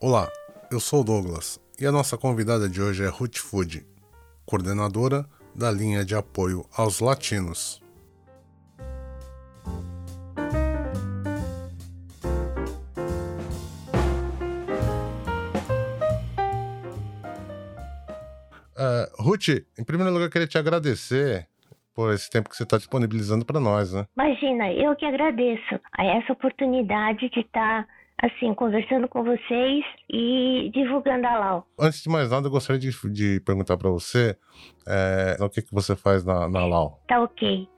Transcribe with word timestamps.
Olá, 0.00 0.30
eu 0.70 0.78
sou 0.78 1.00
o 1.00 1.04
Douglas 1.04 1.58
e 1.78 1.86
a 1.86 1.92
nossa 1.92 2.16
convidada 2.16 2.68
de 2.68 2.80
hoje 2.80 3.04
é 3.04 3.08
Ruth 3.08 3.38
Food, 3.38 3.86
coordenadora 4.46 5.28
da 5.54 5.70
linha 5.70 6.04
de 6.04 6.14
apoio 6.14 6.64
aos 6.72 7.00
latinos. 7.00 7.82
Uh, 18.76 19.10
Ruth, 19.20 19.48
em 19.76 19.84
primeiro 19.84 20.12
lugar, 20.12 20.26
eu 20.26 20.30
queria 20.30 20.46
te 20.46 20.56
agradecer 20.56 21.48
por 21.98 22.14
esse 22.14 22.30
tempo 22.30 22.48
que 22.48 22.56
você 22.56 22.62
está 22.62 22.76
disponibilizando 22.76 23.44
para 23.44 23.58
nós, 23.58 23.92
né? 23.92 24.06
Imagina, 24.16 24.72
eu 24.72 24.94
que 24.94 25.04
agradeço 25.04 25.80
a 25.98 26.04
essa 26.04 26.32
oportunidade 26.32 27.28
de 27.28 27.40
estar 27.40 27.82
tá, 27.82 27.88
assim 28.22 28.54
conversando 28.54 29.08
com 29.08 29.24
vocês 29.24 29.84
e 30.08 30.70
divulgando 30.72 31.26
a 31.26 31.36
Lau. 31.36 31.66
Antes 31.76 32.00
de 32.00 32.08
mais 32.08 32.30
nada, 32.30 32.46
eu 32.46 32.52
gostaria 32.52 32.78
de, 32.78 32.92
de 33.10 33.40
perguntar 33.40 33.76
para 33.76 33.90
você 33.90 34.36
é, 34.86 35.38
o 35.40 35.50
que, 35.50 35.60
que 35.60 35.74
você 35.74 35.96
faz 35.96 36.24
na, 36.24 36.48
na 36.48 36.64
Lau. 36.64 37.00
Tá 37.08 37.20
ok. 37.20 37.68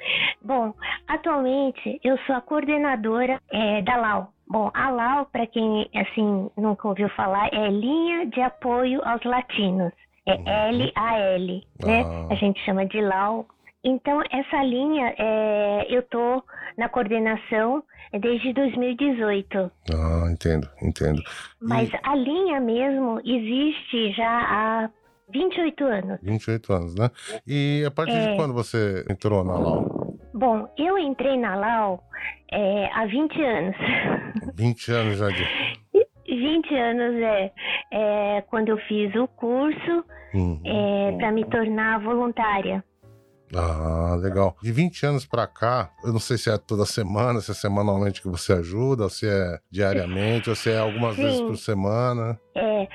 Bom, 0.42 0.74
atualmente 1.08 1.98
eu 2.04 2.18
sou 2.26 2.34
a 2.34 2.42
coordenadora 2.42 3.40
é, 3.50 3.80
da 3.80 3.96
Lau. 3.96 4.34
Bom, 4.46 4.70
a 4.74 4.90
Lau, 4.90 5.26
para 5.32 5.46
quem 5.46 5.88
assim 5.94 6.50
nunca 6.58 6.88
ouviu 6.88 7.08
falar, 7.16 7.48
é 7.54 7.70
linha 7.70 8.26
de 8.26 8.42
apoio 8.42 9.00
aos 9.02 9.24
latinos. 9.24 9.94
É 10.26 10.34
uhum. 10.34 10.44
L-A-L, 10.46 11.62
né? 11.82 12.02
Ah. 12.02 12.26
A 12.32 12.34
gente 12.34 12.62
chama 12.66 12.84
de 12.84 13.00
LAU. 13.00 13.46
Então, 13.82 14.22
essa 14.30 14.62
linha, 14.62 15.14
é, 15.18 15.86
eu 15.88 16.02
tô 16.02 16.42
na 16.76 16.88
coordenação 16.88 17.82
desde 18.20 18.52
2018. 18.52 19.70
Ah, 19.92 20.30
entendo, 20.30 20.68
entendo. 20.82 21.22
Mas 21.60 21.88
e... 21.90 21.98
a 22.02 22.14
linha 22.14 22.60
mesmo 22.60 23.20
existe 23.24 24.12
já 24.12 24.28
há 24.28 24.90
28 25.32 25.84
anos. 25.84 26.18
28 26.22 26.72
anos, 26.72 26.94
né? 26.94 27.10
E 27.46 27.84
a 27.86 27.90
partir 27.90 28.16
é... 28.16 28.30
de 28.30 28.36
quando 28.36 28.52
você 28.52 29.04
entrou 29.08 29.44
na 29.44 29.54
LAU? 29.54 30.18
Bom, 30.34 30.68
eu 30.76 30.98
entrei 30.98 31.36
na 31.38 31.54
LAU 31.56 32.02
é, 32.52 32.86
há 32.92 33.06
20 33.06 33.42
anos. 33.42 33.76
20 34.56 34.92
anos 34.92 35.18
já 35.18 35.28
de... 35.28 35.70
20 36.26 36.74
anos 36.74 37.22
é, 37.22 37.52
é 37.90 38.40
quando 38.42 38.68
eu 38.68 38.78
fiz 38.78 39.12
o 39.16 39.26
curso 39.26 40.04
uhum. 40.32 40.60
é, 40.64 41.16
para 41.16 41.32
me 41.32 41.44
tornar 41.46 42.00
voluntária. 42.00 42.84
Ah, 43.54 44.16
legal. 44.16 44.56
De 44.62 44.70
20 44.72 45.04
anos 45.06 45.26
para 45.26 45.46
cá, 45.46 45.90
eu 46.04 46.12
não 46.12 46.20
sei 46.20 46.38
se 46.38 46.50
é 46.50 46.56
toda 46.56 46.84
semana, 46.86 47.40
se 47.40 47.50
é 47.50 47.54
semanalmente 47.54 48.22
que 48.22 48.28
você 48.28 48.52
ajuda, 48.52 49.04
ou 49.04 49.10
se 49.10 49.26
é 49.28 49.58
diariamente, 49.70 50.48
ou 50.48 50.56
se 50.56 50.70
é 50.70 50.78
algumas 50.78 51.16
Sim. 51.16 51.22
vezes 51.22 51.40
por 51.40 51.56
semana. 51.56 52.38
É. 52.54 52.88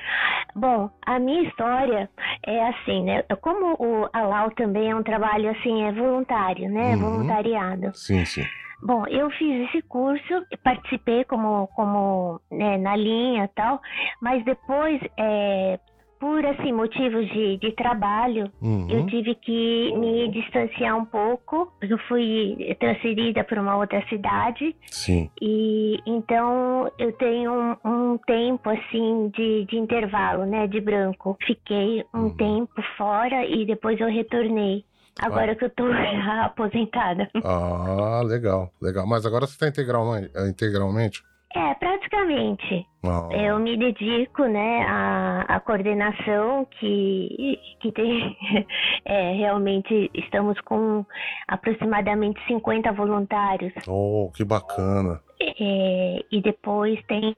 Bom, 0.54 0.88
a 1.04 1.18
minha 1.18 1.42
história 1.42 2.08
é 2.46 2.68
assim, 2.68 3.04
né? 3.04 3.22
Como 3.42 3.76
o 3.78 4.08
Alau 4.12 4.50
também 4.52 4.90
é 4.90 4.96
um 4.96 5.02
trabalho 5.02 5.50
assim, 5.50 5.82
é 5.84 5.92
voluntário, 5.92 6.70
né? 6.70 6.94
Uhum. 6.94 7.00
Voluntariado. 7.00 7.90
Sim, 7.94 8.24
sim. 8.24 8.44
Bom, 8.82 9.06
eu 9.06 9.30
fiz 9.30 9.68
esse 9.68 9.82
curso, 9.82 10.22
participei 10.62 11.24
como, 11.24 11.66
como 11.68 12.40
né, 12.50 12.76
na 12.78 12.94
linha 12.94 13.44
e 13.44 13.48
tal, 13.48 13.80
mas 14.20 14.44
depois, 14.44 15.00
é, 15.18 15.78
por 16.18 16.44
assim, 16.44 16.72
motivos 16.72 17.26
de, 17.28 17.58
de 17.58 17.72
trabalho, 17.72 18.50
uhum. 18.60 18.88
eu 18.90 19.06
tive 19.06 19.34
que 19.34 19.92
me 19.96 20.30
distanciar 20.30 20.96
um 20.96 21.04
pouco. 21.04 21.72
Eu 21.80 21.98
fui 22.08 22.76
transferida 22.78 23.44
para 23.44 23.60
uma 23.60 23.76
outra 23.76 24.04
cidade. 24.08 24.74
Sim. 24.86 25.30
E 25.40 25.98
então 26.06 26.90
eu 26.98 27.12
tenho 27.12 27.52
um, 27.52 27.76
um 27.84 28.18
tempo 28.26 28.70
assim 28.70 29.30
de, 29.34 29.64
de 29.66 29.76
intervalo, 29.76 30.46
né, 30.46 30.66
de 30.66 30.80
branco. 30.80 31.36
Fiquei 31.46 32.04
um 32.14 32.24
uhum. 32.24 32.36
tempo 32.36 32.82
fora 32.96 33.44
e 33.44 33.66
depois 33.66 34.00
eu 34.00 34.08
retornei. 34.08 34.84
Agora 35.18 35.52
ah. 35.52 35.56
que 35.56 35.64
eu 35.64 35.70
tô 35.70 35.88
já 35.92 36.44
aposentada. 36.44 37.28
Ah, 37.42 38.22
legal, 38.24 38.70
legal. 38.80 39.06
Mas 39.06 39.24
agora 39.24 39.46
você 39.46 39.52
está 39.52 39.68
integralmente, 39.68 40.30
é, 40.34 40.48
integralmente? 40.48 41.22
É, 41.56 41.74
praticamente. 41.74 42.86
Ah. 43.02 43.28
Eu 43.32 43.58
me 43.58 43.78
dedico, 43.78 44.42
né, 44.44 44.84
à, 44.86 45.40
à 45.48 45.60
coordenação 45.60 46.66
que, 46.78 47.58
que 47.80 47.92
tem. 47.92 48.36
É, 49.08 49.34
realmente 49.34 50.10
estamos 50.14 50.60
com 50.62 51.06
aproximadamente 51.46 52.44
50 52.48 52.90
voluntários. 52.90 53.72
Oh, 53.86 54.32
que 54.34 54.44
bacana. 54.44 55.20
É, 55.40 56.18
e 56.32 56.42
depois 56.42 57.00
tem 57.06 57.32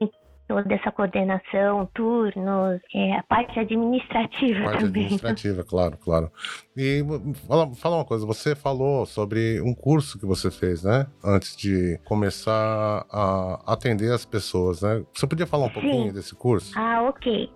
toda 0.49 0.73
essa 0.73 0.91
coordenação, 0.91 1.87
turnos, 1.93 2.81
é, 2.93 3.13
a 3.13 3.23
parte 3.23 3.59
administrativa 3.59 4.63
parte 4.63 4.83
também. 4.83 5.03
administrativa, 5.03 5.63
claro, 5.63 5.95
claro. 5.97 6.31
E 6.75 7.03
fala, 7.47 7.71
fala 7.75 7.97
uma 7.97 8.05
coisa, 8.05 8.25
você 8.25 8.55
falou 8.55 9.05
sobre 9.05 9.61
um 9.61 9.75
curso 9.75 10.17
que 10.17 10.25
você 10.25 10.49
fez, 10.49 10.83
né? 10.83 11.05
Antes 11.23 11.55
de 11.55 11.99
começar 12.03 13.05
a 13.11 13.61
atender 13.67 14.11
as 14.11 14.25
pessoas, 14.25 14.81
né? 14.81 15.03
Você 15.13 15.27
podia 15.27 15.45
falar 15.45 15.67
um 15.67 15.69
pouquinho 15.69 16.07
Sim. 16.07 16.13
desse 16.13 16.35
curso? 16.35 16.73
Ah, 16.75 17.03
ok. 17.03 17.51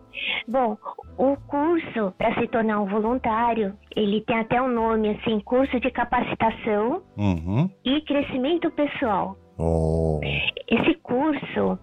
Bom, 0.47 0.77
o 1.17 1.35
curso 1.47 2.13
para 2.15 2.39
se 2.39 2.47
tornar 2.49 2.79
um 2.79 2.85
voluntário, 2.85 3.75
ele 3.95 4.21
tem 4.21 4.37
até 4.37 4.61
um 4.61 4.71
nome 4.71 5.09
assim, 5.09 5.39
curso 5.39 5.79
de 5.79 5.89
capacitação 5.89 7.01
uhum. 7.17 7.67
e 7.83 8.01
crescimento 8.01 8.69
pessoal. 8.69 9.35
Oh. 9.57 10.19
Esse 10.67 10.95
curso, 10.95 11.77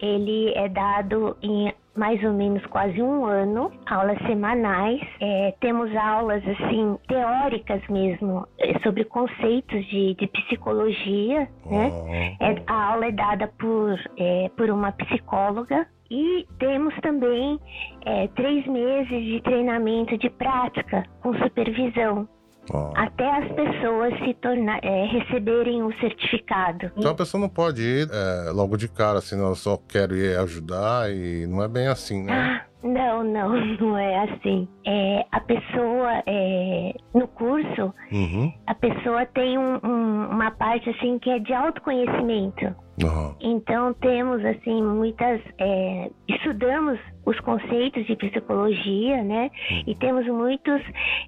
ele 0.00 0.52
é 0.54 0.68
dado 0.68 1.36
em 1.42 1.72
mais 1.96 2.22
ou 2.22 2.32
menos 2.32 2.64
quase 2.66 3.00
um 3.02 3.24
ano, 3.24 3.72
aulas 3.86 4.18
semanais. 4.26 5.00
É, 5.20 5.54
temos 5.60 5.94
aulas 5.96 6.42
assim 6.46 6.98
teóricas 7.08 7.80
mesmo 7.88 8.46
é, 8.58 8.78
sobre 8.80 9.04
conceitos 9.04 9.84
de, 9.86 10.14
de 10.14 10.26
psicologia, 10.28 11.48
né? 11.64 12.36
É, 12.40 12.62
a 12.66 12.92
aula 12.92 13.06
é 13.06 13.12
dada 13.12 13.48
por, 13.58 13.98
é, 14.18 14.50
por 14.56 14.70
uma 14.70 14.92
psicóloga 14.92 15.86
e 16.10 16.46
temos 16.58 16.94
também 17.00 17.58
é, 18.04 18.28
três 18.28 18.66
meses 18.66 19.24
de 19.24 19.40
treinamento 19.42 20.16
de 20.18 20.30
prática 20.30 21.04
com 21.22 21.34
supervisão. 21.34 22.28
Oh. 22.72 22.92
Até 22.94 23.28
as 23.28 23.52
pessoas 23.52 24.12
se 24.24 24.34
tornar, 24.34 24.78
é, 24.82 25.06
receberem 25.06 25.82
o 25.82 25.92
certificado. 25.98 26.90
Então 26.96 27.10
a 27.10 27.14
pessoa 27.14 27.40
não 27.40 27.48
pode 27.48 27.82
ir 27.82 28.08
é, 28.10 28.50
logo 28.50 28.76
de 28.76 28.88
cara, 28.88 29.18
assim, 29.18 29.38
eu 29.38 29.54
só 29.54 29.78
quero 29.88 30.16
ir 30.16 30.36
ajudar 30.38 31.10
e 31.10 31.46
não 31.46 31.62
é 31.62 31.68
bem 31.68 31.86
assim, 31.86 32.24
né? 32.24 32.32
Ah, 32.32 32.66
não, 32.82 33.24
não, 33.24 33.50
não 33.80 33.98
é 33.98 34.24
assim. 34.24 34.68
É, 34.84 35.24
a 35.30 35.40
pessoa, 35.40 36.22
é, 36.26 36.94
no 37.14 37.28
curso, 37.28 37.94
uhum. 38.12 38.52
a 38.66 38.74
pessoa 38.74 39.26
tem 39.26 39.58
um, 39.58 39.78
um, 39.84 40.28
uma 40.30 40.50
parte 40.50 40.90
assim 40.90 41.18
que 41.18 41.30
é 41.30 41.38
de 41.38 41.52
autoconhecimento. 41.52 42.74
Uhum. 43.02 43.34
Então 43.40 43.92
temos 43.94 44.42
assim 44.44 44.82
muitas 44.82 45.40
é, 45.58 46.10
estudamos 46.28 46.98
os 47.26 47.38
conceitos 47.40 48.06
de 48.06 48.16
psicologia, 48.16 49.22
né? 49.22 49.50
Uhum. 49.70 49.82
E 49.86 49.94
temos 49.96 50.26
muitos, 50.26 50.80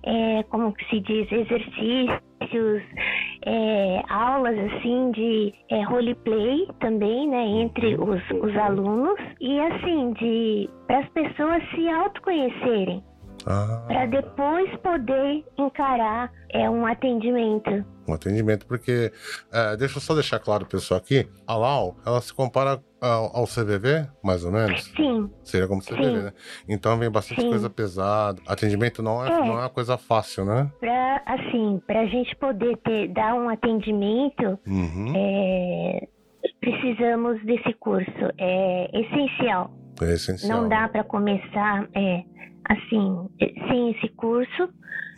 é, 0.05 0.43
como 0.45 0.73
que 0.73 0.85
se 0.89 1.01
diz, 1.01 1.31
exercícios, 1.31 2.83
é, 3.45 4.03
aulas 4.09 4.59
assim 4.59 5.11
de 5.11 5.53
é, 5.71 5.83
roleplay 5.83 6.69
também, 6.81 7.29
né? 7.29 7.45
Entre 7.45 7.97
uhum. 7.97 8.15
os, 8.15 8.23
os 8.31 8.57
alunos 8.57 9.19
e 9.41 9.61
assim 9.61 10.13
de 10.15 10.71
para 10.87 11.01
as 11.01 11.09
pessoas 11.11 11.63
se 11.75 11.87
autoconhecerem. 11.89 13.03
Ah. 13.49 13.83
Para 13.87 14.07
depois 14.07 14.77
poder 14.81 15.43
encarar 15.57 16.31
é 16.51 16.69
um 16.69 16.85
atendimento. 16.85 17.83
Um 18.07 18.13
atendimento, 18.13 18.67
porque 18.67 19.11
é, 19.51 19.77
deixa 19.77 19.97
eu 19.97 20.03
só 20.03 20.15
deixar 20.15 20.39
claro, 20.39 20.67
pessoal, 20.67 21.01
aqui, 21.01 21.27
a 21.47 21.57
LAU, 21.57 21.97
ela 22.05 22.21
se 22.21 22.33
compara 22.33 22.79
ao, 23.01 23.37
ao 23.37 23.45
CVV, 23.45 24.07
mais 24.23 24.45
ou 24.45 24.53
menos? 24.53 24.85
Sim. 24.95 25.31
Seria 25.43 25.67
como 25.67 25.81
CVV, 25.81 26.05
Sim. 26.05 26.23
né? 26.25 26.33
Então 26.69 26.99
vem 26.99 27.11
bastante 27.11 27.41
Sim. 27.41 27.49
coisa 27.49 27.71
pesada. 27.71 28.41
Atendimento 28.47 29.03
não 29.03 29.25
é, 29.25 29.31
é, 29.31 29.39
não 29.39 29.55
é 29.55 29.61
uma 29.61 29.71
coisa 29.71 29.97
fácil, 29.97 30.45
né? 30.45 30.71
Pra, 30.79 31.23
assim, 31.25 31.81
pra 31.87 32.05
gente 32.07 32.37
poder 32.37 32.77
ter, 32.79 33.09
dar 33.09 33.35
um 33.35 33.49
atendimento, 33.49 34.59
uhum. 34.67 35.13
é, 35.17 36.07
precisamos 36.61 37.43
desse 37.47 37.73
curso. 37.75 38.11
É 38.37 38.91
essencial. 38.93 39.71
É 40.03 40.15
essencial. 40.15 40.63
Não 40.63 40.69
dá 40.69 40.89
para 40.89 41.05
começar, 41.05 41.89
é, 41.95 42.23
assim, 42.69 43.29
sem 43.69 43.91
esse 43.93 44.09
curso. 44.11 44.69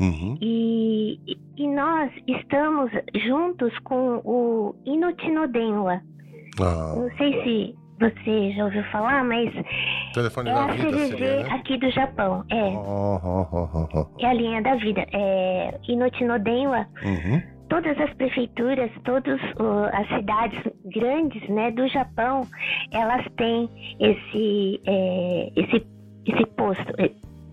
Uhum. 0.01 0.39
E, 0.41 1.19
e 1.57 1.69
nós 1.69 2.11
estamos 2.27 2.91
juntos 3.27 3.77
com 3.81 4.23
o 4.25 4.75
Inutinodenwa. 4.87 6.01
Ah. 6.59 6.95
Não 6.97 7.11
sei 7.17 7.43
se 7.43 7.81
você 8.01 8.53
já 8.53 8.65
ouviu 8.65 8.83
falar, 8.85 9.23
mas 9.25 9.53
Telefone 10.15 10.49
é 10.49 10.53
a 10.55 10.67
vida 10.69 10.89
CVV 10.89 11.09
seria, 11.11 11.43
né? 11.43 11.53
aqui 11.53 11.77
do 11.79 11.91
Japão. 11.91 12.45
É. 12.51 12.65
Oh, 12.71 13.21
oh, 13.23 13.89
oh, 13.95 14.07
é 14.19 14.27
a 14.27 14.33
linha 14.33 14.63
da 14.63 14.75
vida. 14.77 15.07
É 15.13 15.79
Inutinodenwa 15.87 16.87
uhum. 17.03 17.43
Todas 17.71 17.99
as 17.99 18.13
prefeituras, 18.15 18.91
todas 19.05 19.41
uh, 19.41 19.89
as 19.93 20.07
cidades 20.09 20.61
grandes, 20.93 21.49
né, 21.49 21.71
do 21.71 21.89
Japão, 21.89 22.47
elas 22.93 23.25
têm 23.37 23.71
esse, 23.99 24.81
é, 24.87 25.53
esse, 25.57 25.87
esse 26.27 26.47
posto, 26.57 26.93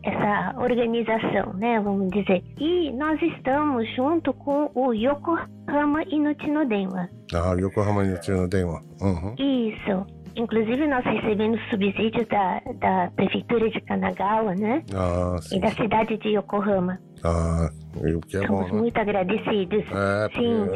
essa 0.04 0.56
organização, 0.60 1.54
né, 1.54 1.80
vamos 1.80 2.10
dizer. 2.10 2.44
E 2.60 2.92
nós 2.94 3.22
estamos 3.22 3.88
junto 3.96 4.34
com 4.34 4.72
o 4.74 4.92
Yokohama 4.92 6.04
Inutinodenwa. 6.10 7.08
Ah, 7.34 7.54
Yokohama 7.54 8.04
Inutinodenwa. 8.04 8.82
Uhum. 9.00 9.36
Isso. 9.38 10.17
Inclusive, 10.38 10.88
nós 10.88 11.04
recebemos 11.04 11.60
subsídios 11.70 12.28
da, 12.28 12.62
da 12.80 13.12
Prefeitura 13.16 13.70
de 13.70 13.82
Kanagawa, 13.82 14.54
né? 14.56 14.84
Ah, 14.94 15.38
sim. 15.42 15.58
E 15.58 15.60
da 15.60 15.70
cidade 15.72 16.16
de 16.18 16.30
Yokohama. 16.30 17.00
Ah, 17.24 17.70
o 17.96 18.22
que 18.22 18.38
é 18.38 18.46
Somos 18.46 18.68
bom, 18.70 18.76
né? 18.76 18.82
muito 18.82 18.98
agradecidos. 19.00 19.84
É, 19.92 20.30
Sim. 20.36 20.68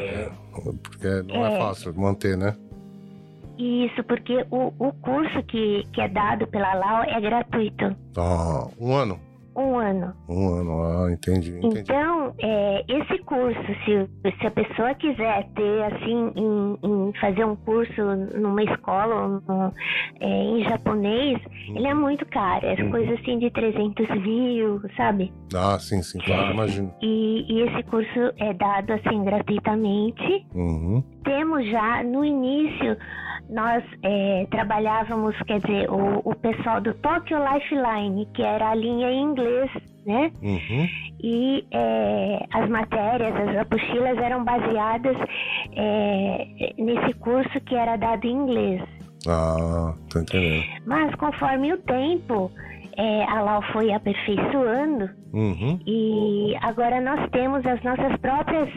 porque, 0.51 0.79
porque 0.81 1.33
não 1.33 1.45
é. 1.45 1.53
É. 1.53 1.59
fácil 1.59 1.93
manter, 1.95 2.35
né? 2.35 2.55
Isso, 3.59 4.03
porque 4.05 4.43
o, 4.49 4.73
o 4.79 4.91
curso 4.93 5.43
que, 5.43 5.83
que 5.93 6.01
é 6.01 6.07
dado 6.07 6.47
pela 6.47 6.73
LAU 6.73 7.03
é 7.03 7.21
gratuito. 7.21 7.95
Ah, 8.17 8.67
um 8.79 8.95
ano. 8.95 9.19
Um 9.55 9.77
ano. 9.77 10.13
Um 10.29 10.47
ano, 10.55 10.81
ah, 10.83 11.11
entendi, 11.11 11.57
entendi. 11.57 11.79
Então, 11.81 12.33
é, 12.41 12.85
esse 12.87 13.17
curso, 13.23 13.59
se, 13.83 14.31
se 14.39 14.47
a 14.47 14.51
pessoa 14.51 14.93
quiser 14.95 15.45
ter, 15.55 15.83
assim, 15.83 16.31
em, 16.35 16.77
em 16.83 17.13
fazer 17.19 17.43
um 17.43 17.55
curso 17.57 18.01
numa 18.33 18.63
escola 18.63 19.41
no- 19.47 19.73
é, 20.21 20.27
em 20.27 20.63
japonês, 20.63 21.37
ele 21.75 21.85
é 21.87 21.93
muito 21.93 22.25
caro. 22.27 22.65
É 22.65 22.81
Uhum. 22.81 22.91
coisa 22.91 23.13
assim 23.15 23.39
de 23.39 23.49
300 23.51 24.07
mil, 24.21 24.81
sabe? 24.95 25.33
Ah, 25.53 25.77
sim, 25.79 26.01
sim, 26.01 26.19
claro, 26.19 26.53
imagino. 26.53 26.93
E, 27.01 27.45
e 27.49 27.61
esse 27.63 27.83
curso 27.83 28.19
é 28.37 28.53
dado, 28.53 28.91
assim, 28.93 29.23
gratuitamente. 29.25 30.45
Uhum. 30.55 31.03
Já, 31.59 32.03
no 32.03 32.23
início, 32.23 32.95
nós 33.49 33.83
é, 34.03 34.47
trabalhávamos, 34.49 35.35
quer 35.43 35.59
dizer, 35.59 35.89
o, 35.89 36.21
o 36.23 36.35
pessoal 36.35 36.79
do 36.79 36.93
Tokyo 36.95 37.37
Lifeline, 37.37 38.25
que 38.33 38.41
era 38.41 38.69
a 38.69 38.75
linha 38.75 39.11
em 39.11 39.23
inglês, 39.23 39.69
né? 40.05 40.31
Uhum. 40.41 40.87
E 41.23 41.65
é, 41.71 42.47
as 42.53 42.69
matérias, 42.69 43.35
as 43.35 43.57
apostilas 43.57 44.17
eram 44.17 44.43
baseadas 44.43 45.17
é, 45.75 46.73
nesse 46.77 47.13
curso 47.15 47.59
que 47.61 47.75
era 47.75 47.97
dado 47.97 48.25
em 48.25 48.31
inglês. 48.31 48.81
Ah, 49.27 49.93
tô 50.09 50.19
entendendo. 50.19 50.65
Mas 50.85 51.13
conforme 51.15 51.73
o 51.73 51.77
tempo, 51.79 52.51
é, 52.97 53.23
a 53.23 53.41
Lau 53.41 53.61
foi 53.71 53.91
aperfeiçoando. 53.91 55.09
Uhum. 55.33 55.79
e 55.87 56.53
agora 56.61 56.99
nós 56.99 57.29
temos 57.29 57.65
as 57.65 57.81
nossas 57.83 58.17
próprias, 58.17 58.67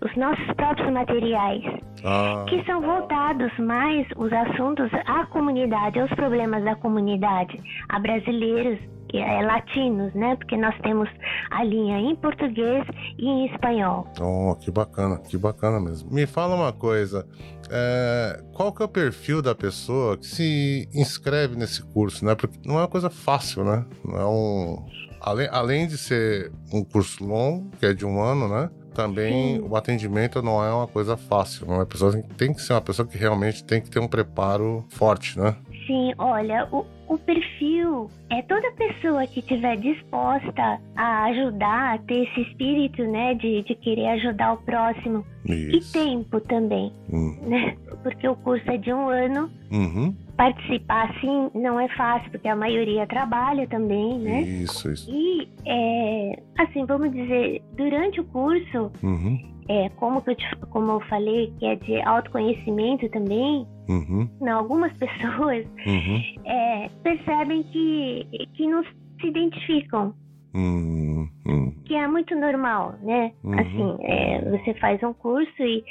os 0.00 0.16
nossos 0.16 0.46
próprios 0.54 0.92
materiais 0.92 1.64
Ah, 2.04 2.44
que 2.48 2.62
são 2.66 2.80
voltados 2.80 3.50
mais 3.58 4.06
os 4.16 4.32
assuntos 4.32 4.88
à 5.06 5.26
comunidade, 5.26 5.98
aos 5.98 6.10
problemas 6.12 6.62
da 6.62 6.76
comunidade, 6.76 7.60
a 7.88 7.98
brasileiros 7.98 8.78
e 9.14 9.22
a 9.22 9.42
latinos, 9.42 10.12
né? 10.12 10.34
Porque 10.34 10.56
nós 10.56 10.74
temos 10.82 11.08
a 11.52 11.62
linha 11.62 12.00
em 12.00 12.16
português 12.16 12.84
e 13.16 13.26
em 13.26 13.46
espanhol. 13.46 14.08
oh, 14.20 14.56
que 14.56 14.72
bacana, 14.72 15.18
que 15.18 15.38
bacana 15.38 15.78
mesmo. 15.78 16.12
Me 16.12 16.26
fala 16.26 16.56
uma 16.56 16.72
coisa, 16.72 17.24
é, 17.70 18.42
qual 18.52 18.72
que 18.72 18.82
é 18.82 18.84
o 18.84 18.88
perfil 18.88 19.40
da 19.40 19.54
pessoa 19.54 20.16
que 20.16 20.26
se 20.26 20.88
inscreve 20.92 21.54
nesse 21.56 21.80
curso, 21.82 22.24
né? 22.24 22.34
Porque 22.34 22.58
não 22.66 22.74
é 22.74 22.78
uma 22.78 22.88
coisa 22.88 23.08
fácil, 23.08 23.64
né? 23.64 23.86
Não 24.04 24.16
é 24.16 24.26
um... 24.26 24.84
Além, 25.20 25.48
além 25.50 25.86
de 25.86 25.96
ser 25.96 26.52
um 26.72 26.84
curso 26.84 27.24
longo, 27.24 27.70
que 27.78 27.86
é 27.86 27.94
de 27.94 28.04
um 28.04 28.20
ano, 28.20 28.48
né? 28.48 28.68
Também 28.94 29.56
Sim. 29.56 29.66
o 29.68 29.76
atendimento 29.76 30.42
não 30.42 30.62
é 30.62 30.72
uma 30.72 30.86
coisa 30.86 31.16
fácil. 31.16 31.66
Uma 31.66 31.86
pessoa 31.86 32.12
tem, 32.12 32.22
tem 32.22 32.52
que 32.52 32.60
ser 32.60 32.74
uma 32.74 32.80
pessoa 32.80 33.06
que 33.06 33.16
realmente 33.16 33.64
tem 33.64 33.80
que 33.80 33.90
ter 33.90 34.00
um 34.00 34.08
preparo 34.08 34.84
forte, 34.90 35.38
né? 35.38 35.56
Sim, 35.86 36.12
olha, 36.18 36.66
o, 36.72 36.84
o 37.08 37.18
perfil 37.18 38.10
é 38.30 38.40
toda 38.42 38.72
pessoa 38.72 39.26
que 39.26 39.40
estiver 39.40 39.76
disposta 39.76 40.80
a 40.96 41.24
ajudar, 41.24 41.94
a 41.94 41.98
ter 41.98 42.24
esse 42.26 42.40
espírito, 42.42 43.02
né, 43.04 43.34
de, 43.34 43.62
de 43.62 43.74
querer 43.74 44.06
ajudar 44.08 44.54
o 44.54 44.56
próximo. 44.58 45.24
E 45.46 45.76
Isso. 45.76 45.92
tempo 45.92 46.40
também, 46.40 46.90
Hum. 47.12 47.36
né? 47.46 47.76
Porque 48.02 48.26
o 48.26 48.34
curso 48.36 48.68
é 48.70 48.78
de 48.78 48.92
um 48.92 49.08
ano. 49.08 49.50
Uhum. 49.70 50.14
Participar, 50.36 51.10
assim, 51.10 51.50
não 51.54 51.78
é 51.78 51.86
fácil, 51.88 52.30
porque 52.30 52.48
a 52.48 52.56
maioria 52.56 53.06
trabalha 53.06 53.66
também, 53.68 54.18
né? 54.18 54.40
Isso, 54.40 54.90
isso. 54.90 55.08
E, 55.10 55.46
é, 55.66 56.42
assim, 56.58 56.84
vamos 56.86 57.12
dizer, 57.12 57.62
durante 57.76 58.20
o 58.20 58.24
curso, 58.24 58.90
Uhum. 59.02 59.53
É, 59.68 59.88
como, 59.90 60.22
que 60.22 60.30
eu 60.30 60.36
te- 60.36 60.56
como 60.70 60.92
eu 60.92 61.00
falei, 61.02 61.52
que 61.58 61.66
é 61.66 61.76
de 61.76 62.00
autoconhecimento 62.02 63.08
também, 63.10 63.66
Uhum. 63.88 64.28
não, 64.40 64.58
algumas 64.58 64.92
pessoas 64.98 65.66
Uhum. 65.86 66.22
é, 66.46 66.88
percebem 67.02 67.62
que, 67.64 68.26
que 68.54 68.66
não 68.66 68.82
se 68.84 69.26
identificam, 69.26 70.14
Hum, 70.56 71.28
hum. 71.46 71.72
que 71.84 71.94
é 71.94 72.06
muito 72.06 72.34
normal, 72.36 72.94
né? 73.02 73.32
Uhum. 73.42 73.58
Assim, 73.58 73.96
é, 74.04 74.40
você 74.50 74.74
faz 74.74 75.02
um 75.02 75.12
curso 75.12 75.50
e, 75.62 75.84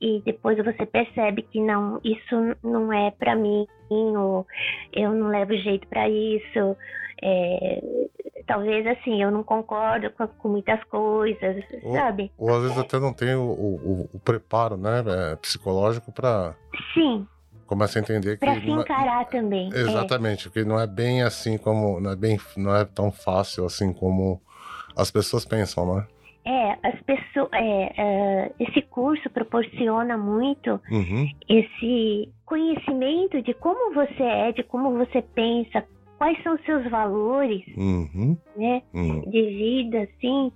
e 0.00 0.20
depois 0.24 0.58
você 0.58 0.84
percebe 0.86 1.42
que 1.42 1.60
não, 1.60 2.00
isso 2.02 2.56
não 2.64 2.92
é 2.92 3.10
pra 3.12 3.36
mim, 3.36 3.66
ou 3.90 4.44
eu 4.92 5.12
não 5.12 5.28
levo 5.28 5.54
jeito 5.56 5.86
pra 5.88 6.08
isso. 6.08 6.76
é, 7.22 7.80
talvez 8.48 8.84
assim, 8.86 9.22
eu 9.22 9.30
não 9.30 9.44
concordo 9.44 10.10
com, 10.10 10.26
com 10.26 10.48
muitas 10.48 10.82
coisas, 10.84 11.64
Ou- 11.84 11.94
sabe? 11.94 12.32
Ou 12.36 12.52
às 12.56 12.62
vezes 12.62 12.78
até 12.78 12.98
não 12.98 13.12
tem 13.12 13.34
o, 13.36 13.42
o, 13.42 14.10
o- 14.14 14.18
preparo, 14.18 14.76
né, 14.76 15.04
é, 15.32 15.36
psicológico 15.36 16.10
para 16.10 16.54
Sim, 16.94 17.26
começar 17.66 18.00
a 18.00 18.02
entender 18.02 18.38
que 18.38 18.44
pra 18.44 18.54
se 18.60 18.66
é- 18.68 18.72
encarar 18.72 19.24
também. 19.26 19.68
é. 19.72 19.78
exatamente, 19.82 20.50
que 20.50 20.64
não 20.64 20.80
é 20.80 20.86
bem 20.86 21.22
assim 21.22 21.56
como 21.58 22.00
não 22.00 22.10
é 22.10 22.16
bem 22.16 22.38
não 22.56 22.74
é 22.74 22.84
tão 22.84 23.12
fácil 23.12 23.64
assim 23.66 23.92
como 23.92 24.40
as 24.96 25.10
pessoas 25.10 25.44
pensam, 25.44 25.94
né? 25.96 26.06
É, 26.44 26.72
as 26.88 27.02
pessoas, 27.02 27.50
é, 27.52 27.92
é, 27.98 28.52
esse 28.58 28.80
curso 28.82 29.28
proporciona 29.30 30.16
muito 30.16 30.80
Uhum, 30.90 31.28
esse 31.48 32.32
conhecimento 32.46 33.42
de 33.42 33.52
como 33.54 33.92
você 33.94 34.22
é, 34.22 34.52
de 34.52 34.62
como 34.62 34.96
você 34.96 35.20
pensa, 35.20 35.84
quais 36.18 36.40
são 36.42 36.54
os 36.54 36.64
seus 36.64 36.88
valores, 36.90 37.62
uhum, 37.76 38.36
né, 38.56 38.82
uhum, 38.92 39.20
de 39.30 39.42
vida, 39.46 40.02
assim. 40.02 40.52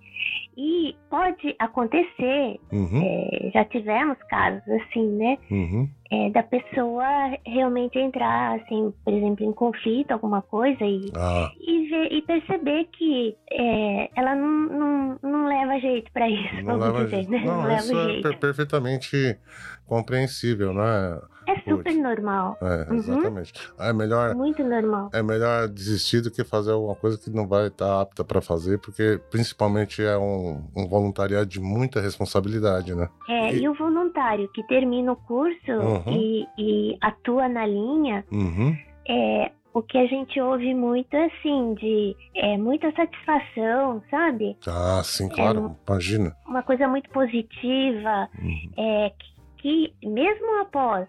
E 0.56 0.94
pode 1.08 1.54
acontecer, 1.58 2.60
uhum, 2.70 3.02
é, 3.02 3.50
já 3.54 3.64
tivemos 3.64 4.18
casos 4.28 4.62
assim, 4.68 5.06
né, 5.16 5.38
uhum, 5.50 5.88
é, 6.10 6.28
da 6.30 6.42
pessoa 6.42 7.06
realmente 7.46 7.98
entrar, 7.98 8.60
assim, 8.60 8.92
por 9.02 9.14
exemplo, 9.14 9.46
em 9.46 9.52
conflito, 9.52 10.10
alguma 10.10 10.42
coisa 10.42 10.84
e 10.84 11.10
ah, 11.16 11.50
e, 11.58 11.88
ver, 11.88 12.12
e 12.12 12.22
perceber 12.22 12.84
que 12.92 13.34
é, 13.50 14.10
ela 14.14 14.34
não, 14.34 14.48
não, 14.68 15.18
não 15.22 15.48
leva 15.48 15.80
jeito 15.80 16.12
pra 16.12 16.28
isso, 16.28 16.56
não 16.56 16.78
vamos 16.78 16.86
leva 16.86 17.04
dizer, 17.04 17.16
jeito. 17.16 17.30
né? 17.30 17.42
Não, 17.46 17.62
Não, 17.62 17.76
isso 17.76 17.96
é 17.98 18.20
per- 18.20 18.38
perfeitamente 18.38 19.38
compreensível, 19.86 20.74
né? 20.74 21.20
É 21.52 21.60
super 21.60 21.84
Putz. 21.84 21.96
normal, 21.96 22.56
É, 22.62 22.88
Uhum. 22.90 22.96
exatamente. 22.96 23.52
É 23.78 23.92
melhor 23.92 24.34
muito 24.34 24.62
normal. 24.64 25.10
é 25.12 25.22
melhor 25.22 25.68
desistir 25.68 26.20
do 26.20 26.30
que 26.30 26.42
fazer 26.44 26.72
alguma 26.72 26.94
coisa 26.94 27.18
que 27.18 27.30
não 27.30 27.46
vai 27.46 27.66
estar 27.68 28.00
apta 28.00 28.24
para 28.24 28.40
fazer, 28.40 28.78
porque 28.80 29.20
principalmente 29.30 30.02
é 30.02 30.16
um, 30.16 30.64
um 30.76 30.86
voluntariado 30.88 31.46
de 31.46 31.60
muita 31.60 32.00
responsabilidade, 32.00 32.94
né? 32.94 33.08
É, 33.28 33.54
E- 33.54 33.62
e... 33.62 33.68
o 33.68 33.74
voluntário 33.74 34.48
que 34.52 34.62
termina 34.66 35.12
o 35.12 35.16
curso 35.16 35.70
Uhum. 35.72 36.12
e, 36.12 36.46
e 36.58 36.96
atua 37.00 37.48
na 37.48 37.66
linha, 37.66 38.24
Uhum, 38.32 38.76
é, 39.08 39.50
o 39.74 39.82
que 39.82 39.96
a 39.98 40.06
gente 40.06 40.38
ouve 40.40 40.74
muito 40.74 41.14
é 41.14 41.24
assim, 41.26 41.74
de 41.74 42.14
é, 42.36 42.56
muita 42.58 42.92
satisfação, 42.92 44.02
sabe? 44.10 44.56
Ah, 44.66 45.00
sim, 45.04 45.28
claro, 45.28 45.76
imagina. 45.88 46.34
Uma 46.46 46.62
coisa 46.62 46.86
muito 46.88 47.08
positiva, 47.10 48.28
Uhum. 48.38 48.70
é, 48.76 49.10
que, 49.58 49.92
que 50.00 50.08
mesmo 50.08 50.60
após 50.60 51.06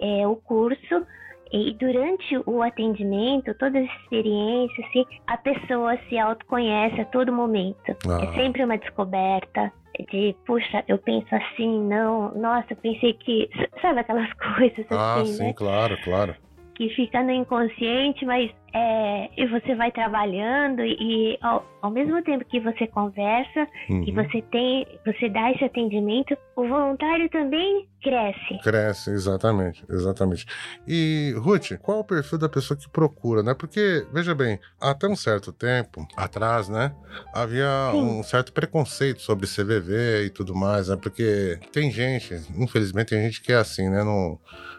é, 0.00 0.26
o 0.26 0.36
curso 0.36 1.06
e 1.52 1.72
durante 1.74 2.36
o 2.44 2.60
atendimento, 2.62 3.54
toda 3.54 3.78
essa 3.78 3.92
experiência, 4.02 4.84
assim, 4.86 5.04
a 5.26 5.36
pessoa 5.36 5.96
se 6.08 6.18
autoconhece 6.18 7.00
a 7.00 7.04
todo 7.04 7.32
momento. 7.32 7.90
É 7.90 7.94
Ah, 8.08 8.32
sempre 8.34 8.64
uma 8.64 8.76
descoberta 8.76 9.72
de, 10.10 10.34
puxa, 10.44 10.84
eu 10.88 10.98
penso 10.98 11.32
assim, 11.34 11.84
não, 11.86 12.34
nossa, 12.34 12.66
eu 12.72 12.76
pensei 12.76 13.12
que. 13.14 13.48
Sabe 13.80 14.00
aquelas 14.00 14.30
coisas 14.56 14.86
ah, 14.90 15.20
assim, 15.20 15.32
sim, 15.32 15.44
né? 15.44 15.52
claro, 15.54 15.96
claro. 16.02 16.34
Que 16.74 16.88
fica 16.90 17.22
no 17.22 17.30
inconsciente, 17.30 18.24
mas 18.26 18.50
é, 18.76 19.30
e 19.38 19.46
você 19.46 19.74
vai 19.74 19.90
trabalhando 19.90 20.82
e 20.82 21.38
ao, 21.40 21.64
ao, 21.80 21.90
mesmo 21.90 22.22
tempo 22.22 22.44
que 22.44 22.60
você 22.60 22.86
conversa, 22.86 23.66
uhum. 23.88 24.04
que 24.04 24.12
você 24.12 24.42
tem, 24.52 24.86
você 25.06 25.30
dá 25.30 25.50
esse 25.50 25.64
atendimento, 25.64 26.36
o 26.54 26.68
voluntário 26.68 27.26
também 27.30 27.88
cresce. 28.02 28.58
Cresce, 28.62 29.10
exatamente, 29.10 29.82
exatamente. 29.88 30.44
E 30.86 31.34
Ruth, 31.38 31.78
qual 31.80 31.98
é 31.98 32.00
o 32.02 32.04
perfil 32.04 32.38
da 32.38 32.50
pessoa 32.50 32.76
que 32.76 32.86
procura, 32.86 33.42
né? 33.42 33.54
Porque 33.54 34.06
veja 34.12 34.34
bem, 34.34 34.60
até 34.78 35.08
um 35.08 35.16
certo 35.16 35.54
tempo 35.54 36.06
atrás, 36.14 36.68
né, 36.68 36.92
havia 37.34 37.90
Sim. 37.92 37.98
um 37.98 38.22
certo 38.22 38.52
preconceito 38.52 39.22
sobre 39.22 39.46
CVV 39.46 40.26
e 40.26 40.30
tudo 40.30 40.54
mais, 40.54 40.88
né? 40.88 40.98
Porque 41.00 41.58
tem 41.72 41.90
gente, 41.90 42.34
infelizmente 42.54 43.08
tem 43.08 43.22
gente 43.22 43.40
que 43.40 43.52
é 43.52 43.56
assim, 43.56 43.88
né? 43.88 44.04
Não 44.04 44.38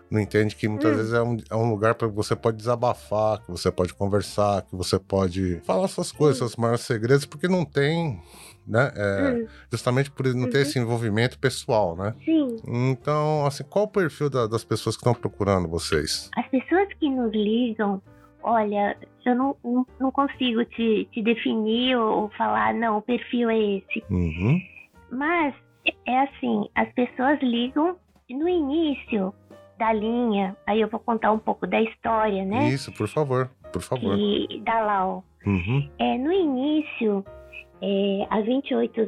não 0.09 0.19
entende 0.19 0.55
que 0.55 0.67
muitas 0.67 0.91
hum. 0.91 0.95
vezes 0.95 1.13
é 1.13 1.21
um, 1.21 1.37
é 1.49 1.55
um 1.55 1.69
lugar 1.69 1.95
para 1.95 2.07
que 2.07 2.15
você 2.15 2.35
pode 2.35 2.57
desabafar, 2.57 3.41
que 3.41 3.51
você 3.51 3.71
pode 3.71 3.86
conversar, 3.93 4.63
que 4.63 4.75
você 4.75 4.99
pode 4.99 5.61
falar 5.63 5.87
suas 5.87 6.11
coisas, 6.11 6.37
seus 6.37 6.55
maiores 6.55 6.81
segredos, 6.81 7.25
porque 7.25 7.47
não 7.47 7.65
tem, 7.65 8.21
né? 8.67 8.91
É, 8.95 9.31
hum. 9.31 9.47
Justamente 9.71 10.11
por 10.11 10.25
não 10.33 10.49
ter 10.49 10.57
uhum. 10.57 10.63
esse 10.63 10.79
envolvimento 10.79 11.39
pessoal, 11.39 11.95
né? 11.95 12.13
Sim. 12.23 12.57
Então, 12.91 13.45
assim, 13.45 13.63
qual 13.63 13.85
o 13.85 13.87
perfil 13.87 14.29
da, 14.29 14.47
das 14.47 14.63
pessoas 14.63 14.95
que 14.95 15.01
estão 15.01 15.13
procurando 15.13 15.67
vocês? 15.67 16.29
As 16.35 16.47
pessoas 16.47 16.87
que 16.99 17.09
nos 17.09 17.31
ligam, 17.31 18.01
olha, 18.43 18.97
eu 19.25 19.35
não, 19.35 19.55
não, 19.63 19.85
não 19.99 20.11
consigo 20.11 20.63
te, 20.65 21.07
te 21.11 21.21
definir 21.21 21.97
ou, 21.97 22.23
ou, 22.23 22.29
falar, 22.31 22.73
não, 22.73 22.97
o 22.97 23.01
perfil 23.01 23.49
é 23.49 23.59
esse. 23.59 24.03
Uhum. 24.09 24.61
Mas 25.11 25.53
é 26.05 26.19
assim, 26.21 26.69
as 26.75 26.91
pessoas 26.93 27.39
ligam 27.41 27.95
no 28.29 28.47
início 28.47 29.33
da 29.77 29.93
linha, 29.93 30.55
aí 30.65 30.81
eu 30.81 30.89
vou 30.89 30.99
contar 30.99 31.31
um 31.31 31.37
pouco 31.37 31.67
da 31.67 31.79
história, 31.81 32.43
né? 32.43 32.69
Isso, 32.69 32.91
por 32.91 33.07
favor, 33.07 33.49
por 33.71 33.81
favor. 33.81 34.17
E 34.17 34.61
da 34.61 34.79
Lau. 34.81 35.23
Uhum. 35.45 35.89
É, 35.99 36.17
no 36.17 36.31
início, 36.31 37.23
é, 37.81 38.27
há 38.29 38.41
28, 38.41 39.01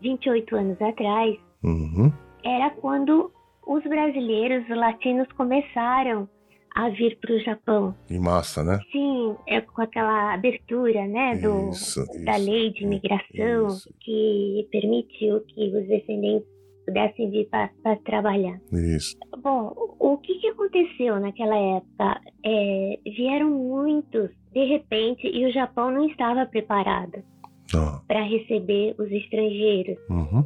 28 0.00 0.56
anos 0.56 0.82
atrás, 0.82 1.36
uhum. 1.62 2.12
era 2.44 2.70
quando 2.70 3.32
os 3.66 3.82
brasileiros, 3.84 4.68
os 4.68 4.76
latinos, 4.76 5.28
começaram 5.32 6.28
a 6.74 6.88
vir 6.90 7.18
para 7.20 7.34
o 7.34 7.40
Japão. 7.40 7.94
Em 8.08 8.18
massa, 8.18 8.62
né? 8.62 8.78
Sim, 8.92 9.36
é 9.46 9.60
com 9.60 9.82
aquela 9.82 10.34
abertura, 10.34 11.06
né, 11.06 11.36
do, 11.36 11.70
isso, 11.70 12.04
da 12.24 12.38
isso, 12.38 12.50
lei 12.50 12.70
de 12.70 12.84
imigração 12.84 13.68
isso. 13.68 13.92
que 14.00 14.68
permitiu 14.70 15.40
que 15.40 15.66
os 15.76 15.86
descendentes 15.88 16.59
pudessem 16.90 17.30
vir 17.30 17.48
para 17.48 17.96
trabalhar. 18.04 18.60
Isso. 18.72 19.16
Bom, 19.42 19.72
o 19.98 20.18
que, 20.18 20.34
que 20.34 20.48
aconteceu 20.48 21.20
naquela 21.20 21.56
época? 21.56 22.20
É, 22.44 22.98
vieram 23.04 23.50
muitos 23.50 24.30
de 24.52 24.64
repente 24.64 25.26
e 25.26 25.46
o 25.46 25.52
Japão 25.52 25.90
não 25.90 26.06
estava 26.08 26.44
preparado 26.46 27.22
para 28.08 28.22
receber 28.22 28.96
os 28.98 29.10
estrangeiros. 29.10 29.96
Uhum. 30.10 30.44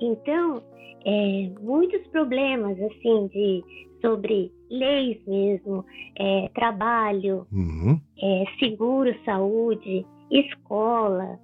Então, 0.00 0.62
é, 1.04 1.50
muitos 1.60 2.06
problemas 2.08 2.80
assim 2.80 3.26
de 3.28 3.64
sobre 4.00 4.52
leis 4.70 5.18
mesmo, 5.26 5.84
é, 6.16 6.48
trabalho, 6.54 7.46
uhum. 7.52 8.00
é, 8.22 8.44
seguro, 8.58 9.14
saúde, 9.24 10.06
escola, 10.30 11.38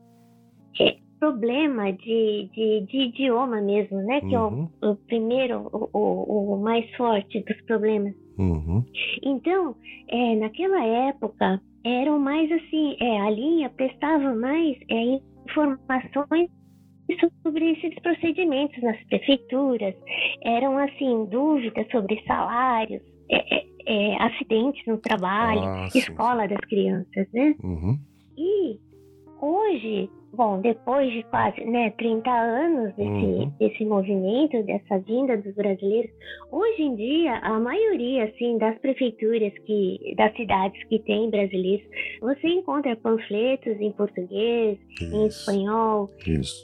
é, 0.81 0.97
problema 1.19 1.93
de, 1.93 2.49
de, 2.53 2.87
de, 2.87 2.99
idioma 3.09 3.61
mesmo, 3.61 3.99
né? 4.03 4.21
Que 4.21 4.37
uhum. 4.37 4.71
é 4.83 4.87
o, 4.87 4.91
o 4.93 4.97
primeiro, 4.97 5.69
o, 5.73 5.89
o, 5.93 6.55
o, 6.55 6.63
mais 6.63 6.89
forte 6.97 7.41
dos 7.41 7.61
problemas. 7.63 8.15
Uhum. 8.39 8.85
Então, 9.23 9.75
é, 10.09 10.37
naquela 10.37 10.85
época, 10.85 11.61
eram 11.85 12.19
mais 12.19 12.51
assim, 12.51 12.97
é, 13.01 13.21
a 13.21 13.31
linha 13.31 13.71
prestava 13.71 14.35
mais 14.35 14.77
é, 14.91 15.21
informações 15.49 16.51
sobre 17.43 17.73
esses 17.73 17.95
procedimentos 18.01 18.83
nas 18.83 19.01
prefeituras. 19.05 19.95
Eram, 20.43 20.79
assim, 20.79 21.25
dúvidas 21.27 21.87
sobre 21.91 22.23
salários, 22.27 23.03
é, 23.31 23.57
é, 23.57 23.67
é 23.87 24.23
acidentes 24.23 24.85
no 24.87 24.99
trabalho, 24.99 25.63
ah, 25.63 25.89
escola 25.95 26.47
das 26.49 26.61
crianças, 26.61 27.27
né? 27.33 27.55
Uhum. 27.63 27.99
E 28.37 28.79
hoje 29.41 30.11
bom, 30.33 30.61
depois 30.61 31.11
de 31.13 31.23
quase 31.25 31.65
né, 31.65 31.91
30 31.91 32.31
anos 32.31 32.95
desse, 32.95 33.09
uhum. 33.09 33.53
desse 33.59 33.85
movimento, 33.85 34.63
dessa 34.65 34.99
vinda 35.01 35.37
dos 35.37 35.55
brasileiros, 35.55 36.11
hoje 36.51 36.83
em 36.83 36.95
dia, 36.95 37.35
a 37.39 37.59
maioria 37.59 38.25
assim, 38.25 38.59
das 38.59 38.79
prefeituras 38.79 39.53
que, 39.65 40.15
das 40.17 40.35
cidades 40.37 40.83
que 40.89 40.99
têm 41.01 41.31
brasileiros, 41.31 41.87
você 42.21 42.49
encontra 42.49 42.97
panfletos 42.97 43.81
em 43.81 43.93
português, 43.93 44.79
Isso. 45.01 45.17
em 45.17 45.27
espanhol, 45.27 46.11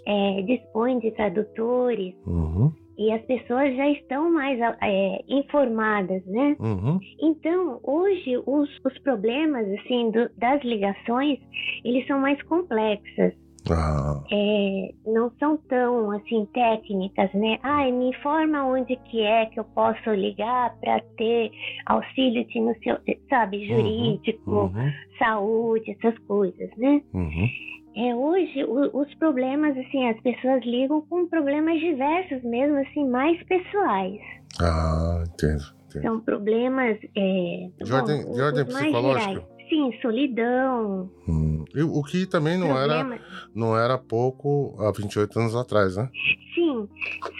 é, 0.06 0.42
dispõe 0.42 0.98
de 0.98 1.10
tradutores. 1.12 2.14
Uhum. 2.26 2.72
E 2.98 3.10
as 3.10 3.22
pessoas 3.22 3.74
já 3.74 3.88
estão 3.88 4.30
mais 4.30 4.60
é, 4.60 5.24
informadas, 5.28 6.24
né? 6.26 6.56
Uhum. 6.60 7.00
Então, 7.20 7.80
hoje, 7.82 8.36
os, 8.46 8.68
os 8.84 8.98
problemas, 9.00 9.66
assim, 9.80 10.10
do, 10.10 10.28
das 10.36 10.62
ligações, 10.62 11.38
eles 11.84 12.06
são 12.06 12.20
mais 12.20 12.40
complexos. 12.42 13.32
Ah. 13.70 14.22
É, 14.30 14.92
não 15.06 15.30
são 15.38 15.56
tão 15.68 16.10
assim 16.10 16.46
técnicas, 16.52 17.32
né? 17.32 17.58
Ai, 17.62 17.92
me 17.92 18.10
informa 18.10 18.64
onde 18.64 18.96
que 18.96 19.20
é 19.22 19.46
que 19.46 19.60
eu 19.60 19.64
posso 19.64 20.10
ligar 20.10 20.74
para 20.80 21.00
ter 21.16 21.50
auxílio 21.86 22.44
de 22.46 22.60
no 22.60 22.74
seu, 22.82 22.98
sabe, 23.28 23.58
uhum, 23.58 23.76
jurídico, 23.76 24.50
uhum, 24.50 24.64
uhum. 24.64 24.92
saúde, 25.18 25.90
essas 25.92 26.18
coisas, 26.20 26.70
né? 26.76 27.02
Uhum. 27.14 27.48
É, 27.94 28.14
hoje 28.14 28.64
o, 28.64 29.00
os 29.00 29.14
problemas, 29.16 29.76
assim, 29.76 30.08
as 30.08 30.20
pessoas 30.22 30.64
ligam 30.64 31.02
com 31.02 31.28
problemas 31.28 31.78
diversos 31.78 32.42
mesmo, 32.42 32.78
assim, 32.78 33.08
mais 33.08 33.40
pessoais. 33.44 34.20
Ah, 34.60 35.22
entendo. 35.26 35.62
entendo. 35.86 36.02
São 36.02 36.20
problemas 36.20 36.98
é, 37.16 37.68
de 37.82 37.92
ordem, 37.92 38.24
bom, 38.24 38.32
de 38.32 38.40
ordem 38.40 38.64
psicológica? 38.64 39.51
Sim, 39.68 39.92
solidão. 40.00 41.10
Hum. 41.28 41.64
O 41.92 42.02
que 42.02 42.26
também 42.26 42.58
não 42.58 42.78
era, 42.78 43.18
não 43.54 43.76
era 43.76 43.96
pouco 43.96 44.76
há 44.78 44.92
28 44.92 45.38
anos 45.38 45.56
atrás, 45.56 45.96
né? 45.96 46.08
Sim, 46.54 46.88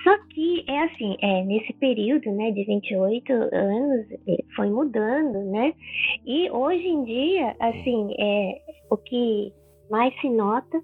só 0.03 0.19
que 0.29 0.65
é 0.67 0.85
assim, 0.85 1.17
é, 1.21 1.45
nesse 1.45 1.73
período 1.75 2.31
né, 2.33 2.51
de 2.51 2.65
28 2.65 3.33
anos 3.33 4.07
é, 4.27 4.37
foi 4.57 4.71
mudando, 4.71 5.39
né? 5.51 5.75
E 6.27 6.51
hoje 6.51 6.87
em 6.87 7.05
dia, 7.05 7.55
assim, 7.61 8.15
é, 8.19 8.61
o 8.91 8.97
que 8.97 9.53
mais 9.91 10.19
se 10.21 10.29
nota 10.31 10.83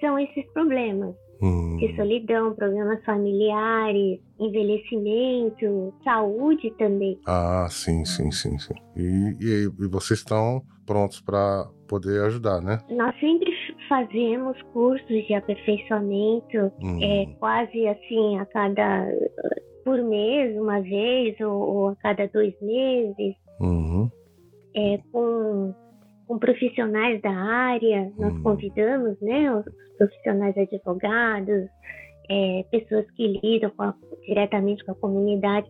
são 0.00 0.18
esses 0.18 0.50
problemas. 0.52 1.14
Hum. 1.42 1.76
De 1.76 1.94
solidão, 1.96 2.54
problemas 2.54 3.04
familiares, 3.04 4.20
envelhecimento, 4.38 5.92
saúde 6.04 6.70
também. 6.78 7.18
Ah, 7.26 7.66
sim, 7.68 8.04
sim, 8.04 8.30
sim, 8.30 8.56
sim. 8.58 8.74
E, 8.96 9.36
e, 9.40 9.64
e 9.64 9.88
vocês 9.88 10.20
estão 10.20 10.62
prontos 10.86 11.20
para 11.20 11.66
poder 11.88 12.24
ajudar, 12.26 12.60
né? 12.60 12.78
Nós 12.90 13.18
sempre 13.18 13.50
fazemos 13.88 14.60
cursos 14.72 15.26
de 15.26 15.34
aperfeiçoamento, 15.34 16.72
hum. 16.80 16.98
é, 17.02 17.26
quase 17.38 17.88
assim, 17.88 18.38
a 18.38 18.46
cada. 18.46 19.08
por 19.84 20.00
mês, 20.02 20.56
uma 20.56 20.80
vez, 20.80 21.38
ou, 21.40 21.52
ou 21.52 21.88
a 21.88 21.96
cada 21.96 22.28
dois 22.28 22.54
meses. 22.62 23.34
Uhum. 23.60 24.08
É, 24.74 24.98
com 25.10 25.74
com 26.26 26.38
profissionais 26.38 27.20
da 27.20 27.30
área, 27.30 28.12
nós 28.18 28.34
hum. 28.34 28.42
convidamos 28.42 29.20
né, 29.20 29.54
os 29.54 29.64
profissionais 29.98 30.56
advogados, 30.56 31.68
é, 32.30 32.64
pessoas 32.70 33.10
que 33.12 33.40
lidam 33.42 33.70
com 33.70 33.82
a, 33.82 33.94
diretamente 34.26 34.84
com 34.84 34.92
a 34.92 34.96
comunidade, 34.96 35.68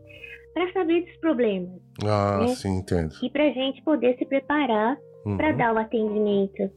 para 0.54 0.72
saber 0.72 1.02
dos 1.02 1.16
problemas. 1.16 1.80
Ah, 2.04 2.38
né? 2.40 2.48
sim, 2.48 2.78
entendo. 2.78 3.12
E 3.22 3.30
para 3.30 3.44
a 3.44 3.50
gente 3.50 3.82
poder 3.82 4.16
se 4.18 4.26
preparar 4.26 4.96
uhum. 5.24 5.36
para 5.36 5.52
dar 5.52 5.74
o 5.74 5.78
atendimento. 5.78 6.70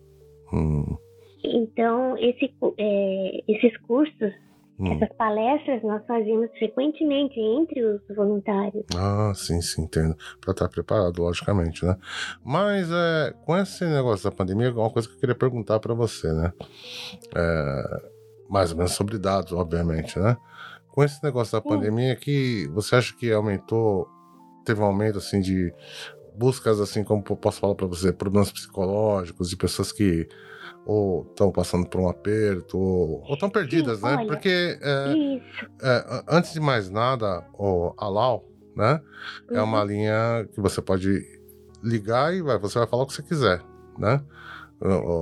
Hum. 0.53 0.97
Então, 1.43 2.17
esse, 2.17 2.53
é, 2.77 3.43
esses 3.47 3.77
cursos 3.81 4.33
Hum. 4.77 4.93
Essas 4.93 5.15
palestras 5.15 5.81
nós 5.83 6.05
fazíamos 6.05 6.49
frequentemente 6.57 7.39
entre 7.39 7.81
os 7.81 8.01
voluntários. 8.13 8.85
Ah, 8.95 9.31
sim, 9.33 9.61
sim, 9.61 9.83
entendo. 9.83 10.15
Para 10.41 10.51
estar 10.51 10.67
preparado, 10.67 11.21
logicamente, 11.21 11.85
né? 11.85 11.97
Mas 12.43 12.89
é, 12.91 13.33
com 13.45 13.57
esse 13.57 13.85
negócio 13.85 14.29
da 14.29 14.35
pandemia, 14.35 14.73
uma 14.73 14.89
coisa 14.89 15.07
que 15.07 15.15
eu 15.15 15.19
queria 15.19 15.35
perguntar 15.35 15.79
para 15.79 15.93
você, 15.93 16.31
né? 16.33 16.51
É, 17.35 18.01
mais 18.49 18.71
ou 18.71 18.77
menos 18.77 18.91
sobre 18.91 19.17
dados, 19.17 19.53
obviamente, 19.53 20.19
né? 20.19 20.35
Com 20.89 21.03
esse 21.03 21.23
negócio 21.23 21.57
da 21.57 21.63
sim. 21.63 21.69
pandemia, 21.69 22.15
que 22.15 22.67
você 22.73 22.97
acha 22.97 23.15
que 23.15 23.31
aumentou, 23.31 24.07
teve 24.65 24.81
um 24.81 24.85
aumento 24.85 25.19
assim 25.19 25.39
de 25.39 25.73
buscas, 26.37 26.79
assim, 26.79 27.03
como 27.03 27.23
posso 27.23 27.59
falar 27.59 27.75
para 27.75 27.87
você, 27.87 28.11
problemas 28.11 28.51
psicológicos 28.51 29.49
de 29.49 29.57
pessoas 29.57 29.91
que 29.91 30.27
ou 30.85 31.25
estão 31.31 31.51
passando 31.51 31.87
por 31.87 31.99
um 31.99 32.07
aperto, 32.07 32.77
ou 32.77 33.33
estão 33.33 33.49
perdidas, 33.49 33.99
Sim, 33.99 34.05
né? 34.05 34.15
Olha, 34.17 34.27
Porque 34.27 34.77
é, 34.81 35.41
é, 35.81 36.23
antes 36.29 36.53
de 36.53 36.59
mais 36.59 36.91
nada, 36.91 37.43
o 37.53 37.93
Alau, 37.97 38.47
né? 38.75 39.01
Uhum. 39.49 39.57
É 39.57 39.61
uma 39.61 39.81
uhum. 39.81 39.87
linha 39.87 40.47
que 40.53 40.61
você 40.61 40.81
pode 40.81 41.23
ligar 41.83 42.35
e 42.35 42.41
vai, 42.41 42.59
você 42.59 42.77
vai 42.77 42.87
falar 42.87 43.03
o 43.03 43.07
que 43.07 43.13
você 43.13 43.23
quiser, 43.23 43.61
né? 43.97 44.21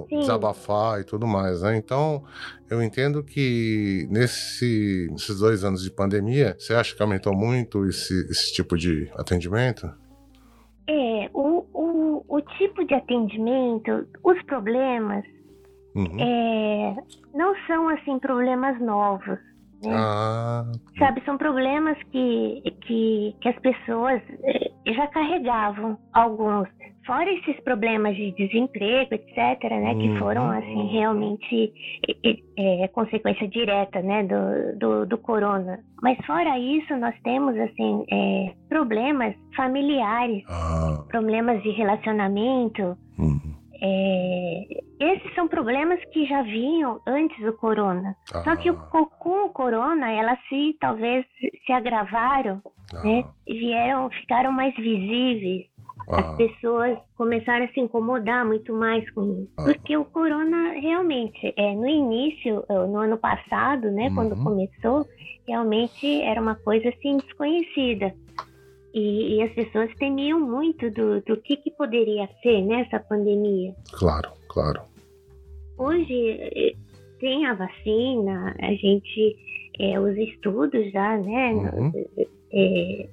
Sim. 0.10 0.20
Desabafar 0.20 1.00
e 1.00 1.04
tudo 1.04 1.28
mais, 1.28 1.62
né? 1.62 1.78
Então, 1.78 2.24
eu 2.70 2.82
entendo 2.82 3.24
que 3.24 4.08
nesse, 4.10 5.08
nesses 5.12 5.40
dois 5.40 5.64
anos 5.64 5.84
de 5.84 5.92
pandemia, 5.92 6.56
você 6.60 6.74
acha 6.74 6.96
que 6.96 7.02
aumentou 7.02 7.34
muito 7.34 7.86
esse, 7.86 8.14
esse 8.30 8.52
tipo 8.52 8.78
de 8.78 9.10
atendimento? 9.16 9.90
É, 10.88 11.30
o, 11.34 11.66
o, 11.74 12.26
o 12.28 12.42
tipo 12.58 12.84
de 12.86 12.94
atendimento, 12.94 14.06
os 14.24 14.42
problemas, 14.44 15.24
Uhum. 15.96 16.18
é, 16.20 16.96
não 17.36 17.54
são 17.68 17.88
assim 17.90 18.18
problemas 18.20 18.80
novos. 18.82 19.38
né? 19.84 19.94
Ah, 19.96 20.64
Sabe, 20.98 21.22
são 21.24 21.38
problemas 21.38 21.96
que, 22.12 22.62
que, 22.82 23.36
que 23.40 23.50
as 23.50 23.60
pessoas 23.60 24.22
eh, 24.44 24.72
já 24.92 25.06
carregavam, 25.08 25.98
alguns. 26.14 26.68
Fora 27.06 27.30
esses 27.32 27.60
problemas 27.64 28.16
de 28.16 28.32
desemprego, 28.32 29.14
etc., 29.14 29.36
né, 29.72 29.94
que 29.96 30.08
Uhum. 30.10 30.18
foram, 30.20 30.50
assim, 30.52 30.88
realmente 30.88 31.74
eh, 32.26 32.38
eh, 32.58 32.88
consequência 32.90 33.48
direta, 33.48 34.02
né, 34.02 34.24
do, 34.24 34.78
do, 34.80 35.06
do 35.06 35.18
corona. 35.18 35.80
Mas 36.02 36.18
fora 36.26 36.58
isso, 36.58 36.96
nós 36.98 37.14
temos, 37.24 37.58
assim, 37.60 38.06
eh, 38.12 38.54
problemas 38.70 39.36
familiares, 39.56 40.44
ah, 40.50 41.04
problemas 41.10 41.62
de 41.62 41.72
relacionamento, 41.72 42.98
uhum. 43.20 43.54
é, 43.82 44.64
esses 45.00 45.34
são 45.36 45.48
problemas 45.48 46.00
que 46.14 46.26
já 46.26 46.42
vinham 46.44 47.02
antes 47.06 47.38
do 47.44 47.54
corona. 47.54 48.16
Só 48.44 48.56
que 48.56 48.70
o, 48.72 48.74
Ah, 48.76 48.88
co- 48.90 49.08
com 49.20 49.46
o 49.46 49.50
corona, 49.50 50.10
elas 50.12 50.40
se 50.48 50.78
talvez 50.80 51.26
se 51.66 51.72
agravaram, 51.74 52.62
né? 53.04 53.24
ah, 53.26 53.34
E 53.46 53.54
vieram, 53.60 54.10
ficaram 54.10 54.52
mais 54.54 54.74
visíveis. 54.76 55.66
As 56.08 56.26
ah, 56.26 56.34
pessoas 56.36 56.98
começaram 57.18 57.66
a 57.66 57.68
se 57.70 57.80
incomodar 57.80 58.46
muito 58.46 58.74
mais 58.74 59.10
com 59.12 59.22
isso. 59.44 59.50
Ah. 59.58 59.64
Porque 59.64 59.96
o 59.96 60.06
corona 60.06 60.74
realmente, 60.74 61.54
é, 61.56 61.74
no 61.74 61.88
início, 61.88 62.64
eh, 62.70 62.74
no 62.88 62.98
ano 62.98 63.18
passado, 63.18 63.90
né, 63.92 64.12
quando 64.14 64.36
Uhum. 64.36 64.44
começou, 64.44 65.06
realmente 65.48 66.22
era 66.22 66.42
uma 66.42 66.56
coisa 66.56 66.90
assim 66.90 67.18
desconhecida. 67.18 68.14
E, 68.94 69.36
e 69.38 69.42
as 69.42 69.52
pessoas 69.54 69.90
temiam 69.98 70.40
muito 70.40 70.90
do, 70.92 71.22
do 71.22 71.38
que, 71.38 71.58
que 71.58 71.72
poderia 71.72 72.30
ser 72.44 72.62
nessa 72.62 73.00
pandemia. 73.00 73.74
claro, 73.92 74.30
claro. 74.50 74.82
Hoje 75.78 76.30
eh, 76.30 76.74
tem 77.20 77.46
a 77.48 77.54
vacina, 77.56 78.56
a 78.62 78.74
gente, 78.74 79.36
eh, 79.80 80.00
os 80.00 80.16
estudos 80.18 80.92
já, 80.92 81.18
né? 81.18 81.54
Uhum. 81.54 81.92
eh, 82.54 83.10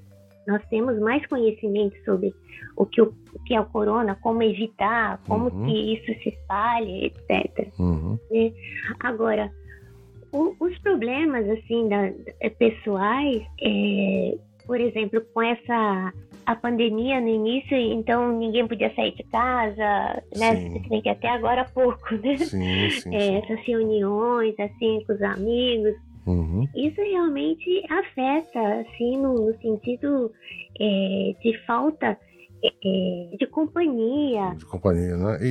nós 0.47 0.62
temos 0.68 0.99
mais 1.00 1.25
conhecimento 1.26 1.94
sobre 2.04 2.32
o 2.76 2.87
que, 2.87 3.00
o, 3.02 3.12
o 3.35 3.42
que 3.44 3.54
é 3.54 3.61
o 3.61 3.66
corona, 3.66 4.16
como 4.23 4.42
evitar, 4.42 5.20
como 5.28 5.47
Uhum. 5.49 5.66
que 5.66 5.94
isso 5.94 6.23
se 6.23 6.30
espalha, 6.30 7.06
etc. 7.06 7.68
Uhum. 7.78 8.18
Agora, 9.00 9.50
o- 10.32 10.54
os 10.61 10.78
problemas 10.78 11.49
assim 11.50 11.88
da, 11.88 12.09
da- 12.09 12.50
pessoais, 12.59 13.42
é, 13.62 14.38
por 14.66 14.80
exemplo, 14.80 15.20
com 15.35 15.42
essa 15.42 16.12
a 16.47 16.56
pandemia 16.56 17.20
no 17.20 17.28
início, 17.28 17.76
então 17.76 18.37
ninguém 18.37 18.66
podia 18.66 18.92
sair 18.97 19.14
de 19.14 19.23
casa, 19.25 20.23
né? 20.37 20.56
Sim. 20.56 20.73
Se 20.82 20.88
bem 20.88 21.00
que 21.02 21.09
até 21.09 21.28
agora 21.28 21.64
pouco, 21.73 22.14
né? 22.16 22.38
Sim, 22.38 22.90
sim, 22.90 23.14
É, 23.14 23.38
essas 23.38 23.61
reuniões 23.66 24.54
assim 24.59 25.04
com 25.06 25.12
os 25.12 25.23
amigos, 25.23 25.94
Uhum. 26.26 26.66
isso 26.74 27.00
realmente 27.00 27.84
afeta, 27.90 28.80
assim, 28.80 29.16
no, 29.16 29.52
sentido 29.60 30.30
é, 30.78 31.34
de 31.42 31.58
falta 31.66 32.18
é, 32.62 33.36
de 33.36 33.46
companhia. 33.46 34.54
De 34.56 34.66
companhia, 34.66 35.16
né? 35.16 35.38
E, 35.40 35.46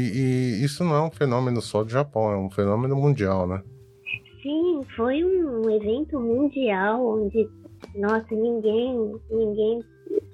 e 0.60 0.64
isso 0.64 0.84
não 0.84 0.96
é 0.96 1.02
um 1.02 1.12
fenômeno 1.12 1.62
só 1.62 1.84
do 1.84 1.90
Japão, 1.90 2.32
é 2.32 2.38
um 2.38 2.50
fenômeno 2.52 2.96
mundial, 2.96 3.48
né? 3.48 3.64
Sim, 4.44 4.82
foi 4.96 5.24
um 5.24 5.70
evento 5.70 6.20
mundial 6.20 7.06
onde, 7.06 7.50
nossa, 7.96 8.28
ninguém, 8.32 9.16
ninguém 9.30 9.84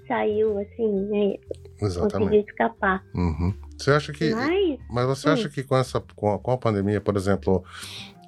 saiu 0.07 0.57
assim, 0.59 0.91
né? 1.07 1.35
Conseguiu 1.79 1.87
Exatamente. 1.87 2.49
escapar. 2.49 3.03
Uhum. 3.15 3.53
Você 3.77 3.91
acha 3.91 4.13
que. 4.13 4.33
Mas, 4.33 4.79
Mas 4.89 5.05
você 5.07 5.29
Hum. 5.29 5.33
acha 5.33 5.49
que 5.49 5.63
com 5.63 5.75
essa 5.75 6.01
com 6.15 6.33
a, 6.33 6.39
com 6.39 6.51
a 6.51 6.57
pandemia, 6.57 7.01
por 7.01 7.15
exemplo, 7.17 7.63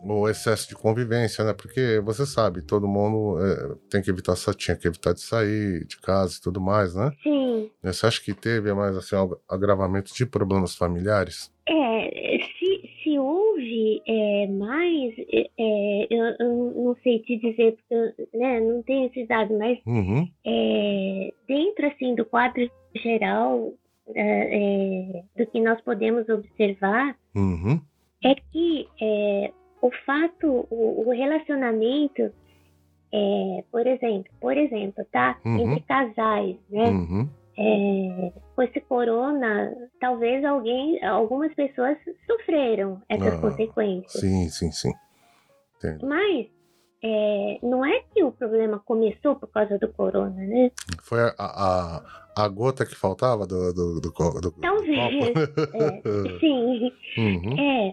o 0.09 0.29
excesso 0.29 0.67
de 0.69 0.75
convivência, 0.75 1.43
né? 1.43 1.53
Porque 1.53 1.99
você 2.03 2.25
sabe, 2.25 2.61
todo 2.61 2.87
mundo 2.87 3.37
é, 3.43 3.75
tem 3.89 4.01
que 4.01 4.09
evitar, 4.09 4.35
só 4.35 4.53
tinha 4.53 4.75
que 4.77 4.87
evitar 4.87 5.13
de 5.13 5.21
sair 5.21 5.85
de 5.85 5.99
casa 5.99 6.37
e 6.37 6.41
tudo 6.41 6.59
mais, 6.61 6.95
né? 6.95 7.11
sim, 7.23 7.69
Você 7.83 8.05
acha 8.05 8.21
que 8.23 8.33
teve 8.33 8.73
mais 8.73 8.95
assim, 8.95 9.15
um 9.15 9.35
agravamento 9.49 10.13
de 10.13 10.25
problemas 10.25 10.75
familiares? 10.75 11.51
é, 11.69 12.37
se, 12.57 12.89
se 13.03 13.19
houve 13.19 14.01
é, 14.07 14.47
mais, 14.47 15.13
é, 15.59 16.07
eu, 16.09 16.23
eu 16.39 16.73
não 16.75 16.95
sei 17.03 17.19
te 17.19 17.37
dizer, 17.37 17.75
porque 17.75 17.93
eu, 18.33 18.39
né, 18.39 18.59
não 18.61 18.81
tenho 18.83 19.07
esses 19.07 19.27
dados, 19.27 19.57
mas 19.57 19.77
Uhum. 19.85 20.25
é, 20.45 21.33
dentro 21.47 21.87
assim 21.87 22.15
do 22.15 22.23
quadro 22.25 22.69
geral 22.95 23.73
do 25.35 25.45
que 25.47 25.59
nós 25.59 25.81
podemos 25.81 26.27
observar 26.29 27.15
Uhum. 27.35 27.81
é 28.23 28.35
que 28.35 28.87
o 29.81 29.91
fato, 30.05 30.67
o, 30.69 31.07
o 31.07 31.11
relacionamento, 31.11 32.31
é, 33.13 33.63
por 33.71 33.85
exemplo, 33.85 34.31
por 34.39 34.57
exemplo, 34.57 35.05
tá? 35.11 35.37
Uhum. 35.45 35.59
Entre 35.59 35.79
casais, 35.81 36.57
né? 36.69 36.89
Uhum. 36.89 37.29
É, 37.59 38.31
com 38.55 38.61
esse 38.61 38.79
corona, 38.81 39.75
talvez 39.99 40.45
alguém, 40.45 41.03
algumas 41.03 41.53
pessoas 41.55 41.97
sofreram 42.27 43.01
essas 43.09 43.33
Ah, 43.33 43.37
consequências. 43.41 44.21
Sim, 44.21 44.47
sim, 44.49 44.71
sim. 44.71 44.93
Entendo. 45.77 46.07
Mas 46.07 46.47
é, 47.03 47.59
não 47.63 47.83
é 47.83 47.99
que 48.13 48.23
o 48.23 48.31
problema 48.31 48.79
começou 48.79 49.35
por 49.35 49.47
causa 49.47 49.77
do 49.79 49.87
corona, 49.93 50.35
né? 50.35 50.71
Foi 51.01 51.19
a, 51.19 51.33
a, 51.39 52.03
a 52.35 52.47
gota 52.47 52.85
que 52.85 52.95
faltava 52.95 53.47
do, 53.47 53.73
do, 53.73 54.01
do, 54.01 54.11
do 54.41 54.51
Talvez. 54.61 55.33
copo? 55.33 55.77
É, 55.77 56.01
sim. 56.39 56.91
Uhum. 57.17 57.59
É, 57.59 57.91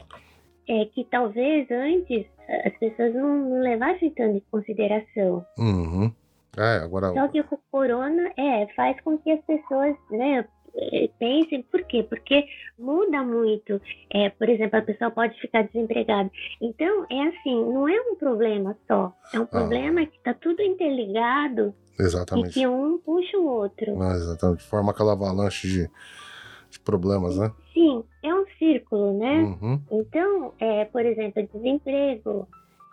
é 0.68 0.84
que 0.86 1.04
talvez 1.04 1.70
antes 1.70 2.26
as 2.64 2.76
pessoas 2.78 3.14
não, 3.14 3.48
não 3.48 3.60
levassem 3.60 4.10
tanto 4.10 4.36
em 4.36 4.42
consideração. 4.50 5.44
Uhum. 5.58 6.12
É, 6.56 6.76
agora. 6.78 7.12
Só 7.12 7.28
que 7.28 7.40
o 7.40 7.44
corona 7.70 8.30
é, 8.36 8.66
faz 8.74 9.00
com 9.00 9.18
que 9.18 9.30
as 9.30 9.40
pessoas, 9.44 9.96
né, 10.10 10.46
eh, 10.76 11.08
pensem, 11.18 11.62
por 11.62 11.82
quê? 11.84 12.02
Porque 12.02 12.46
muda 12.78 13.22
muito. 13.22 13.80
É, 14.12 14.30
por 14.30 14.48
exemplo, 14.48 14.78
a 14.78 14.82
pessoa 14.82 15.10
pode 15.10 15.40
ficar 15.40 15.62
desempregada. 15.62 16.30
Então, 16.60 17.06
é 17.10 17.28
assim, 17.28 17.64
não 17.64 17.88
é 17.88 18.00
um 18.00 18.16
problema 18.16 18.76
só. 18.86 19.12
É 19.32 19.40
um 19.40 19.46
problema 19.46 20.04
que 20.06 20.16
está 20.16 20.34
tudo 20.34 20.62
interligado 20.62 21.74
e 21.98 22.02
Exatamente. 22.02 22.54
que 22.54 22.66
um 22.66 22.98
puxa 22.98 23.36
o 23.38 23.46
outro. 23.46 24.00
Ah, 24.00 24.14
exatamente. 24.14 24.62
Forma 24.64 24.90
aquela 24.90 25.12
avalanche 25.12 25.68
de, 25.68 25.90
de 26.74 26.80
problemas, 26.80 27.36
né? 27.38 27.50
Sim, 27.72 28.04
é 28.22 28.34
um 28.34 28.44
círculo, 28.58 29.18
né? 29.18 29.40
Uhum. 29.62 29.80
Então, 29.90 30.52
é, 30.60 30.84
por 30.84 31.04
exemplo, 31.06 31.48
desemprego. 31.54 32.46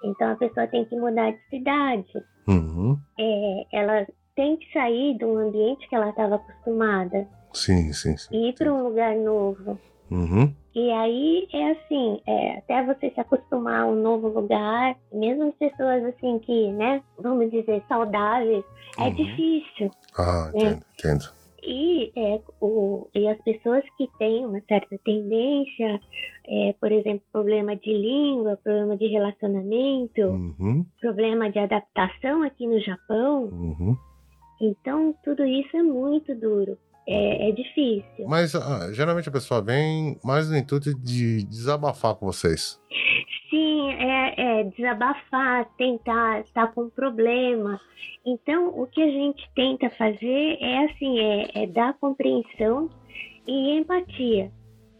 Então 0.03 0.31
a 0.31 0.35
pessoa 0.35 0.65
tem 0.67 0.85
que 0.85 0.95
mudar 0.95 1.31
de 1.31 1.39
cidade. 1.49 2.07
Uhum. 2.47 2.97
É, 3.19 3.65
ela 3.73 4.07
tem 4.35 4.57
que 4.57 4.71
sair 4.73 5.17
de 5.17 5.25
um 5.25 5.37
ambiente 5.37 5.87
que 5.87 5.95
ela 5.95 6.09
estava 6.09 6.35
acostumada 6.35 7.27
Sim, 7.53 7.91
sim, 7.93 8.17
sim. 8.17 8.29
e 8.35 8.49
ir 8.49 8.53
para 8.53 8.73
um 8.73 8.83
lugar 8.87 9.15
novo. 9.15 9.79
Uhum. 10.09 10.51
E 10.73 10.89
aí 10.91 11.47
é 11.53 11.71
assim, 11.71 12.21
é, 12.25 12.57
até 12.57 12.83
você 12.85 13.11
se 13.11 13.19
acostumar 13.19 13.81
a 13.83 13.85
um 13.85 13.95
novo 14.01 14.29
lugar, 14.29 14.95
mesmo 15.13 15.49
as 15.49 15.55
pessoas 15.55 16.03
assim 16.05 16.39
que, 16.39 16.71
né, 16.71 17.03
vamos 17.19 17.51
dizer, 17.51 17.83
saudáveis, 17.87 18.63
é 18.97 19.03
Uhum. 19.03 19.13
difícil. 19.13 19.91
Ah, 20.17 20.49
É. 20.53 20.57
entendo, 20.57 20.81
entendo. 20.97 21.25
E, 21.63 22.11
é, 22.15 22.41
o, 22.59 23.07
e 23.13 23.27
as 23.27 23.39
pessoas 23.43 23.83
que 23.97 24.07
têm 24.17 24.45
uma 24.45 24.59
certa 24.67 24.97
tendência, 25.05 25.99
é, 26.47 26.73
por 26.79 26.91
exemplo, 26.91 27.21
problema 27.31 27.75
de 27.75 27.93
língua, 27.93 28.57
problema 28.63 28.97
de 28.97 29.07
relacionamento, 29.07 30.21
Uhum. 30.21 30.85
problema 30.99 31.51
de 31.51 31.59
adaptação 31.59 32.41
aqui 32.43 32.65
no 32.65 32.79
Japão, 32.79 33.43
Uhum. 33.51 33.95
então 34.59 35.13
tudo 35.23 35.45
isso 35.45 35.75
é 35.77 35.83
muito 35.83 36.33
duro, 36.35 36.77
é, 37.07 37.49
é 37.49 37.51
difícil. 37.51 38.25
Mas 38.27 38.55
ah, 38.55 38.91
geralmente 38.91 39.29
a 39.29 39.31
pessoa 39.31 39.61
vem 39.61 40.17
mais 40.23 40.49
no 40.49 40.57
intuito 40.57 40.93
de 40.99 41.43
desabafar 41.45 42.15
com 42.15 42.25
vocês. 42.25 42.79
Sim, 43.51 43.91
é, 43.91 44.61
é 44.61 44.63
desabafar, 44.63 45.65
tentar 45.77 46.39
estar 46.39 46.73
com 46.73 46.89
problema. 46.89 47.79
Então, 48.25 48.69
o 48.69 48.87
que 48.87 49.03
a 49.03 49.07
gente 49.11 49.47
tenta 49.53 49.89
fazer 49.91 50.57
é 50.59 50.85
assim, 50.85 51.19
é, 51.19 51.63
é 51.63 51.67
dar 51.67 51.93
compreensão 51.99 52.89
e 53.45 53.77
empatia. 53.77 54.49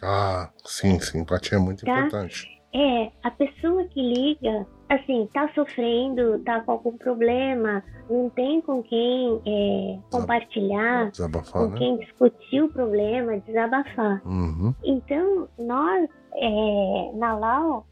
Ah, 0.03 0.49
sim, 0.65 0.99
sim. 0.99 1.21
Empatia 1.21 1.57
é 1.57 1.61
muito 1.61 1.85
Tá. 1.85 1.97
importante. 1.99 2.45
É, 2.73 3.11
a 3.23 3.31
pessoa 3.31 3.83
que 3.85 4.01
liga 4.01 4.65
assim, 4.89 5.27
tá 5.33 5.49
sofrendo, 5.55 6.39
tá 6.39 6.59
com 6.61 6.73
algum 6.73 6.97
problema, 6.97 7.81
não 8.09 8.29
tem 8.29 8.59
com 8.61 8.83
quem 8.83 9.41
é, 9.45 9.97
compartilhar, 10.11 11.11
desabafar, 11.11 11.63
com 11.63 11.69
né? 11.69 11.77
quem 11.77 11.97
discutir 11.97 12.61
o 12.61 12.69
problema, 12.69 13.37
desabafar. 13.39 14.21
Uhum. 14.25 14.73
Então, 14.83 15.47
nós, 15.57 16.09
é, 16.35 17.11
na 17.15 17.37
Lau, 17.37 17.85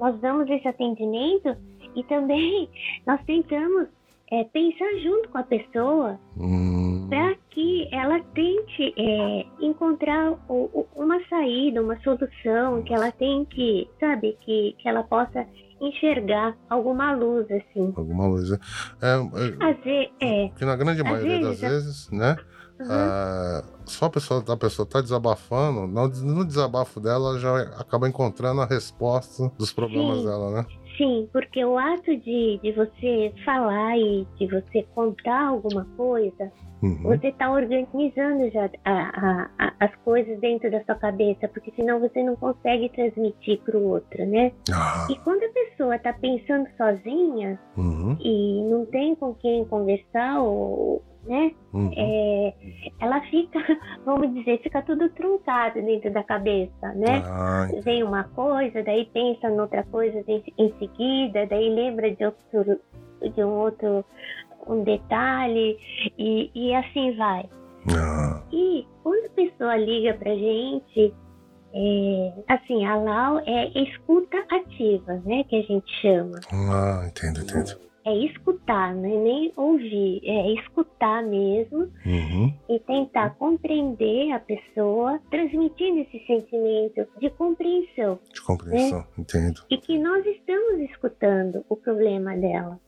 nós 0.00 0.18
damos 0.20 0.48
esse 0.50 0.66
atendimento 0.68 1.56
e 1.94 2.02
também 2.04 2.68
nós 3.06 3.20
tentamos 3.24 3.88
é, 4.30 4.42
pensar 4.44 4.90
junto 5.02 5.28
com 5.28 5.38
a 5.38 5.42
pessoa 5.44 6.18
Hum, 6.36 7.06
para 7.08 7.34
que 7.50 7.88
ela 7.92 8.20
tente 8.34 8.92
é, 8.98 9.46
encontrar 9.60 10.32
o- 10.48 10.64
o- 10.74 10.86
uma 10.96 11.20
saída, 11.28 11.80
uma 11.82 11.96
solução, 12.00 12.82
que 12.82 12.92
ela 12.92 13.12
tem 13.12 13.44
que, 13.44 13.88
sabe, 14.00 14.36
que, 14.40 14.74
que 14.78 14.88
ela 14.88 15.04
possa 15.04 15.46
enxergar 15.80 16.56
alguma 16.68 17.14
luz, 17.14 17.46
assim. 17.50 17.92
alguma 17.96 18.26
luz. 18.26 18.50
né? 18.50 18.58
É, 19.02 19.14
é, 19.14 19.70
Às 19.70 19.84
vezes, 19.84 20.10
é. 20.20 20.48
que 20.58 20.64
na 20.64 20.74
grande 20.76 21.02
maioria 21.04 21.40
das 21.40 21.60
vezes, 21.60 21.62
é- 21.62 21.68
vezes, 21.68 22.10
né? 22.10 22.36
Aham, 22.80 22.90
ah, 22.90 23.64
só 23.86 24.06
a 24.06 24.10
pessoa, 24.10 24.44
a 24.48 24.56
pessoa 24.56 24.86
tá 24.86 25.00
desabafando, 25.00 25.86
no, 25.86 26.08
no 26.08 26.44
desabafo 26.44 27.00
dela 27.00 27.30
ela 27.30 27.38
já 27.38 27.58
acaba 27.80 28.08
encontrando 28.08 28.60
a 28.60 28.66
resposta 28.66 29.50
dos 29.58 29.72
problemas 29.72 30.18
Sim. 30.18 30.24
dela, 30.26 30.50
né? 30.50 30.66
Sim, 30.96 31.28
porque 31.30 31.62
o 31.62 31.76
ato 31.78 32.16
de, 32.16 32.58
de 32.62 32.72
você 32.72 33.32
falar 33.44 33.98
e 33.98 34.26
de 34.38 34.46
você 34.46 34.82
contar 34.94 35.48
alguma 35.48 35.84
coisa, 35.96 36.50
Uhum. 36.82 37.02
você 37.04 37.28
está 37.28 37.50
organizando 37.50 38.50
já 38.50 38.66
a- 38.84 38.90
a- 38.92 39.50
a- 39.58 39.72
as 39.80 39.94
coisas 40.04 40.38
dentro 40.40 40.70
da 40.70 40.82
sua 40.84 40.94
cabeça, 40.94 41.48
porque 41.48 41.70
senão 41.74 42.00
você 42.00 42.22
não 42.22 42.36
consegue 42.36 42.88
transmitir 42.90 43.60
para 43.62 43.76
o 43.78 43.88
outro, 43.88 44.24
né? 44.26 44.52
Ah, 44.72 45.06
E 45.10 45.16
quando 45.20 45.42
a 45.42 45.48
pessoa 45.52 45.96
está 45.96 46.12
pensando 46.12 46.66
sozinha 46.76 47.58
uhum, 47.76 48.16
e 48.20 48.62
não 48.70 48.84
tem 48.86 49.14
com 49.14 49.34
quem 49.34 49.64
conversar, 49.66 50.40
ou, 50.40 51.02
né? 51.26 51.52
uhum. 51.72 51.90
é, 51.96 52.54
ela 53.00 53.20
fica, 53.22 53.58
vamos 54.04 54.32
dizer, 54.34 54.60
fica 54.62 54.82
tudo 54.82 55.08
truncado 55.10 55.80
dentro 55.82 56.10
da 56.12 56.22
cabeça, 56.22 56.92
né? 56.94 57.22
Ah, 57.24 57.68
Vem 57.82 58.02
uma 58.02 58.24
coisa, 58.24 58.82
daí 58.82 59.06
pensa 59.12 59.48
noutra 59.50 59.82
coisa 59.84 60.22
em, 60.26 60.42
em 60.58 60.72
seguida, 60.78 61.46
daí 61.46 61.68
lembra 61.68 62.10
de 62.10 62.24
outro, 62.24 62.80
de 63.34 63.44
um 63.44 63.50
outro 63.50 64.04
um 64.66 64.82
detalhe 64.82 65.78
e, 66.18 66.50
e 66.54 66.74
assim 66.74 67.16
vai. 67.16 67.48
ah, 67.96 68.42
E 68.52 68.86
quando 69.02 69.26
a 69.26 69.30
pessoa 69.30 69.76
liga 69.76 70.14
pra 70.14 70.34
gente, 70.34 71.14
é, 71.72 72.32
assim, 72.48 72.84
a 72.84 72.96
Lau 72.96 73.38
é 73.46 73.68
escuta 73.78 74.38
ativa, 74.50 75.20
né? 75.24 75.44
Que 75.44 75.56
a 75.56 75.62
gente 75.62 75.90
chama. 76.00 76.40
ah, 76.52 77.04
entendo, 77.06 77.40
entendo. 77.42 77.85
É 78.06 78.14
escutar, 78.24 78.94
não 78.94 79.04
é 79.04 79.16
nem 79.16 79.52
ouvir, 79.56 80.20
é 80.24 80.52
escutar 80.54 81.24
mesmo 81.24 81.90
Uhum. 82.06 82.54
e 82.68 82.78
tentar 82.80 83.30
compreender 83.36 84.30
a 84.32 84.38
pessoa, 84.38 85.18
transmitindo 85.28 86.00
esse 86.00 86.24
sentimento 86.26 87.04
de 87.20 87.28
compreensão 87.30 88.18
De 88.32 88.40
compreensão, 88.42 89.04
entendo. 89.18 89.60
e 89.68 89.76
que 89.78 89.98
nós 89.98 90.24
estamos 90.24 90.80
escutando 90.90 91.64
o 91.68 91.74
problema 91.76 92.36
dela 92.36 92.78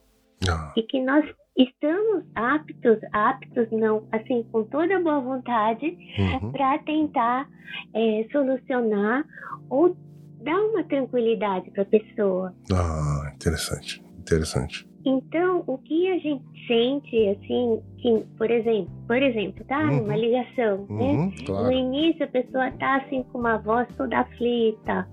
Ah, 0.49 0.71
e 0.77 0.83
que 0.83 1.01
nós 1.03 1.25
estamos 1.57 2.23
aptos, 2.33 2.99
aptos 3.11 3.69
não, 3.71 4.07
assim, 4.13 4.43
com 4.53 4.63
toda 4.63 4.95
a 4.95 5.01
boa 5.01 5.19
vontade 5.19 5.97
uhum. 6.17 6.51
para 6.53 6.79
tentar 6.79 7.45
é, 7.93 8.25
solucionar 8.31 9.25
ou 9.69 9.97
dar 10.41 10.55
uma 10.57 10.81
tranquilidade 10.85 11.69
para 11.71 11.81
a 11.83 11.85
pessoa. 11.85 12.53
ah, 12.71 13.33
interessante, 13.35 14.01
interessante. 14.35 14.87
Então, 15.05 15.63
o 15.65 15.77
que 15.77 16.11
a 16.11 16.17
gente 16.19 16.43
sente, 16.67 17.29
assim, 17.29 17.81
que, 17.99 18.23
por 18.37 18.51
exemplo, 18.51 18.91
por 19.07 19.21
exemplo, 19.21 19.63
tá? 19.65 19.79
Uhum. 19.79 20.01
Numa 20.01 20.15
ligação, 20.15 20.85
né? 20.89 21.03
Uhum, 21.13 21.25
No 21.25 21.45
claro. 21.45 21.71
início 21.71 22.25
a 22.25 22.27
pessoa 22.27 22.69
tá 22.71 22.97
assim 22.97 23.23
com 23.31 23.39
uma 23.39 23.57
voz 23.57 23.87
toda 23.95 24.19
aflita, 24.19 25.07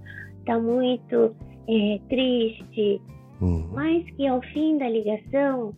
tá 0.44 0.58
muito 0.58 1.34
é, 1.68 1.98
triste, 2.08 3.00
Uhum. 3.40 3.68
mas 3.72 4.04
que 4.16 4.26
ao 4.26 4.40
fim 4.42 4.78
da 4.78 4.88
ligação 4.88 5.72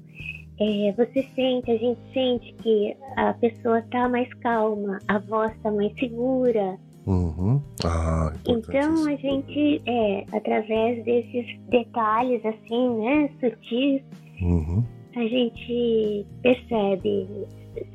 é, 0.60 0.92
você 0.96 1.22
sente, 1.34 1.70
a 1.70 1.76
gente 1.76 2.00
sente 2.14 2.52
que 2.62 2.96
a 3.16 3.32
pessoa 3.34 3.82
tá 3.90 4.08
mais 4.08 4.32
calma, 4.34 4.98
a 5.06 5.18
voz 5.18 5.52
tá 5.62 5.70
mais 5.70 5.92
segura. 5.98 6.78
Uhum. 7.08 7.62
Ah, 7.86 8.32
Então 8.46 9.06
a 9.06 9.16
gente, 9.16 9.82
é, 9.86 10.24
através 10.30 11.02
desses 11.06 11.58
detalhes 11.70 12.44
assim, 12.44 12.98
né, 13.00 13.30
sutis, 13.40 14.02
Uhum. 14.42 14.84
a 15.16 15.20
gente 15.22 16.26
percebe 16.42 17.26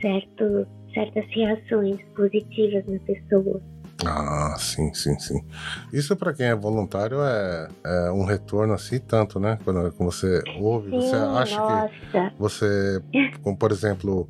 certo, 0.02 0.68
certas 0.96 1.26
reações 1.30 1.98
positivas 2.16 2.84
na 2.88 2.98
pessoa. 3.00 3.62
Ah, 4.06 4.56
sim, 4.58 4.92
sim, 4.96 5.18
sim. 5.20 5.40
Isso 5.94 6.16
para 6.18 6.34
quem 6.34 6.48
é 6.48 6.56
voluntário 6.56 7.18
é, 7.22 7.68
é 7.86 8.12
um 8.12 8.26
retorno 8.26 8.74
assim 8.74 9.00
tanto, 9.00 9.40
né? 9.40 9.58
Quando, 9.64 9.92
quando 9.94 10.12
você 10.12 10.42
ouve, 10.60 10.90
Sim, 10.90 11.00
você 11.02 11.16
acha 11.16 11.62
que 11.62 11.72
nossa. 11.72 12.34
você, 12.38 13.02
como 13.44 13.56
por 13.56 13.72
exemplo, 13.72 14.28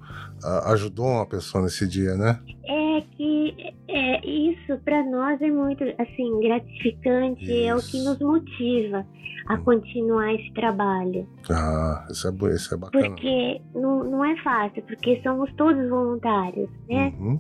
ajudou 0.66 1.06
uma 1.08 1.26
pessoa 1.26 1.64
nesse 1.64 1.88
dia, 1.88 2.16
né? 2.16 2.38
É 2.68 2.83
que 3.02 3.74
é, 3.88 4.26
isso 4.28 4.78
para 4.84 5.04
nós 5.04 5.42
é 5.42 5.50
muito 5.50 5.84
assim 5.98 6.40
gratificante, 6.42 7.64
é 7.64 7.74
o 7.76 7.80
que 7.80 7.98
Isso. 7.98 8.10
nos 8.10 8.20
motiva 8.20 9.06
a 9.48 9.58
continuar 9.58 10.34
esse 10.34 10.52
trabalho. 10.54 11.28
Ah, 11.50 12.06
isso 12.10 12.28
é, 12.28 12.54
isso 12.54 12.74
é 12.74 12.78
bacana. 12.78 13.08
Porque 13.10 13.62
não, 13.76 14.04
não 14.04 14.26
é 14.26 14.36
fácil, 14.38 14.82
porque 14.84 15.22
somos 15.22 15.54
todos 15.56 15.90
voluntários, 15.90 16.70
né? 16.88 17.14
Uhum. 17.20 17.40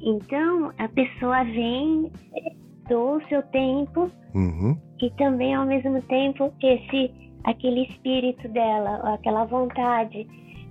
Então 0.00 0.72
a 0.78 0.88
pessoa 0.88 1.44
vem, 1.44 2.10
é, 2.34 2.52
doa 2.88 3.18
o 3.18 3.28
seu 3.28 3.42
tempo 3.44 4.10
Uhum. 4.34 4.76
e 5.02 5.10
também 5.16 5.54
ao 5.54 5.66
mesmo 5.66 6.00
tempo 6.02 6.52
esse 6.62 7.10
aquele 7.44 7.84
espírito 7.86 8.46
dela, 8.48 9.14
aquela 9.14 9.44
vontade 9.44 10.26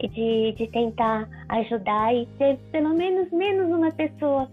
de, 0.07 0.53
de 0.57 0.67
tentar 0.71 1.27
ajudar 1.49 2.13
e 2.15 2.25
ter 2.38 2.57
pelo 2.71 2.89
menos 2.89 3.31
menos 3.31 3.67
uma 3.67 3.91
pessoa 3.91 4.49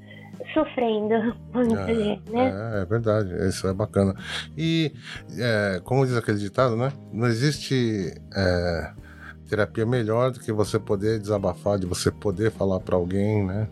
sofrendo, 0.53 1.35
vamos 1.53 1.79
dizer, 1.87 2.21
né? 2.31 2.75
É, 2.75 2.83
é 2.83 2.85
verdade, 2.85 3.31
isso 3.49 3.67
é 3.67 3.73
bacana. 3.73 4.15
E, 4.57 4.93
é, 5.39 5.81
como 5.85 6.05
diz 6.07 6.17
aquele 6.17 6.39
ditado, 6.39 6.77
né? 6.77 6.93
Não 7.13 7.27
existe 7.27 8.15
é, 8.35 8.93
terapia 9.49 9.87
melhor 9.87 10.31
do 10.31 10.41
que 10.41 10.53
você 10.53 10.79
poder 10.79 11.19
desabafar, 11.19 11.79
de 11.79 11.87
você 11.87 12.11
poder 12.11 12.51
falar 12.51 12.81
pra 12.81 12.97
alguém, 12.97 13.45
né? 13.45 13.69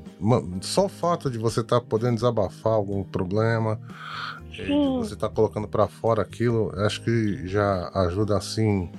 Só 0.60 0.86
o 0.86 0.88
fato 0.88 1.30
de 1.30 1.38
você 1.38 1.60
estar 1.60 1.80
podendo 1.80 2.14
desabafar 2.14 2.72
algum 2.72 3.02
problema, 3.02 3.78
e 4.52 4.64
de 4.64 4.98
você 4.98 5.14
estar 5.14 5.28
colocando 5.28 5.66
pra 5.66 5.88
fora 5.88 6.22
aquilo, 6.22 6.72
acho 6.80 7.02
que 7.02 7.46
já 7.46 7.90
ajuda 7.94 8.36
assim. 8.36 8.90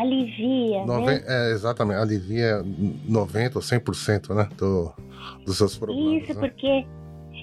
Alivia, 0.00 0.84
noven- 0.86 1.06
né? 1.06 1.22
É, 1.26 1.50
exatamente, 1.52 1.98
alivia 2.00 2.62
90% 3.08 3.56
ou 3.56 3.62
100% 3.62 4.34
né, 4.34 4.48
do, 4.56 4.92
dos 5.44 5.56
seus 5.58 5.76
problemas. 5.76 6.22
Isso, 6.22 6.34
né? 6.40 6.48
porque 6.48 6.86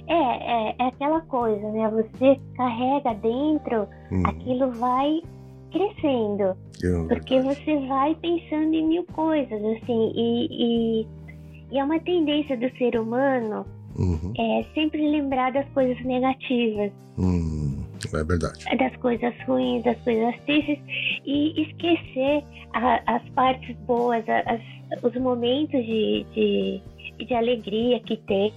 é, 0.08 0.13
é, 0.13 0.76
é 0.80 0.88
aquela 0.88 1.22
coisa, 1.22 1.70
né? 1.72 1.89
Você 1.89 2.39
carrega 2.56 3.13
dentro, 3.15 3.88
Hum, 4.12 4.24
aquilo 4.26 4.72
vai 4.72 5.22
crescendo. 5.72 6.56
eu- 6.82 7.08
Porque 7.08 7.41
você 7.41 7.88
vai 7.88 8.15
pensando 8.15 8.74
em 8.74 8.88
mil 8.88 9.04
coisas, 9.13 9.62
assim, 9.62 10.12
e, 10.15 10.48
e, 11.02 11.08
e 11.72 11.78
é 11.80 11.84
uma 11.84 12.00
tendência 12.00 12.56
do 12.58 12.70
ser 12.78 12.98
humano 13.00 13.65
Uhum, 13.98 14.34
é 14.38 14.63
sempre 14.74 15.02
lembrar 15.10 15.52
das 15.54 15.68
coisas 15.70 15.98
negativas, 16.06 16.91
hum, 17.18 17.85
é 18.13 18.24
verdade. 18.24 18.65
das 18.78 18.96
coisas 18.98 19.34
ruins, 19.48 19.84
das 19.84 19.98
coisas 20.02 20.36
tristes, 20.46 20.80
e 21.26 21.62
esquecer 21.62 22.44
a- 22.74 23.02
as 23.06 23.24
partes 23.30 23.76
boas, 23.88 24.24
as- 24.28 25.04
os 25.04 25.15
momentos 25.22 25.84
de, 25.86 26.26
de, 26.34 27.26
de 27.26 27.34
alegria 27.34 28.00
que 28.02 28.18
teve, 28.18 28.54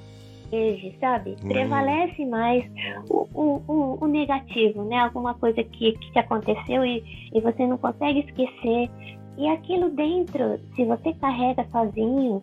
sabe? 1.01 1.37
Hum. 1.45 1.49
Prevalece 1.49 2.25
mais 2.27 2.65
o, 3.11 3.27
o, 3.35 3.63
o, 3.69 3.99
o 4.01 4.07
negativo, 4.07 4.83
né? 4.85 4.97
Alguma 4.99 5.35
coisa 5.35 5.63
que, 5.63 5.93
que 5.93 6.13
te 6.13 6.19
aconteceu 6.19 6.85
e, 6.85 7.03
e 7.35 7.41
você 7.41 7.67
não 7.67 7.79
consegue 7.79 8.21
esquecer. 8.21 8.91
E 9.37 9.47
aquilo 9.49 9.91
dentro, 9.91 10.59
se 10.75 10.85
você 10.85 11.13
carrega 11.15 11.65
sozinho, 11.71 12.43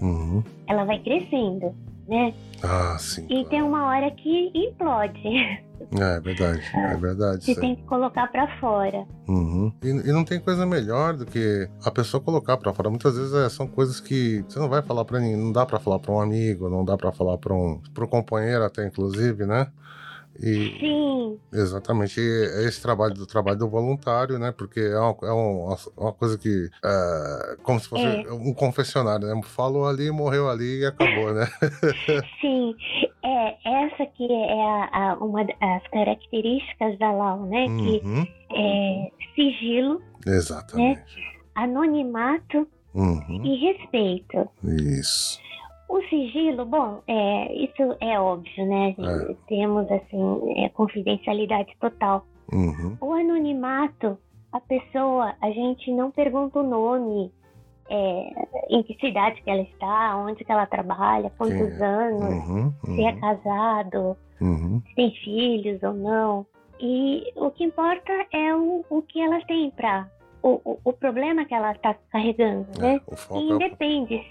Uhum. 0.00 0.42
ela 0.66 0.84
vai 0.84 0.98
crescendo, 0.98 1.74
né? 2.08 2.34
Ah, 2.62 2.96
sim. 2.98 3.26
E 3.28 3.44
tem 3.46 3.62
uma 3.62 3.86
hora 3.86 4.10
que 4.10 4.50
implode. 4.54 5.20
É, 5.28 6.16
é 6.16 6.20
verdade, 6.20 6.62
é 6.74 6.96
verdade. 6.96 7.44
Você 7.44 7.54
tem 7.60 7.76
que 7.76 7.82
colocar 7.82 8.26
pra 8.28 8.48
fora. 8.58 9.06
Uhum. 9.28 9.72
E, 9.82 9.88
e 9.88 10.12
não 10.12 10.24
tem 10.24 10.40
coisa 10.40 10.64
melhor 10.64 11.14
do 11.16 11.26
que 11.26 11.68
a 11.84 11.90
pessoa 11.90 12.22
colocar 12.22 12.56
pra 12.56 12.72
fora. 12.72 12.88
Muitas 12.90 13.16
vezes 13.16 13.34
é, 13.34 13.48
são 13.48 13.66
coisas 13.66 14.00
que 14.00 14.44
você 14.48 14.58
não 14.58 14.68
vai 14.68 14.82
falar 14.82 15.04
pra 15.04 15.20
ninguém, 15.20 15.36
não 15.36 15.52
dá 15.52 15.66
pra 15.66 15.78
falar 15.78 15.98
pra 15.98 16.12
um 16.12 16.20
amigo, 16.20 16.68
não 16.68 16.84
dá 16.84 16.96
pra 16.96 17.12
falar 17.12 17.38
pra 17.38 17.54
um, 17.54 17.80
pro 17.92 18.08
companheiro 18.08 18.64
até 18.64 18.86
inclusive, 18.86 19.44
né? 19.44 19.66
E, 20.40 20.76
Sim. 20.80 21.38
Exatamente. 21.52 22.20
E 22.20 22.66
esse 22.66 22.80
trabalho 22.82 23.14
do 23.14 23.26
trabalho 23.26 23.58
do 23.58 23.68
voluntário, 23.68 24.38
né? 24.38 24.52
Porque 24.52 24.80
é 24.80 24.98
uma, 24.98 25.16
é 25.22 25.32
uma, 25.32 25.76
uma 25.96 26.12
coisa 26.12 26.36
que. 26.38 26.68
É, 26.84 27.56
como 27.62 27.78
se 27.80 27.88
fosse 27.88 28.04
É. 28.06 28.32
um 28.32 28.52
confessionário, 28.54 29.26
né? 29.26 29.40
Falou 29.44 29.86
ali, 29.86 30.10
morreu 30.10 30.48
ali 30.48 30.80
e 30.80 30.86
acabou, 30.86 31.32
né? 31.34 31.46
Sim, 32.40 32.74
é 33.24 33.84
essa 33.86 34.06
que 34.06 34.24
é 34.30 34.62
a, 34.62 35.12
a- 35.12 35.16
uma 35.24 35.44
das 35.44 35.86
características 35.92 36.98
da 36.98 37.10
LAU, 37.12 37.46
né? 37.46 37.66
Que 37.66 38.00
Uhum. 38.06 38.26
é 38.54 39.10
sigilo, 39.34 40.00
Exatamente. 40.26 41.02
anonimato 41.54 42.66
Uhum. 42.94 43.42
e 43.44 43.56
respeito. 43.72 44.48
Isso. 44.64 45.38
O 45.88 46.00
sigilo, 46.08 46.64
bom, 46.64 47.00
é, 47.06 47.54
isso 47.54 47.96
é 48.00 48.18
óbvio, 48.20 48.66
né? 48.66 48.94
É. 48.98 49.34
Temos, 49.48 49.90
assim, 49.90 50.52
é, 50.56 50.68
confidencialidade 50.70 51.72
total. 51.80 52.26
Uhum. 52.52 52.96
O 53.00 53.12
anonimato, 53.12 54.18
a 54.52 54.60
pessoa, 54.60 55.34
a 55.40 55.50
gente 55.50 55.90
não 55.92 56.10
pergunta 56.10 56.58
o 56.58 56.62
nome, 56.62 57.32
é, 57.88 58.30
em 58.68 58.82
que 58.82 58.94
cidade 58.98 59.40
que 59.42 59.50
ela 59.50 59.62
está, 59.62 60.16
onde 60.16 60.44
que 60.44 60.50
ela 60.50 60.66
trabalha, 60.66 61.30
quantos 61.38 61.80
é? 61.80 61.84
anos, 61.84 62.48
Uhum. 62.48 62.72
se 62.84 63.04
é 63.04 63.12
Uhum. 63.12 63.20
casado, 63.20 64.16
Uhum. 64.40 64.82
se 64.88 64.94
tem 64.96 65.10
filhos 65.22 65.82
ou 65.84 65.94
não. 65.94 66.46
E 66.80 67.32
o 67.36 67.50
que 67.50 67.64
importa 67.64 68.12
é 68.32 68.54
o, 68.54 68.84
o 68.90 69.02
que 69.02 69.20
ela 69.22 69.40
tem 69.46 69.70
para 69.70 70.10
o, 70.64 70.78
o, 70.84 70.92
problema 70.92 71.44
que 71.44 71.54
ela 71.54 71.72
está 71.72 71.94
carregando, 72.10 72.66
né? 72.78 72.96
É, 72.96 73.36
E 73.38 73.50
é 73.50 73.52
o. 73.52 73.54
independe 73.56 74.22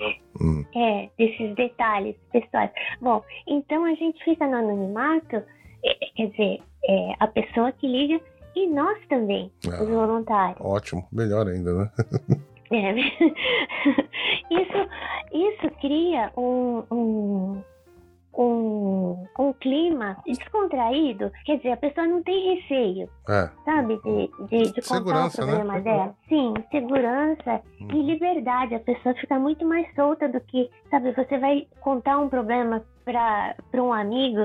Hum. 0.41 0.63
é, 0.75 1.09
desses 1.17 1.55
detalhes 1.55 2.15
pessoais. 2.31 2.71
Bom, 3.01 3.23
então 3.47 3.83
a 3.85 3.93
gente 3.95 4.23
fica 4.23 4.47
no 4.47 4.55
anonimato, 4.57 5.35
é, 5.83 5.93
quer 6.15 6.27
dizer, 6.27 6.59
é, 6.87 7.13
a 7.19 7.27
pessoa 7.27 7.71
que 7.73 7.87
liga 7.87 8.19
e 8.55 8.67
nós 8.67 8.97
também, 9.09 9.51
os 9.65 9.73
Ah, 9.73 9.83
voluntários. 9.83 10.61
ótimo, 10.65 11.05
melhor 11.11 11.47
ainda, 11.47 11.73
né? 11.73 11.91
É. 12.71 12.93
isso, 14.49 14.89
isso 15.31 15.75
cria 15.79 16.31
um, 16.35 16.83
um, 16.91 17.61
um, 18.37 19.25
um 19.39 19.53
clima 19.53 20.17
descontraído. 20.25 21.31
Quer 21.45 21.57
dizer, 21.57 21.71
a 21.71 21.77
pessoa 21.77 22.07
não 22.07 22.21
tem 22.23 22.55
receio, 22.55 23.09
É. 23.29 23.49
sabe, 23.63 23.99
de, 24.03 24.29
de, 24.47 24.71
de 24.73 24.81
contar 24.81 25.19
o 25.19 25.23
né? 25.23 25.29
problema 25.35 25.79
dela. 25.81 26.15
Sim, 26.27 26.53
segurança 26.71 27.61
Hum. 27.81 27.87
e 27.93 28.01
liberdade. 28.01 28.75
A 28.75 28.79
pessoa 28.79 29.15
fica 29.15 29.37
muito 29.39 29.65
mais 29.65 29.87
solta 29.95 30.27
do 30.27 30.39
que, 30.41 30.69
sabe, 30.89 31.11
você 31.13 31.37
vai 31.37 31.67
contar 31.81 32.19
um 32.19 32.29
problema 32.29 32.83
para 33.05 33.55
um 33.83 33.93
amigo. 33.93 34.39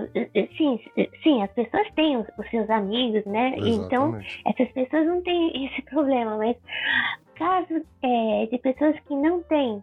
Sim, 0.56 0.78
sim, 1.22 1.42
as 1.42 1.50
pessoas 1.52 1.88
têm 1.94 2.16
os, 2.18 2.26
os 2.38 2.48
seus 2.50 2.68
amigos, 2.68 3.24
né? 3.24 3.54
Então, 3.56 4.08
Exatamente. 4.08 4.42
essas 4.46 4.68
pessoas 4.72 5.06
não 5.06 5.22
têm 5.22 5.66
esse 5.66 5.82
problema, 5.82 6.36
mas 6.36 6.56
caso 7.36 7.82
é, 8.02 8.46
de 8.50 8.58
pessoas 8.58 8.94
que 9.08 9.14
não 9.14 9.42
têm 9.44 9.82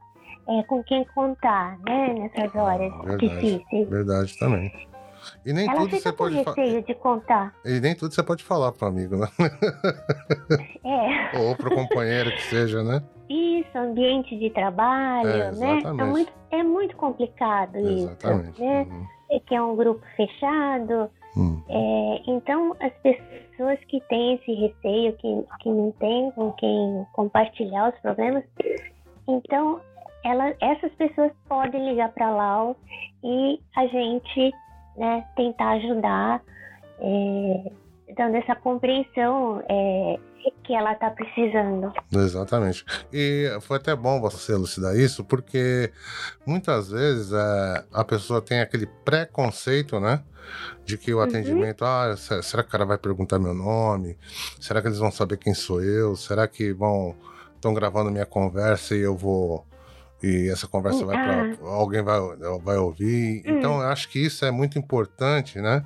é, 0.50 0.64
com 0.64 0.84
quem 0.84 1.04
contar, 1.16 1.78
né, 1.80 2.14
nessas 2.14 2.56
horas 2.56 2.92
Ah, 2.94 3.02
verdade. 3.04 3.40
difíceis, 3.40 3.90
Verdade 3.90 4.38
também. 4.40 4.72
E 5.46 5.52
nem 5.52 5.68
ela 5.70 5.82
tudo 5.82 5.98
você 6.00 6.14
pode 6.14 6.44
falar. 6.44 6.56
receio 6.56 6.84
de 6.84 6.94
contar. 6.96 7.54
E 7.66 7.80
nem 7.82 7.96
tudo 7.96 8.14
você 8.14 8.24
pode 8.24 8.44
falar 8.44 8.72
pro 8.72 8.88
amigo, 8.88 9.18
né? 9.18 9.28
É, 10.86 11.38
Ou 11.40 11.56
pro 11.56 11.74
companheiro 11.76 12.32
que 12.32 12.42
seja, 12.44 12.82
né? 12.84 13.04
isso, 13.30 13.78
ambiente 13.78 14.38
de 14.40 14.50
trabalho, 14.52 15.28
É, 15.30 15.52
né? 15.52 15.80
É 15.84 15.92
muito, 15.92 16.32
é 16.52 16.64
muito 16.64 16.96
complicado 16.96 17.76
Exatamente. 17.78 18.52
isso, 18.52 18.62
né? 18.64 18.84
Uhum. 18.90 19.06
É 19.32 19.40
Que 19.42 19.56
é 19.56 19.62
um 19.62 19.76
grupo 19.76 20.02
fechado, 20.16 21.10
Hum. 21.36 21.62
É, 21.70 22.22
então, 22.32 22.76
as 22.80 22.92
pessoas 23.04 23.78
que 23.90 24.00
têm 24.10 24.36
esse 24.36 24.52
receio, 24.54 25.14
que, 25.18 25.44
que 25.60 25.70
não 25.70 25.92
têm 26.00 26.32
com 26.32 26.52
quem 26.54 27.06
compartilhar 27.14 27.90
os 27.94 28.00
problemas, 28.02 28.44
então 29.28 29.80
ela, 30.28 30.54
essas 30.62 30.92
pessoas 30.94 31.32
podem 31.48 31.90
ligar 31.90 32.10
para 32.14 32.30
lá 32.30 32.76
e 33.24 33.60
a 33.76 33.88
gente 33.88 34.52
né, 34.98 35.26
tentar 35.36 35.72
ajudar, 35.74 36.42
é, 37.00 37.72
dando 38.18 38.36
essa 38.36 38.56
compreensão 38.56 39.62
é, 39.70 40.18
que 40.64 40.74
ela 40.74 40.94
está 40.94 41.10
precisando. 41.12 41.92
Exatamente. 42.12 42.84
E 43.12 43.50
foi 43.62 43.78
até 43.78 43.96
bom 43.96 44.20
você 44.22 44.54
elucidar 44.54 44.96
isso, 44.96 45.24
porque 45.24 45.92
muitas 46.46 46.90
vezes 46.90 47.32
é, 47.34 47.84
a 47.94 48.04
pessoa 48.04 48.42
tem 48.42 48.60
aquele 48.62 48.88
preconceito, 49.06 50.00
né? 50.00 50.24
De 50.86 50.98
que 50.98 51.14
o 51.14 51.18
Uhum. 51.18 51.24
atendimento, 51.24 51.84
ah, 51.84 52.16
se- 52.16 52.42
será 52.44 52.64
que 52.64 52.70
o 52.70 52.72
cara 52.72 52.86
vai 52.86 52.98
perguntar 52.98 53.38
meu 53.38 53.54
nome? 53.54 54.18
Será 54.62 54.82
que 54.82 54.88
eles 54.88 55.00
vão 55.00 55.12
saber 55.12 55.38
quem 55.38 55.54
sou 55.54 55.84
eu? 55.84 56.16
Será 56.16 56.48
que 56.48 56.72
vão 56.72 57.14
estão 57.54 57.74
gravando 57.74 58.10
minha 58.12 58.26
conversa 58.26 58.96
e 58.96 59.00
eu 59.00 59.16
vou 59.18 59.66
e 60.22 60.50
essa 60.50 60.68
conversa 60.68 61.06
vai 61.06 61.18
para 61.18 61.48
alguém 61.62 62.02
vai, 62.02 62.20
vai 62.64 62.78
ouvir? 62.78 63.44
Hum. 63.46 63.52
Então 63.52 63.82
eu 63.82 63.88
acho 63.88 64.10
que 64.10 64.20
isso 64.20 64.44
é 64.46 64.52
muito 64.52 64.78
importante, 64.80 65.60
né? 65.60 65.84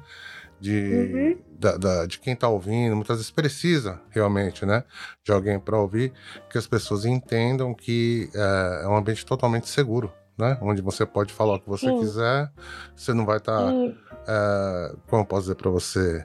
De, 0.59 0.93
Uhum. 0.93 1.37
da, 1.59 1.75
da- 1.77 2.05
de 2.05 2.19
quem 2.19 2.35
tá 2.35 2.47
ouvindo, 2.47 2.95
muitas 2.95 3.17
vezes 3.17 3.31
precisa 3.31 3.99
realmente, 4.11 4.65
né? 4.65 4.83
De 5.23 5.31
alguém 5.31 5.59
para 5.59 5.77
ouvir, 5.77 6.13
que 6.49 6.57
as 6.57 6.67
pessoas 6.67 7.03
entendam 7.03 7.73
que 7.73 8.29
é, 8.33 8.81
é 8.83 8.87
um 8.87 8.95
ambiente 8.95 9.25
totalmente 9.25 9.67
seguro, 9.67 10.13
né? 10.37 10.57
Onde 10.61 10.81
você 10.81 11.05
pode 11.05 11.33
falar 11.33 11.55
o 11.55 11.59
que 11.59 11.67
você 11.67 11.87
Sim. 11.91 11.97
quiser, 11.97 12.51
você 12.95 13.11
não 13.13 13.25
vai 13.25 13.37
estar, 13.37 13.73
E, 14.27 14.95
como 15.07 15.23
eu 15.23 15.25
posso 15.25 15.41
dizer 15.43 15.55
para 15.55 15.69
você, 15.71 16.23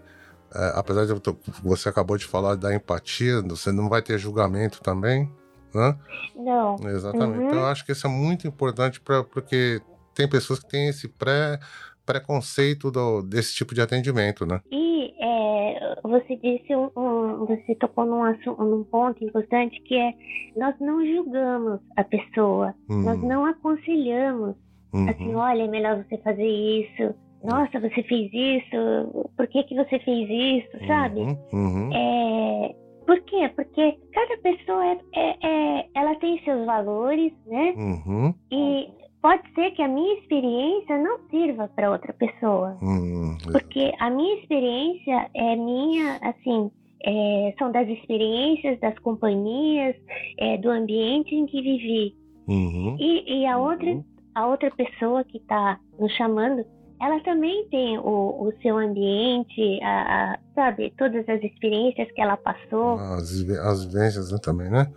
é, 0.55 0.73
apesar 0.75 1.07
de 1.07 1.13
eu 1.13 1.21
você 1.63 1.89
acabou 1.89 2.17
de 2.19 2.27
falar 2.27 2.55
da 2.57 2.75
empatia, 2.75 3.41
você 3.43 3.73
não 3.73 3.89
vai 3.89 4.03
ter 4.03 4.19
julgamento 4.19 4.81
também, 4.83 5.33
né? 5.77 5.97
não, 6.35 6.77
Exatamente. 6.89 7.39
Uhum. 7.41 7.47
Então 7.47 7.59
eu 7.61 7.67
acho 7.67 7.85
que 7.87 7.93
isso 7.93 8.07
é 8.07 8.11
muito 8.11 8.47
importante 8.49 9.01
para 9.01 9.23
porque 9.23 9.81
tem 10.15 10.29
pessoas 10.29 10.59
que 10.59 10.69
têm 10.69 10.89
esse 10.89 11.09
pré 11.09 11.59
preconceito 12.05 12.91
do, 12.91 13.21
desse 13.23 13.55
tipo 13.55 13.75
de 13.75 13.81
atendimento, 13.81 14.47
né? 14.47 14.61
E 14.71 15.13
é, 15.21 15.97
você 16.05 16.37
disse 16.37 16.75
um, 16.75 16.89
um- 16.97 17.47
você 17.47 17.75
tocou 17.75 18.07
num, 18.07 18.23
assu- 18.23 18.57
num 18.57 18.85
ponto 18.85 19.23
importante 19.25 19.81
que 19.85 19.95
é 19.97 20.13
nós 20.57 20.75
não 20.81 21.05
julgamos 21.05 21.81
a 21.97 22.05
pessoa, 22.05 22.75
nós 22.89 23.21
Uhum, 23.21 23.29
não 23.29 23.45
aconselhamos 23.45 24.55
uhum, 24.93 25.09
assim, 25.11 25.35
olha, 25.35 25.63
é 25.65 25.69
melhor 25.69 26.05
você 26.05 26.17
fazer 26.19 26.47
isso. 26.47 27.15
Nossa, 27.45 27.79
você 27.79 28.03
fez 28.05 28.31
isso. 28.33 29.31
Por 29.37 29.47
que 29.49 29.63
que 29.65 29.75
você 29.75 29.99
fez 30.01 30.29
isso, 30.65 30.87
sabe? 30.87 31.21
Uhum, 31.21 31.39
uhum, 31.53 31.91
É, 31.93 32.75
por 33.07 33.21
quê? 33.23 33.49
Porque 33.55 33.99
cada 34.13 34.37
pessoa 34.39 34.85
é, 34.85 34.99
é- 35.15 35.37
é- 35.43 35.87
ela 35.95 36.15
tem 36.17 36.39
seus 36.45 36.67
valores, 36.67 37.33
né? 37.47 37.75
uhum, 37.77 38.35
E 38.51 38.89
pode 39.23 39.43
ser 39.55 39.71
que 39.73 39.83
a 39.83 39.89
minha 39.89 40.15
experiência 40.19 40.99
não 40.99 41.19
sirva 41.31 41.69
para 41.75 41.91
outra 41.91 42.13
pessoa. 42.13 42.77
uhum, 42.83 43.37
Porque 43.53 43.93
a 43.99 44.11
minha 44.11 44.35
experiência 44.41 45.31
é 45.35 45.57
minha, 45.57 46.19
assim, 46.23 46.71
é, 47.05 47.55
são 47.59 47.71
das 47.73 47.89
experiências, 47.89 48.79
das 48.81 48.99
companhias, 49.01 49.95
é, 50.39 50.57
do 50.59 50.71
ambiente 50.71 51.35
em 51.35 51.47
que 51.47 51.61
vivi. 51.63 52.15
uhum, 52.49 52.97
E, 52.99 53.41
e 53.41 53.47
a, 53.47 53.59
outra, 53.59 53.87
uhum. 53.91 54.05
a 54.35 54.47
outra 54.47 54.71
pessoa 54.71 55.25
que 55.25 55.39
está 55.39 55.79
nos 55.99 56.13
chamando, 56.13 56.65
ela 57.01 57.21
também 57.21 57.67
tem 57.69 57.99
o, 57.99 58.03
o 58.49 58.53
seu 58.63 58.77
ambiente, 58.79 59.79
a, 59.83 60.33
a- 60.35 60.39
sabe, 60.55 60.93
todas 60.97 61.29
as 61.29 61.43
experiências 61.43 62.11
que 62.13 62.21
ela 62.21 62.37
passou. 62.37 62.99
As, 62.99 63.43
vi- 63.43 63.59
as 63.59 63.85
vivências 63.85 64.33
né, 64.33 64.39
também, 64.43 64.71
né? 64.71 64.91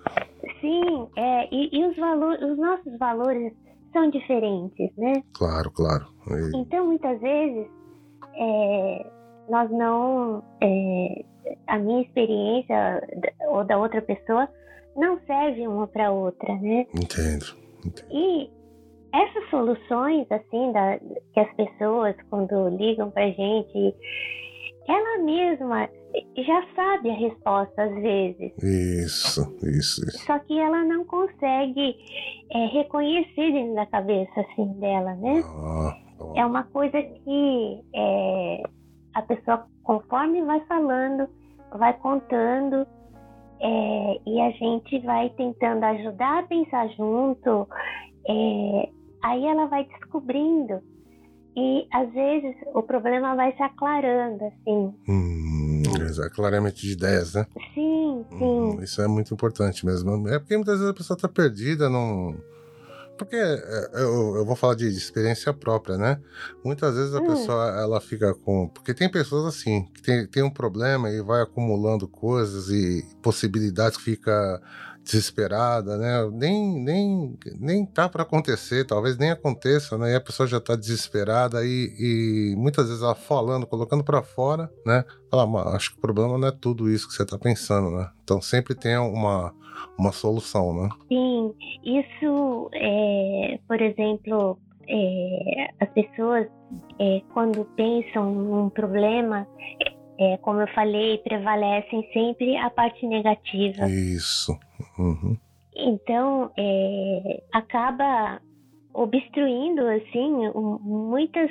Sim, 0.61 1.07
é, 1.17 1.47
e, 1.53 1.69
e 1.77 1.85
os, 1.85 1.95
valores, 1.97 2.41
os 2.41 2.57
nossos 2.57 2.97
valores 2.97 3.53
são 3.93 4.09
diferentes, 4.09 4.91
né? 4.97 5.23
Claro, 5.33 5.71
claro. 5.71 6.05
E- 6.29 6.57
Então, 6.57 6.85
muitas 6.87 7.19
vezes, 7.19 7.67
é, 8.35 9.05
nós 9.49 9.69
não. 9.71 10.43
é, 10.61 11.25
a 11.67 11.79
minha 11.79 12.01
experiência 12.01 13.01
ou 13.49 13.63
da 13.65 13.77
outra 13.77 14.01
pessoa 14.01 14.47
não 14.95 15.19
serve 15.25 15.67
uma 15.67 15.87
para 15.87 16.11
outra, 16.11 16.53
né? 16.55 16.85
entendo. 16.93 17.45
entendo. 17.85 18.05
E 18.11 18.49
essas 19.13 19.49
soluções, 19.49 20.27
assim, 20.31 20.71
da, 20.71 20.99
que 21.33 21.39
as 21.39 21.53
pessoas, 21.55 22.15
quando 22.29 22.69
ligam 22.69 23.09
pra 23.11 23.29
gente, 23.29 23.95
ela 24.87 25.23
mesma 25.23 25.89
já 26.35 26.65
sabe 26.75 27.11
a 27.11 27.13
resposta 27.13 27.83
às 27.83 27.93
vezes. 27.95 28.51
Isso, 28.63 29.41
isso, 29.63 30.03
isso. 30.05 30.25
Só 30.25 30.39
que 30.39 30.57
ela 30.57 30.83
não 30.83 31.05
consegue 31.05 31.95
é, 32.51 32.65
reconhecer 32.67 33.51
dentro 33.51 33.75
da 33.75 33.85
cabeça, 33.85 34.41
assim, 34.41 34.65
dela, 34.79 35.13
né? 35.15 35.43
Ah, 35.45 35.97
ó. 36.19 36.33
É 36.35 36.45
uma 36.45 36.63
coisa 36.63 36.99
que 37.01 37.81
é, 37.93 38.63
a 39.13 39.21
pessoa, 39.21 39.65
conforme 39.83 40.43
vai 40.43 40.59
falando, 40.61 41.27
vai 41.77 41.93
contando, 41.99 42.87
é, 43.61 44.19
e 44.25 44.41
a 44.41 44.51
gente 44.51 44.99
vai 44.99 45.29
tentando 45.31 45.83
ajudar 45.83 46.39
a 46.39 46.47
pensar 46.47 46.87
junto, 46.89 47.67
é, 48.27 48.89
aí 49.21 49.45
ela 49.45 49.65
vai 49.67 49.85
descobrindo 49.85 50.81
E 51.55 51.87
às 51.91 52.11
vezes 52.13 52.55
o 52.73 52.81
problema 52.83 53.35
vai 53.35 53.55
se 53.55 53.61
aclarando, 53.61 54.45
assim. 54.45 54.93
Hum, 55.07 55.83
aclaramento 56.23 56.77
de 56.77 56.93
ideias, 56.93 57.33
né? 57.33 57.45
Sim, 57.73 58.25
sim. 58.29 58.43
Hum, 58.43 58.79
isso 58.81 59.01
é 59.01 59.07
muito 59.07 59.33
importante 59.33 59.85
mesmo. 59.85 60.27
É 60.29 60.39
porque 60.39 60.55
muitas 60.55 60.75
vezes 60.75 60.91
a 60.91 60.95
pessoa 60.95 61.17
tá 61.17 61.27
perdida, 61.27 61.89
não. 61.89 62.35
Porque 63.17 63.35
é, 63.35 63.89
eu, 63.95 64.37
eu 64.37 64.45
vou 64.45 64.55
falar 64.55 64.75
de, 64.75 64.89
de, 64.89 64.97
experiência 64.97 65.53
própria, 65.53 65.97
né? 65.97 66.21
Muitas 66.63 66.95
vezes 66.95 67.13
a 67.13 67.19
hum. 67.19 67.25
pessoa 67.25 67.65
ela 67.81 67.99
fica 67.99 68.33
com. 68.33 68.69
Porque 68.69 68.93
tem 68.93 69.09
pessoas 69.09 69.45
assim, 69.45 69.85
que 69.93 70.01
tem, 70.01 70.25
tem 70.25 70.41
um 70.41 70.49
problema 70.49 71.09
e 71.09 71.21
vai 71.21 71.41
acumulando 71.41 72.07
coisas 72.07 72.69
e 72.69 73.05
possibilidades 73.21 73.97
que 73.97 74.03
fica 74.03 74.61
desesperada, 75.09 75.97
né? 75.97 76.29
Nem, 76.31 76.83
nem, 76.83 77.37
nem 77.59 77.85
tá 77.85 78.07
para 78.07 78.21
acontecer, 78.21 78.85
talvez 78.85 79.17
nem 79.17 79.31
aconteça, 79.31 79.97
né? 79.97 80.11
E 80.11 80.15
a 80.15 80.21
pessoa 80.21 80.47
já 80.47 80.59
tá 80.59 80.75
desesperada 80.75 81.65
e, 81.65 82.53
e 82.53 82.55
muitas 82.55 82.87
vezes 82.87 83.01
ela 83.01 83.15
falando, 83.15 83.65
colocando 83.65 84.03
para 84.03 84.21
fora, 84.21 84.69
né? 84.85 85.03
Fala, 85.31 85.75
acho 85.75 85.91
que 85.91 85.97
o 85.97 86.01
problema 86.01 86.37
não 86.37 86.47
é 86.47 86.51
tudo 86.51 86.89
isso 86.89 87.07
que 87.07 87.13
você 87.13 87.25
tá 87.25 87.37
pensando, 87.37 87.89
né? 87.89 88.09
Então 88.23 88.39
sempre 88.39 88.75
tem 88.75 88.97
uma, 88.97 89.53
uma 89.97 90.11
solução, 90.11 90.73
né? 90.73 90.89
Sim, 91.07 91.53
isso, 91.83 92.69
é, 92.73 93.59
por 93.67 93.81
exemplo, 93.81 94.59
é, 94.87 95.69
as 95.79 95.89
pessoas 95.89 96.47
é, 96.99 97.21
quando 97.33 97.65
pensam 97.75 98.31
num 98.31 98.69
problema 98.69 99.47
é, 100.19 100.37
como 100.37 100.59
eu 100.59 100.67
falei, 100.75 101.17
prevalecem 101.19 102.05
sempre 102.11 102.57
a 102.57 102.69
parte 102.69 103.07
negativa. 103.07 103.87
Isso. 103.87 104.53
Uhum. 104.97 105.37
Então, 105.75 106.51
é, 106.57 107.43
acaba 107.53 108.41
obstruindo 108.93 109.87
assim 109.87 110.49
muitas 110.81 111.49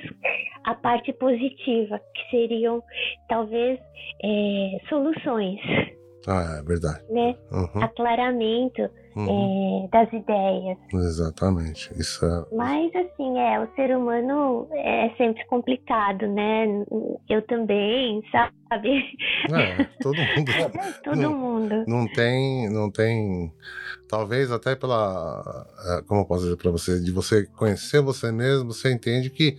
a 0.64 0.74
parte 0.74 1.12
positiva 1.14 2.00
que 2.14 2.30
seriam 2.30 2.82
talvez 3.28 3.78
é, 4.24 4.78
soluções 4.88 5.60
ah 6.26 6.58
é 6.60 6.62
verdade 6.64 7.00
né 7.10 7.36
uhum. 7.52 7.82
aclaramento 7.82 8.90
uhum. 9.26 9.84
é, 9.84 9.88
das 9.88 10.12
ideias. 10.12 10.78
Exatamente, 10.92 11.90
isso 11.98 12.24
é... 12.24 12.44
Mas 12.54 12.94
assim, 12.94 13.38
é, 13.38 13.60
o 13.60 13.68
ser 13.74 13.96
humano 13.96 14.68
é 14.72 15.10
sempre 15.16 15.44
complicado, 15.46 16.26
né? 16.28 16.66
Eu 17.28 17.42
também, 17.42 18.22
sabe? 18.30 18.58
É, 18.70 19.84
todo 20.02 20.16
mundo. 20.16 20.52
todo 21.02 21.16
não, 21.16 21.34
mundo. 21.34 21.84
Não 21.86 22.06
tem, 22.06 22.70
não 22.70 22.90
tem, 22.90 23.52
talvez 24.08 24.52
até 24.52 24.76
pela, 24.76 25.66
é, 25.86 26.02
como 26.02 26.20
eu 26.20 26.24
posso 26.26 26.44
dizer 26.44 26.56
para 26.56 26.70
você, 26.70 27.00
de 27.00 27.10
você 27.10 27.46
conhecer 27.46 28.02
você 28.02 28.30
mesmo, 28.30 28.72
você 28.72 28.92
entende 28.92 29.30
que 29.30 29.56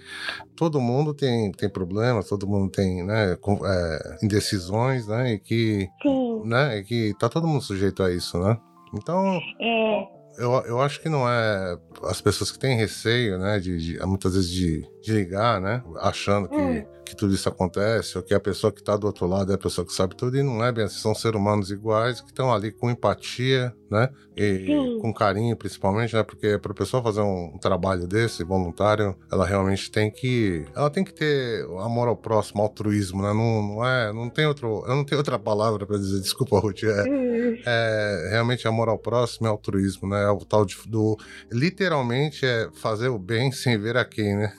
todo 0.56 0.80
mundo 0.80 1.13
tem, 1.13 1.52
tem 1.52 1.69
problemas, 1.69 2.30
todo 2.30 2.48
mundo 2.48 2.72
tem, 2.72 3.04
né, 3.04 3.34
é, 3.34 4.17
indecisões, 4.24 5.08
né, 5.08 5.34
e 5.34 5.39
que, 5.39 5.89
Sim. 6.02 6.41
né, 6.45 6.78
e 6.78 6.84
que 6.84 7.13
tá 7.19 7.28
todo 7.28 7.48
mundo 7.48 7.63
sujeito 7.63 8.04
a 8.04 8.12
isso, 8.12 8.38
né? 8.38 8.58
Então. 8.93 9.39
É. 9.60 10.19
Eu, 10.38 10.54
eu 10.65 10.82
acho 10.82 11.02
que 11.02 11.10
não 11.10 11.28
é 11.28 11.78
as 12.04 12.21
pessoas 12.21 12.49
que 12.49 12.60
têm 12.60 12.78
receio, 12.78 13.38
né, 13.38 13.60
de, 13.60 13.78
de 13.78 14.06
muitas 14.06 14.36
vezes 14.36 14.49
de, 14.49 14.88
de 15.02 15.12
ligar, 15.12 15.60
né, 15.60 15.84
achando 15.97 16.47
que, 16.47 16.56
hum. 16.56 16.86
Que 17.10 17.15
tudo 17.15 17.34
isso 17.34 17.50
acontece, 17.50 18.17
ou 18.17 18.24
que 18.24 18.34
a 18.34 18.39
pessoa 18.39 18.72
que 18.72 18.80
está 18.80 18.95
do 18.95 19.08
outro 19.08 19.26
lado 19.26 19.52
é 19.52 19.56
a 19.56 19.58
pessoa 19.58 19.86
que 19.86 19.91
sabe 19.91 20.15
tudo, 20.15 20.38
e 20.38 20.43
não 20.43 20.63
é 20.63 20.72
bem 20.72 20.86
assim, 20.86 21.00
são 21.00 21.15
seres 21.15 21.39
humanos 21.39 21.72
iguais, 21.72 22.22
que 22.22 22.28
estão 22.28 22.54
ali 22.54 22.72
com 22.72 22.89
empatia, 22.89 23.74
né, 23.89 24.10
e 24.38 24.65
Sim. 24.67 25.00
com 25.02 25.13
carinho 25.13 25.56
principalmente, 25.58 26.15
né, 26.15 26.22
porque 26.22 26.58
para 26.60 26.72
a 26.72 26.76
pessoa 26.76 27.02
fazer 27.02 27.22
um 27.22 27.58
trabalho 27.60 28.08
desse, 28.08 28.43
voluntário, 28.43 29.15
ela 29.32 29.45
realmente 29.45 29.89
tem 29.91 30.12
que, 30.12 30.63
ela 30.76 30.89
tem 30.89 31.04
que 31.04 31.13
ter 31.13 31.63
amor 31.80 32.08
ao 32.08 32.15
próximo, 32.15 32.62
altruísmo, 32.62 33.22
né, 33.22 33.34
não, 33.34 33.62
não 33.63 33.86
é, 33.86 34.13
não 34.13 34.30
tem 34.30 34.45
outro, 34.45 34.84
eu 34.88 34.95
não 34.95 35.04
tenho 35.04 35.17
outra 35.17 35.39
palavra 35.39 35.86
para 35.86 35.98
dizer, 35.98 36.22
desculpa, 36.22 36.60
Ruth, 36.60 36.84
é, 36.84 37.04
hum. 37.10 37.58
é 37.65 38.28
realmente 38.32 38.67
amor 38.67 38.88
ao 38.88 39.00
próximo 39.00 39.48
e 39.48 39.50
altruísmo, 39.50 40.08
né, 40.08 40.24
é 40.24 40.30
o 40.30 40.39
tal 40.39 40.65
de, 40.65 40.78
do, 40.88 41.17
literalmente 41.52 42.45
é 42.45 42.69
fazer 42.74 43.10
o 43.10 43.17
bem 43.17 43.52
sem 43.52 43.78
ver 43.78 43.98
a 43.98 44.06
quem, 44.06 44.36
né? 44.36 44.54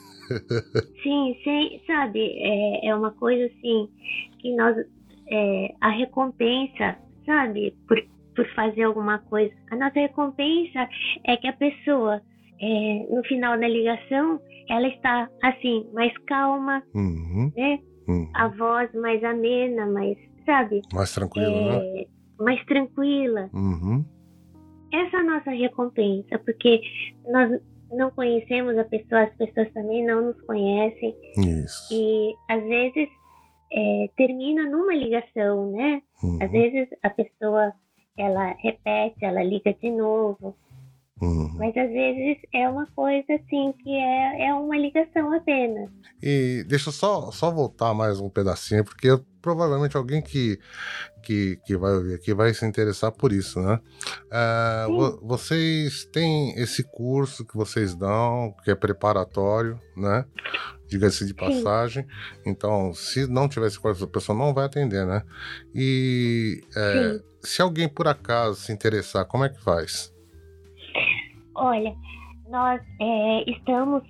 Sim, 1.03 1.37
sim, 1.43 1.81
sabe, 1.85 2.19
é, 2.19 2.87
é 2.87 2.95
uma 2.95 3.11
coisa 3.11 3.45
assim 3.45 3.89
que 4.39 4.55
nós 4.55 4.75
é, 5.31 5.73
a 5.79 5.89
recompensa, 5.89 6.97
sabe, 7.25 7.75
por, 7.87 7.97
por 8.35 8.45
fazer 8.53 8.83
alguma 8.83 9.19
coisa, 9.19 9.53
a 9.71 9.75
nossa 9.75 9.99
recompensa 9.99 10.87
é 11.25 11.37
que 11.37 11.47
a 11.47 11.53
pessoa 11.53 12.21
é, 12.59 13.07
no 13.09 13.23
final 13.23 13.59
da 13.59 13.67
ligação 13.67 14.39
ela 14.69 14.87
está 14.87 15.29
assim 15.43 15.87
mais 15.93 16.15
calma, 16.27 16.83
uhum, 16.93 17.51
né? 17.55 17.79
Uhum. 18.07 18.29
A 18.33 18.47
voz 18.49 18.93
mais 18.93 19.23
amena, 19.23 19.85
mais 19.87 20.17
sabe, 20.45 20.81
mais 20.93 21.13
tranquila, 21.13 21.47
é, 21.47 21.93
né? 21.93 22.05
mais 22.39 22.63
tranquila. 22.65 23.49
Uhum. 23.53 24.05
Essa 24.93 25.17
é 25.17 25.19
a 25.19 25.23
nossa 25.23 25.51
recompensa, 25.51 26.37
porque 26.39 26.81
nós 27.31 27.59
não 27.91 28.11
conhecemos 28.11 28.77
a 28.77 28.83
pessoa, 28.83 29.23
as 29.23 29.35
pessoas 29.35 29.71
também 29.73 30.05
não 30.05 30.21
nos 30.21 30.41
conhecem. 30.41 31.15
Isso. 31.37 31.93
E 31.93 32.33
às 32.49 32.63
vezes 32.63 33.09
é, 33.71 34.09
termina 34.17 34.69
numa 34.69 34.93
ligação, 34.93 35.71
né? 35.71 36.01
Uhum. 36.23 36.39
Às 36.41 36.51
vezes 36.51 36.89
a 37.03 37.09
pessoa 37.09 37.73
ela 38.17 38.55
repete, 38.59 39.23
ela 39.23 39.43
liga 39.43 39.73
de 39.73 39.89
novo. 39.89 40.55
Uhum. 41.21 41.53
Mas 41.55 41.77
às 41.77 41.89
vezes 41.91 42.37
é 42.51 42.67
uma 42.67 42.87
coisa 42.95 43.35
assim 43.35 43.73
que 43.83 43.91
é, 43.91 44.47
é 44.47 44.53
uma 44.55 44.75
ligação 44.75 45.31
apenas. 45.31 45.89
E 46.21 46.65
deixa 46.67 46.89
eu 46.89 46.93
só, 46.93 47.31
só 47.31 47.51
voltar 47.51 47.93
mais 47.93 48.19
um 48.19 48.27
pedacinho, 48.27 48.83
porque 48.83 49.07
eu, 49.07 49.23
provavelmente 49.39 49.95
alguém 49.95 50.19
que, 50.19 50.59
que, 51.21 51.59
que 51.63 51.77
vai 51.77 51.93
ouvir 51.93 52.15
aqui 52.15 52.33
vai 52.33 52.51
se 52.55 52.65
interessar 52.65 53.11
por 53.11 53.31
isso, 53.31 53.59
né? 53.61 53.79
Vo, 54.87 55.19
vocês 55.21 56.05
têm 56.05 56.55
esse 56.55 56.83
curso 56.83 57.45
que 57.45 57.55
vocês 57.55 57.93
dão, 57.93 58.55
que 58.63 58.71
é 58.71 58.75
preparatório, 58.75 59.79
né? 59.95 60.25
Diga-se 60.87 61.25
de 61.25 61.35
passagem. 61.35 62.03
Sim. 62.03 62.09
Então, 62.47 62.95
se 62.95 63.27
não 63.27 63.47
tiver 63.47 63.67
esse 63.67 63.79
curso, 63.79 64.05
a 64.05 64.07
pessoa 64.07 64.35
não 64.35 64.55
vai 64.55 64.65
atender, 64.65 65.05
né? 65.05 65.21
E 65.73 66.63
é, 66.75 67.21
se 67.41 67.61
alguém 67.61 67.87
por 67.87 68.07
acaso 68.07 68.59
se 68.59 68.71
interessar, 68.73 69.25
como 69.25 69.45
é 69.45 69.49
que 69.49 69.61
faz? 69.61 70.11
Olha, 71.55 71.95
nós 72.49 72.81
é, 72.99 73.49
estamos 73.49 74.03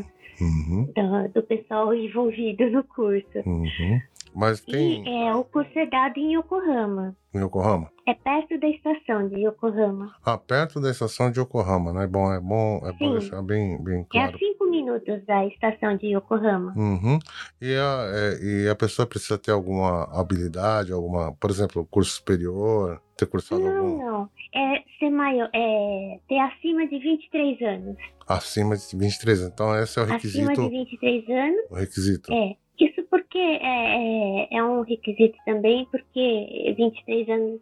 uhum. 0.44 0.92
Do, 1.02 1.28
do, 1.28 1.42
pessoal 1.42 1.94
envolvido 1.94 2.70
no 2.70 2.84
curso. 2.84 3.38
Uhum. 3.46 4.00
Mas 4.34 4.60
tem. 4.60 5.04
E 5.06 5.26
é, 5.28 5.34
o 5.34 5.44
curso 5.44 5.70
é 5.78 5.86
dado 5.86 6.16
em 6.18 6.36
Yokohama. 6.36 7.14
Em 7.34 7.38
Yokohama? 7.38 7.90
É 8.06 8.14
perto 8.14 8.58
da 8.58 8.68
estação 8.68 9.28
de 9.28 9.36
Yokohama. 9.46 10.14
Ah, 10.24 10.36
perto 10.36 10.80
da 10.80 10.90
estação 10.90 11.30
de 11.30 11.40
Yokohama, 11.40 11.92
né? 11.92 12.06
Bom, 12.06 12.32
é 12.32 12.40
bom, 12.40 12.80
é 12.84 12.92
bom 12.92 12.98
Sim. 12.98 13.18
deixar 13.18 13.42
bem, 13.42 13.82
bem 13.82 14.00
É 14.00 14.04
claro. 14.10 14.34
a 14.34 14.38
cinco 14.38 14.66
minutos 14.70 15.24
da 15.26 15.46
estação 15.46 15.96
de 15.96 16.08
Yokohama. 16.08 16.72
Uhum. 16.76 17.18
E, 17.60 17.74
a, 17.74 18.04
é, 18.12 18.38
e 18.64 18.68
a 18.68 18.74
pessoa 18.74 19.06
precisa 19.06 19.38
ter 19.38 19.50
alguma 19.52 20.04
habilidade, 20.18 20.92
alguma, 20.92 21.32
por 21.34 21.50
exemplo, 21.50 21.86
curso 21.90 22.12
superior, 22.16 23.00
ter 23.16 23.26
cursado 23.26 23.62
Não, 23.62 23.76
algum 23.76 23.98
não. 23.98 24.30
É 24.54 24.82
ser 24.98 25.10
maior, 25.10 25.48
é 25.54 26.18
ter 26.28 26.38
acima 26.38 26.86
de 26.86 26.98
23 26.98 27.62
anos. 27.62 27.96
acima 28.28 28.76
de 28.76 28.96
23 28.96 29.40
anos. 29.40 29.52
Então, 29.54 29.74
esse 29.78 29.98
é 29.98 30.02
o 30.02 30.04
Acima 30.04 30.16
requisito. 30.16 30.62
de 30.62 30.68
23 30.68 31.28
anos, 31.30 31.64
O 31.70 31.74
requisito. 31.76 32.32
é. 32.32 32.56
Isso 32.80 33.02
porque 33.10 33.38
é, 33.38 34.46
é, 34.50 34.56
é 34.56 34.64
um 34.64 34.82
requisito 34.82 35.36
também, 35.44 35.86
porque 35.90 36.74
23 36.76 37.28
anos, 37.28 37.60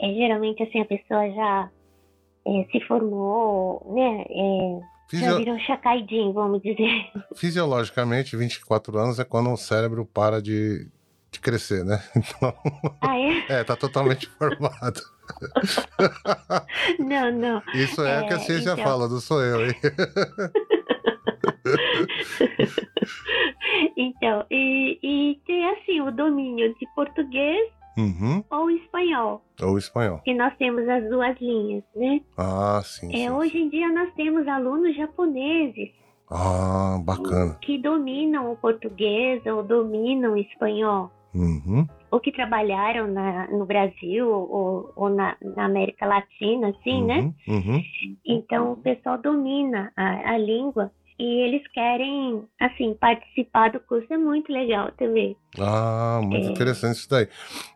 é, 0.00 0.14
geralmente 0.14 0.62
assim, 0.62 0.80
a 0.80 0.84
pessoa 0.84 1.30
já 1.30 1.70
é, 2.46 2.64
se 2.72 2.80
formou, 2.86 3.84
né? 3.94 4.24
É, 4.30 4.80
já 5.18 5.26
Fisio- 5.26 5.36
virou 5.38 5.58
chacaidinho, 5.58 6.32
vamos 6.32 6.62
dizer. 6.62 7.04
Fisiologicamente, 7.36 8.36
24 8.36 8.96
anos 8.98 9.18
é 9.18 9.24
quando 9.24 9.52
o 9.52 9.56
cérebro 9.56 10.06
para 10.06 10.40
de, 10.40 10.86
de 11.30 11.40
crescer, 11.40 11.84
né? 11.84 12.02
Então, 12.16 12.54
Ah, 13.02 13.18
é? 13.18 13.60
é, 13.60 13.64
tá 13.64 13.76
totalmente 13.76 14.26
formado. 14.38 15.00
Não, 16.98 17.30
não. 17.32 17.62
Isso 17.74 18.02
é, 18.02 18.22
o 18.22 18.26
que 18.26 18.32
a 18.34 18.36
É, 18.36 18.40
ciência 18.40 18.72
então. 18.72 18.84
fala, 18.84 19.08
não 19.08 19.20
sou 19.20 19.42
eu, 19.42 19.66
hein? 19.66 19.74
Então, 23.96 24.44
e, 24.50 24.98
e 25.02 25.40
ter 25.46 25.64
assim 25.74 26.00
o 26.00 26.10
domínio 26.10 26.74
de 26.74 26.86
português 26.94 27.70
Uhum. 27.98 28.42
ou 28.50 28.70
espanhol, 28.70 29.42
Ou 29.62 29.76
espanhol. 29.76 30.18
que 30.24 30.32
nós 30.32 30.56
temos 30.56 30.88
as 30.88 31.06
duas 31.10 31.38
linhas, 31.38 31.84
né? 31.94 32.22
Ah, 32.38 32.80
sim. 32.82 33.10
sim. 33.10 33.26
É, 33.26 33.30
hoje 33.30 33.58
em 33.58 33.68
dia 33.68 33.86
nós 33.92 34.10
temos 34.14 34.48
alunos 34.48 34.96
japoneses 34.96 35.90
Ah, 36.30 36.98
bacana. 37.04 37.58
que 37.60 37.76
dominam 37.76 38.50
o 38.50 38.56
português 38.56 39.44
ou 39.44 39.62
dominam 39.62 40.32
o 40.32 40.36
espanhol, 40.38 41.10
Uhum. 41.34 41.86
ou 42.10 42.18
que 42.18 42.32
trabalharam 42.32 43.08
na, 43.08 43.46
no 43.48 43.66
Brasil 43.66 44.26
ou, 44.30 44.90
ou 44.96 45.10
na, 45.10 45.36
na 45.42 45.66
América 45.66 46.06
Latina, 46.06 46.68
assim, 46.68 47.04
né? 47.04 47.30
Uhum. 47.46 47.56
Uhum. 47.56 47.82
Então 48.24 48.72
o 48.72 48.76
pessoal 48.78 49.18
domina 49.18 49.92
a, 49.94 50.32
a 50.32 50.38
língua 50.38 50.90
e 51.22 51.40
eles 51.46 51.62
querem, 51.68 52.44
assim, 52.60 52.94
participar 52.94 53.70
do 53.70 53.78
curso. 53.78 54.12
É 54.12 54.16
muito 54.18 54.52
legal 54.52 54.90
também. 54.98 55.36
Ah, 55.60 56.20
muito 56.22 56.48
É. 56.48 56.50
interessante 56.50 56.96
isso 56.96 57.08
daí. 57.08 57.28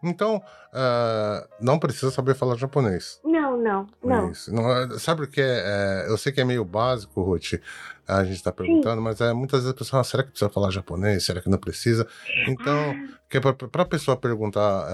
Então, 0.03 0.43
ah, 0.73 1.47
não 1.61 1.79
precisa 1.79 2.11
saber 2.11 2.35
falar 2.35 2.57
japonês. 2.57 3.21
Não, 3.25 3.57
não, 3.57 3.87
não. 4.03 4.33
Não, 4.49 4.99
sabe 4.99 5.23
o 5.23 5.31
que 5.31 5.41
é, 5.41 5.45
é, 5.45 6.11
Eu 6.11 6.19
sei 6.19 6.33
que 6.33 6.41
é 6.41 6.45
meio 6.45 6.65
básico, 6.65 7.23
Ruth, 7.23 7.55
a 8.09 8.23
gente 8.25 8.37
está 8.37 8.53
perguntando, 8.53 9.03
mas 9.03 9.21
é, 9.21 9.33
muitas 9.33 9.61
vezes 9.61 9.73
a 9.75 9.77
pessoa, 9.77 10.01
ah, 10.01 10.05
será 10.05 10.23
que 10.23 10.31
precisa 10.31 10.49
falar 10.51 10.71
japonês? 10.71 11.25
Será 11.25 11.41
que 11.41 11.49
não 11.51 11.59
precisa? 11.59 12.07
Então, 12.49 12.95
Ah, 12.97 13.17
que 13.29 13.41
para 13.41 13.83
a 13.83 13.87
pessoa 13.87 14.17
perguntar 14.17 14.87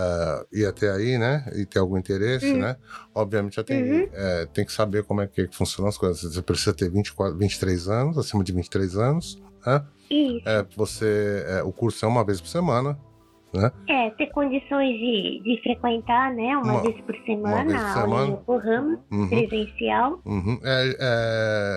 é, 0.53 0.61
ir 0.61 0.67
até 0.67 0.91
aí, 0.91 1.19
né? 1.19 1.45
E 1.55 1.67
ter 1.67 1.79
algum 1.79 1.99
interesse, 1.99 2.47
Uhum. 2.53 2.59
né? 2.61 2.77
Obviamente 3.15 3.57
já 3.57 3.65
tem, 3.65 3.83
Uhum. 3.83 4.09
é, 4.13 4.47
tem 4.47 4.65
que 4.65 4.73
saber 4.73 5.05
como 5.05 5.21
é 5.21 5.27
que 5.27 5.47
funcionam 5.53 5.89
as 5.91 5.99
coisas. 5.99 6.33
Você 6.35 6.41
precisa 6.43 6.73
ter 6.73 6.91
24, 6.91 7.37
23 7.37 7.89
anos, 7.89 8.17
acima 8.17 8.43
de 8.43 8.53
23 8.53 8.97
anos, 8.97 9.41
né? 9.67 9.85
isso. 10.11 10.49
É, 10.49 10.65
você, 10.77 11.45
é, 11.47 11.63
o 11.63 11.73
curso 11.73 12.05
é 12.05 12.09
uma 12.09 12.25
vez 12.25 12.41
por 12.41 12.49
semana, 12.49 12.99
É, 13.89 14.11
ter 14.11 14.27
condições 14.29 14.93
de, 14.99 15.41
de 15.45 15.61
frequentar, 15.63 16.33
né, 16.35 16.57
uma, 16.57 16.73
Uma- 16.73 16.83
vez 16.83 17.01
por 17.03 17.15
semana, 17.27 17.65
vez 17.65 18.35
por 18.47 18.63
semana. 18.63 18.99
Uhum. 19.11 19.29
presencial. 19.29 20.21
Uhum. 20.25 20.59
É, 20.65 20.97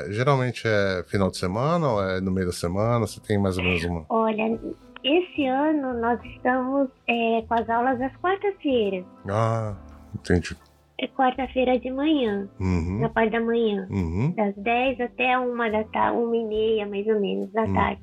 é, 0.07 0.11
geralmente 0.11 0.63
é 0.65 1.03
final 1.07 1.29
de 1.29 1.37
semana 1.37 1.87
ou 1.89 2.01
é 2.03 2.21
no 2.21 2.31
meio 2.31 2.47
da 2.47 2.53
semana? 2.53 2.99
Você 3.05 3.19
tem 3.19 3.37
mais 3.37 3.57
ou 3.57 3.63
menos 3.63 3.83
uma. 3.83 4.05
Olha, 4.09 4.59
esse 5.03 5.45
ano 5.45 5.99
nós 5.99 6.19
estamos 6.23 6.89
é, 7.07 7.41
com 7.47 7.53
as 7.53 7.69
aulas 7.69 8.01
às 8.01 8.15
quartas-feiras. 8.17 9.05
Ah, 9.29 9.75
entendi. 10.15 10.55
É 10.97 11.07
quarta-feira 11.09 11.77
de 11.77 11.91
manhã, 11.91 12.47
Uhum. 12.57 12.99
na 13.01 13.09
parte 13.09 13.31
da 13.33 13.41
manhã. 13.41 13.85
Uhum. 13.91 14.31
Das 14.33 14.55
10 14.55 15.01
até 15.01 15.37
uma 15.37 15.69
da 15.69 15.83
tarde, 15.83 16.17
uma 16.17 16.37
e 16.37 16.45
meia, 16.45 16.87
mais 16.87 17.05
ou 17.07 17.19
menos, 17.19 17.51
da 17.51 17.65
tarde. 17.67 18.01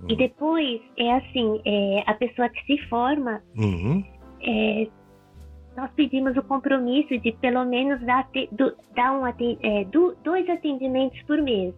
Uhum. 0.00 0.06
E 0.10 0.16
depois, 0.16 0.80
é 0.96 1.12
assim, 1.16 1.60
é, 1.64 2.04
a 2.06 2.14
pessoa 2.14 2.48
que 2.48 2.64
se 2.66 2.78
forma, 2.88 3.42
Uhum. 3.56 4.04
é, 4.42 4.86
nós 5.76 5.90
pedimos 5.92 6.36
o 6.36 6.42
compromisso 6.42 7.18
de 7.18 7.32
pelo 7.32 7.64
menos 7.64 8.00
dar, 8.06 8.28
do- 8.52 8.76
dar 8.94 9.12
um, 9.12 9.26
é, 9.26 9.84
do- 9.84 10.16
dois 10.24 10.48
atendimentos 10.48 11.20
por 11.22 11.40
mês. 11.42 11.74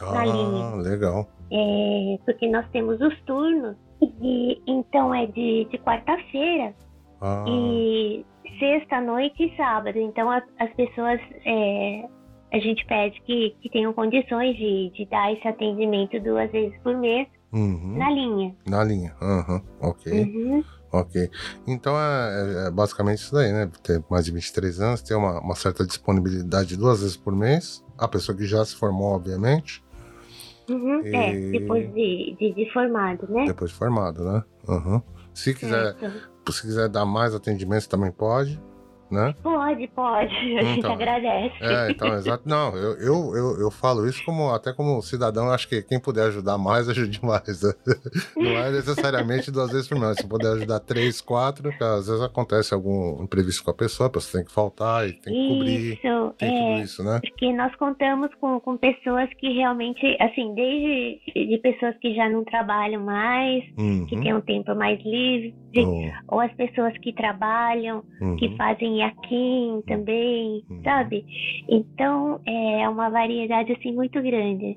Na 0.00 0.20
Ah, 0.20 0.24
linha. 0.26 0.74
legal. 0.76 1.26
É, 1.50 2.18
porque 2.24 2.48
nós 2.48 2.68
temos 2.70 3.00
os 3.00 3.20
turnos, 3.22 3.76
e 4.20 4.60
então 4.66 5.14
é 5.14 5.26
de, 5.26 5.64
de 5.66 5.78
quarta-feira 5.78 6.74
Ah, 7.20 7.44
e 7.48 8.24
sexta 8.58 9.00
noite 9.00 9.44
e 9.44 9.56
sábado. 9.56 9.96
Então 9.98 10.30
a- 10.30 10.42
as 10.58 10.70
pessoas 10.74 11.18
é, 11.46 12.04
a 12.52 12.58
gente 12.58 12.84
pede 12.86 13.20
que, 13.22 13.50
que 13.60 13.70
tenham 13.70 13.92
condições 13.92 14.54
de, 14.56 14.90
de 14.90 15.06
dar 15.06 15.32
esse 15.32 15.46
atendimento 15.48 16.20
duas 16.20 16.50
vezes 16.52 16.76
por 16.82 16.94
mês 16.96 17.26
uhum. 17.58 17.98
na 17.98 18.10
linha. 18.10 18.56
Na 18.66 18.84
linha. 18.84 19.16
Aham. 19.20 19.62
Ok. 19.80 20.12
Uhum. 20.12 20.64
Ok. 20.92 21.30
Então 21.66 21.94
é, 21.98 22.64
é- 22.64 22.68
é 22.68 22.70
basicamente 22.70 23.18
isso 23.18 23.34
daí, 23.34 23.52
né? 23.52 23.68
Ter 23.82 24.02
mais 24.10 24.24
de 24.24 24.32
23 24.32 24.80
anos, 24.80 25.02
ter 25.02 25.14
uma, 25.14 25.40
uma 25.40 25.54
certa 25.54 25.84
disponibilidade 25.86 26.76
duas 26.76 27.00
vezes 27.00 27.16
por 27.16 27.34
mês. 27.34 27.84
A 27.98 28.06
pessoa 28.08 28.36
que 28.36 28.46
já 28.46 28.64
se 28.64 28.74
formou, 28.76 29.14
obviamente, 29.14 29.84
Uhum. 30.68 31.00
É, 31.04 31.32
E- 31.32 31.52
depois 31.52 31.86
de, 31.94 32.36
de, 32.40 32.52
de 32.52 32.72
formado, 32.72 33.24
né? 33.30 33.44
depois 33.46 33.70
de 33.70 33.76
formado, 33.76 34.24
né? 34.24 34.42
Aham. 34.68 35.00
Se 35.32 35.54
quiser, 35.54 35.94
Certo. 35.96 36.52
se 36.52 36.60
quiser 36.62 36.88
dar 36.88 37.06
mais 37.06 37.32
atendimentos, 37.36 37.86
também 37.86 38.10
pode, 38.10 38.60
né? 39.10 39.34
Pode, 39.42 39.86
pode. 39.88 40.34
A 40.58 40.62
gente 40.62 40.78
Então, 40.80 40.92
agradece. 40.92 41.54
É, 41.60 41.90
então, 41.90 42.08
exato. 42.14 42.42
Não, 42.48 42.74
eu, 42.76 42.92
eu, 42.98 43.36
eu, 43.36 43.60
eu 43.60 43.70
falo 43.70 44.06
isso 44.08 44.24
como 44.24 44.50
até 44.50 44.72
como 44.72 45.00
cidadão, 45.02 45.50
acho 45.50 45.68
que 45.68 45.82
quem 45.82 46.00
puder 46.00 46.28
ajudar 46.28 46.58
mais, 46.58 46.88
ajude 46.88 47.20
mais. 47.24 47.62
né? 47.62 47.72
Não 48.36 48.50
é 48.50 48.70
necessariamente 48.70 49.50
duas 49.50 49.70
vezes 49.70 49.88
por 49.88 49.98
mês. 49.98 50.16
Se 50.16 50.26
puder 50.28 50.52
ajudar 50.52 50.80
três, 50.80 51.20
quatro, 51.20 51.64
porque 51.70 51.82
às 51.84 52.06
vezes 52.06 52.22
acontece 52.22 52.74
algum 52.74 53.22
imprevisto 53.22 53.64
com 53.64 53.70
a 53.70 53.74
pessoa, 53.74 54.06
a 54.08 54.10
pessoa 54.10 54.40
tem 54.40 54.44
que 54.46 54.52
faltar 54.54 55.08
e 55.08 55.12
tem 55.14 55.32
que 55.32 55.48
cobrir. 55.48 55.92
Isso, 55.94 56.34
Tem 56.38 56.48
é. 56.48 56.60
tudo 56.74 56.84
isso, 56.84 57.04
né? 57.04 57.20
Porque 57.22 57.52
nós 57.52 57.74
contamos 57.76 58.30
com, 58.40 58.60
com 58.60 58.76
pessoas 58.76 59.28
que 59.38 59.52
realmente, 59.54 60.16
assim, 60.20 60.54
desde 60.54 61.20
de 61.46 61.58
pessoas 61.58 61.96
que 61.98 62.14
já 62.14 62.28
não 62.28 62.44
trabalham 62.44 63.02
mais, 63.04 63.64
que 63.74 64.14
Uhum. 64.16 64.22
têm 64.22 64.34
um 64.34 64.40
tempo 64.40 64.74
mais 64.74 64.98
livre, 65.04 65.54
Oh, 65.78 66.36
ou 66.36 66.40
as 66.40 66.52
pessoas 66.54 66.96
que 67.02 67.12
trabalham, 67.12 68.02
que 68.38 68.46
uhum. 68.46 68.56
Fazem 68.96 69.00
yakin 69.00 69.82
também, 69.86 70.64
Uhum. 70.70 70.82
sabe? 70.82 71.24
Então 71.68 72.40
é 72.46 72.88
uma 72.88 73.10
variedade 73.10 73.72
assim 73.72 73.92
muito 73.92 74.20
grande. 74.22 74.76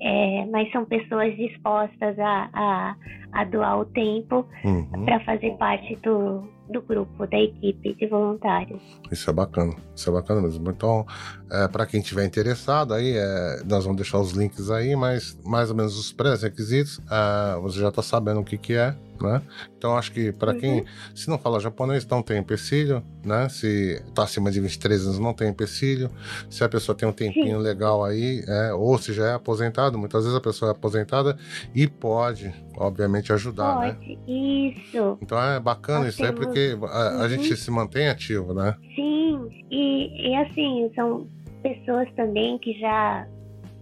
É, 0.00 0.46
mas 0.52 0.70
são 0.72 0.84
pessoas 0.84 1.34
dispostas 1.36 2.18
a, 2.18 2.50
a, 2.52 2.96
a 3.32 3.44
doar 3.44 3.80
o 3.80 3.84
tempo 3.86 4.46
Uhum. 4.64 5.04
para 5.04 5.20
fazer 5.20 5.52
parte 5.58 5.96
do, 6.02 6.46
do 6.70 6.82
grupo, 6.82 7.26
da 7.26 7.38
equipe 7.38 7.94
de 7.94 8.06
voluntários. 8.06 8.80
Isso 9.10 9.30
é 9.30 9.32
bacana, 9.32 9.74
isso 9.94 10.10
é 10.10 10.12
bacana 10.12 10.40
mesmo. 10.42 10.68
Então, 10.70 11.06
é, 11.50 11.68
para 11.68 11.86
quem 11.86 12.00
tiver 12.00 12.24
interessado, 12.26 12.92
aí 12.92 13.14
é, 13.16 13.62
nós 13.64 13.84
vamos 13.84 13.96
deixar 13.96 14.18
os 14.18 14.32
links 14.32 14.70
aí, 14.70 14.94
mas 14.96 15.38
mais 15.44 15.70
ou 15.70 15.76
menos 15.76 15.98
os 15.98 16.12
pré-requisitos, 16.12 17.00
é, 17.10 17.58
você 17.60 17.78
já 17.80 17.88
está 17.88 18.02
sabendo 18.02 18.40
o 18.40 18.44
que, 18.44 18.58
que 18.58 18.74
é, 18.74 18.94
né? 19.20 19.40
Então, 19.78 19.96
acho 19.96 20.12
que 20.12 20.30
para 20.32 20.52
quem, 20.54 20.84
se 21.14 21.30
não 21.30 21.38
fala 21.38 21.58
japonês, 21.60 22.06
não 22.06 22.20
tem 22.22 22.38
empecilho, 22.38 23.02
né? 23.24 23.48
Se 23.48 24.02
está 24.08 24.24
acima 24.24 24.50
de 24.50 24.60
23 24.60 25.04
anos, 25.06 25.18
não 25.18 25.32
tem 25.32 25.48
empecilho. 25.48 26.10
Se 26.50 26.62
a 26.64 26.68
pessoa 26.68 26.94
tem 26.94 27.08
um 27.08 27.12
tempinho 27.12 27.58
legal 27.58 28.04
aí, 28.04 28.44
é, 28.46 28.74
ou 28.74 28.98
se 28.98 29.12
já 29.14 29.28
é 29.28 29.32
aposentado, 29.34 29.85
muitas 29.92 30.22
vezes 30.24 30.36
a 30.36 30.40
pessoa 30.40 30.70
é 30.70 30.72
aposentada 30.72 31.36
e 31.74 31.86
pode, 31.86 32.52
obviamente, 32.76 33.32
ajudar, 33.32 33.76
né? 33.78 33.92
Pode, 33.94 34.18
isso. 34.26 35.18
Então 35.22 35.40
é 35.42 35.60
bacana 35.60 36.00
Nós 36.04 36.14
isso 36.14 36.24
aí, 36.24 36.32
temos- 36.32 36.46
porque 36.46 36.76
a, 36.90 37.08
a 37.08 37.22
Uhum. 37.22 37.28
gente 37.28 37.56
se 37.56 37.70
mantém 37.70 38.08
ativo, 38.08 38.52
né? 38.54 38.74
Sim, 38.94 39.48
e, 39.70 40.30
e 40.30 40.34
assim, 40.36 40.90
são 40.94 41.26
pessoas 41.62 42.08
também 42.14 42.58
que 42.58 42.78
já, 42.78 43.26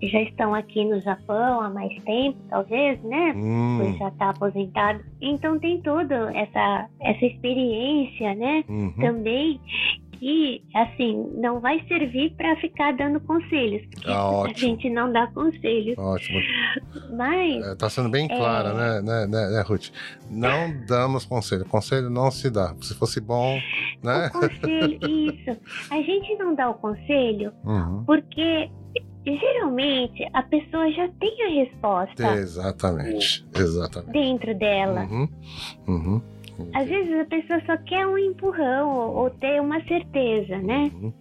já 0.03 0.23
estão 0.23 0.55
aqui 0.55 0.85
no 0.85 1.01
Japão 1.01 1.61
há 1.61 1.71
mais 1.71 1.93
tempo, 2.05 2.39
talvez, 2.49 3.03
né? 3.03 3.33
Hum. 3.37 3.79
Pois 3.81 3.99
já 3.99 4.09
está 4.09 4.31
aposentado. 4.31 5.01
Então 5.21 5.59
tem 5.59 5.81
toda 5.83 6.15
essa, 6.37 6.89
essa 7.01 7.25
experiência, 7.27 8.35
né? 8.35 8.65
Uhum. 8.69 8.93
Também 9.01 9.61
assim, 10.75 11.31
não 11.35 11.61
vai 11.61 11.85
servir 11.87 12.35
para 12.37 12.57
ficar 12.57 12.93
dando 12.93 13.21
conselhos. 13.21 13.83
Ah, 14.07 14.45
a 14.45 14.53
gente 14.53 14.89
não 14.89 15.13
dá 15.13 15.27
conselhos. 15.29 15.97
Ótimo. 15.99 16.41
Mas. 17.17 17.67
É, 17.67 17.75
tá 17.75 17.91
sendo 17.91 18.09
bem 18.09 18.29
clara, 18.29 18.71
é... 18.71 18.75
né, 18.75 19.03
né, 19.03 19.27
né, 19.27 19.51
né, 19.51 19.63
Ruth? 19.63 19.91
Não 20.31 20.73
damos 20.87 21.25
conselho. 21.25 21.65
Conselho 21.67 22.09
não 22.09 22.31
se 22.31 22.51
dá. 22.51 22.75
Se 22.81 22.95
fosse 22.95 23.21
bom, 23.21 23.59
né? 24.03 24.29
O 24.29 24.41
conselho, 24.41 24.99
isso. 25.09 25.61
A 25.91 26.01
gente 26.03 26.35
não 26.37 26.55
dá 26.55 26.71
o 26.71 26.75
conselho 26.75 27.53
uhum. 27.65 28.05
porque 28.05 28.71
geralmente 29.27 30.29
a 30.33 30.43
pessoa 30.43 30.91
já 30.93 31.09
tem 31.21 31.43
a 31.43 31.65
resposta. 31.65 32.35
Exatamente, 32.35 33.47
exatamente. 33.55 34.13
Dentro 34.13 34.55
dela. 34.59 35.03
Uhum. 35.03 35.29
Uhum. 35.87 36.23
Às 36.75 36.89
vezes 36.89 37.21
a 37.21 37.25
pessoa 37.25 37.61
só 37.67 37.77
quer 37.79 38.07
um 38.07 38.17
empurrão 38.17 38.91
ou, 38.91 39.17
ou 39.25 39.31
ter 39.31 39.61
uma 39.61 39.83
certeza, 39.85 40.59
né? 40.59 40.91
Uhum. 40.95 41.13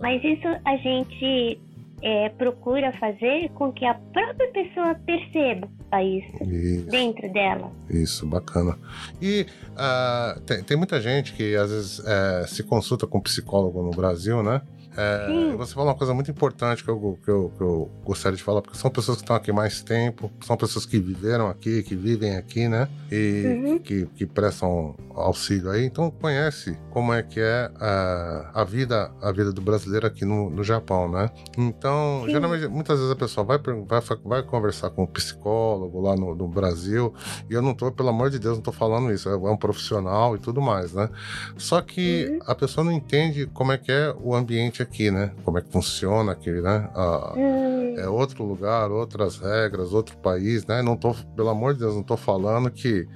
Mas 0.00 0.22
isso 0.22 0.46
a 0.64 0.76
gente 0.76 1.60
é, 2.02 2.28
procura 2.30 2.92
fazer 2.98 3.48
com 3.50 3.72
que 3.72 3.84
a 3.84 3.94
própria 3.94 4.50
pessoa 4.52 4.94
perceba 4.94 5.68
isso, 6.02 6.44
isso. 6.44 6.86
dentro 6.90 7.32
dela. 7.32 7.72
Isso, 7.88 8.26
bacana. 8.26 8.78
E 9.20 9.46
uh, 9.72 10.40
tem, 10.40 10.62
tem, 10.62 10.76
muita 10.76 11.00
gente 11.00 11.32
que 11.32 11.56
às 11.56 11.70
vezes 11.70 12.06
é, 12.06 12.46
se 12.46 12.62
consulta 12.62 13.06
com 13.06 13.20
psicólogo 13.20 13.82
no 13.82 13.90
Brasil, 13.90 14.42
né? 14.42 14.60
É, 15.00 15.54
você 15.56 15.74
falou 15.74 15.90
uma 15.90 15.94
coisa 15.94 16.12
muito 16.12 16.28
importante 16.28 16.82
que 16.82 16.90
eu, 16.90 17.16
que, 17.24 17.30
eu, 17.30 17.52
que 17.56 17.62
eu 17.62 17.88
gostaria 18.04 18.36
de 18.36 18.42
falar, 18.42 18.60
porque 18.60 18.76
são 18.76 18.90
pessoas 18.90 19.18
que 19.18 19.22
estão 19.22 19.36
aqui 19.36 19.52
mais 19.52 19.80
tempo, 19.80 20.28
são 20.44 20.56
pessoas 20.56 20.84
que 20.84 20.98
viveram 20.98 21.48
aqui, 21.48 21.84
que 21.84 21.94
vivem 21.94 22.36
aqui, 22.36 22.66
né? 22.66 22.88
E 23.12 23.44
uhum. 23.46 23.78
que, 23.78 24.06
que 24.06 24.26
prestam 24.26 24.96
auxílio 25.14 25.70
aí, 25.70 25.84
então 25.84 26.10
conhece 26.10 26.76
como 26.90 27.12
é 27.12 27.22
que 27.22 27.38
é 27.38 27.70
a, 27.76 28.50
a 28.54 28.64
vida 28.64 29.12
a 29.22 29.30
vida 29.30 29.52
do 29.52 29.60
brasileiro 29.60 30.06
aqui 30.06 30.24
no, 30.24 30.50
no 30.50 30.64
Japão, 30.64 31.08
né? 31.08 31.30
Então, 31.56 32.22
Sim. 32.24 32.32
geralmente, 32.32 32.66
muitas 32.66 32.98
vezes 32.98 33.12
a 33.12 33.16
pessoa 33.16 33.44
vai, 33.44 33.58
vai, 33.58 34.00
vai 34.24 34.42
conversar 34.42 34.90
com 34.90 35.04
um 35.04 35.06
psicólogo 35.06 36.00
lá 36.00 36.16
no, 36.16 36.34
no 36.34 36.48
Brasil, 36.48 37.14
e 37.48 37.54
eu 37.54 37.62
não 37.62 37.72
tô, 37.72 37.92
pelo 37.92 38.08
amor 38.08 38.30
de 38.30 38.40
Deus, 38.40 38.56
não 38.56 38.62
tô 38.62 38.72
falando 38.72 39.12
isso, 39.12 39.28
é, 39.28 39.32
é 39.32 39.36
um 39.36 39.56
profissional 39.56 40.34
e 40.34 40.40
tudo 40.40 40.60
mais, 40.60 40.92
né? 40.92 41.08
Só 41.56 41.80
que 41.80 42.26
uhum. 42.28 42.38
a 42.46 42.54
pessoa 42.56 42.84
não 42.84 42.92
entende 42.92 43.46
como 43.46 43.70
é 43.70 43.78
que 43.78 43.92
é 43.92 44.12
o 44.20 44.34
ambiente 44.34 44.82
aqui, 44.82 44.87
né? 45.10 45.32
Como 45.44 45.58
é 45.58 45.62
que 45.62 45.70
funciona 45.70 46.32
aqui, 46.32 46.50
né? 46.50 46.88
Ah, 46.94 47.34
hum. 47.36 47.94
É 47.96 48.08
outro 48.08 48.44
lugar, 48.44 48.90
outras 48.90 49.38
regras, 49.38 49.92
outro 49.92 50.16
país, 50.18 50.66
né? 50.66 50.82
Não 50.82 50.96
tô, 50.96 51.14
pelo 51.36 51.48
amor 51.48 51.74
de 51.74 51.80
Deus, 51.80 51.94
não 51.94 52.02
tô 52.02 52.16
falando 52.16 52.70
que, 52.70 53.06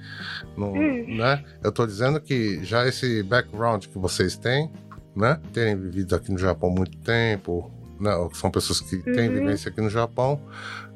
não, 0.57 0.73
hum. 0.73 1.17
né? 1.17 1.43
Eu 1.63 1.71
tô 1.71 1.85
dizendo 1.85 2.19
que 2.19 2.63
já 2.63 2.87
esse 2.87 3.23
background 3.23 3.85
que 3.87 3.97
vocês 3.97 4.37
têm, 4.37 4.71
né? 5.15 5.39
Terem 5.51 5.75
vivido 5.75 6.15
aqui 6.15 6.31
no 6.31 6.37
Japão 6.37 6.69
muito 6.69 6.97
tempo, 6.99 7.71
né? 7.99 8.11
São 8.33 8.51
pessoas 8.51 8.81
que 8.81 8.97
têm 8.97 9.29
uhum. 9.29 9.35
vivência 9.35 9.69
aqui 9.69 9.81
no 9.81 9.89
Japão. 9.89 10.39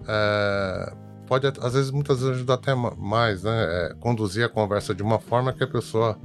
É, 0.07 0.93
pode, 1.27 1.47
às 1.47 1.73
vezes, 1.73 1.91
muitas 1.91 2.19
vezes 2.19 2.35
ajudar 2.35 2.55
até 2.55 2.73
mais, 2.75 3.43
né? 3.43 3.51
É, 3.51 3.93
conduzir 3.99 4.45
a 4.45 4.49
conversa 4.49 4.93
de 4.93 5.03
uma 5.03 5.19
forma 5.19 5.53
que 5.53 5.63
a 5.63 5.67
pessoa 5.67 6.17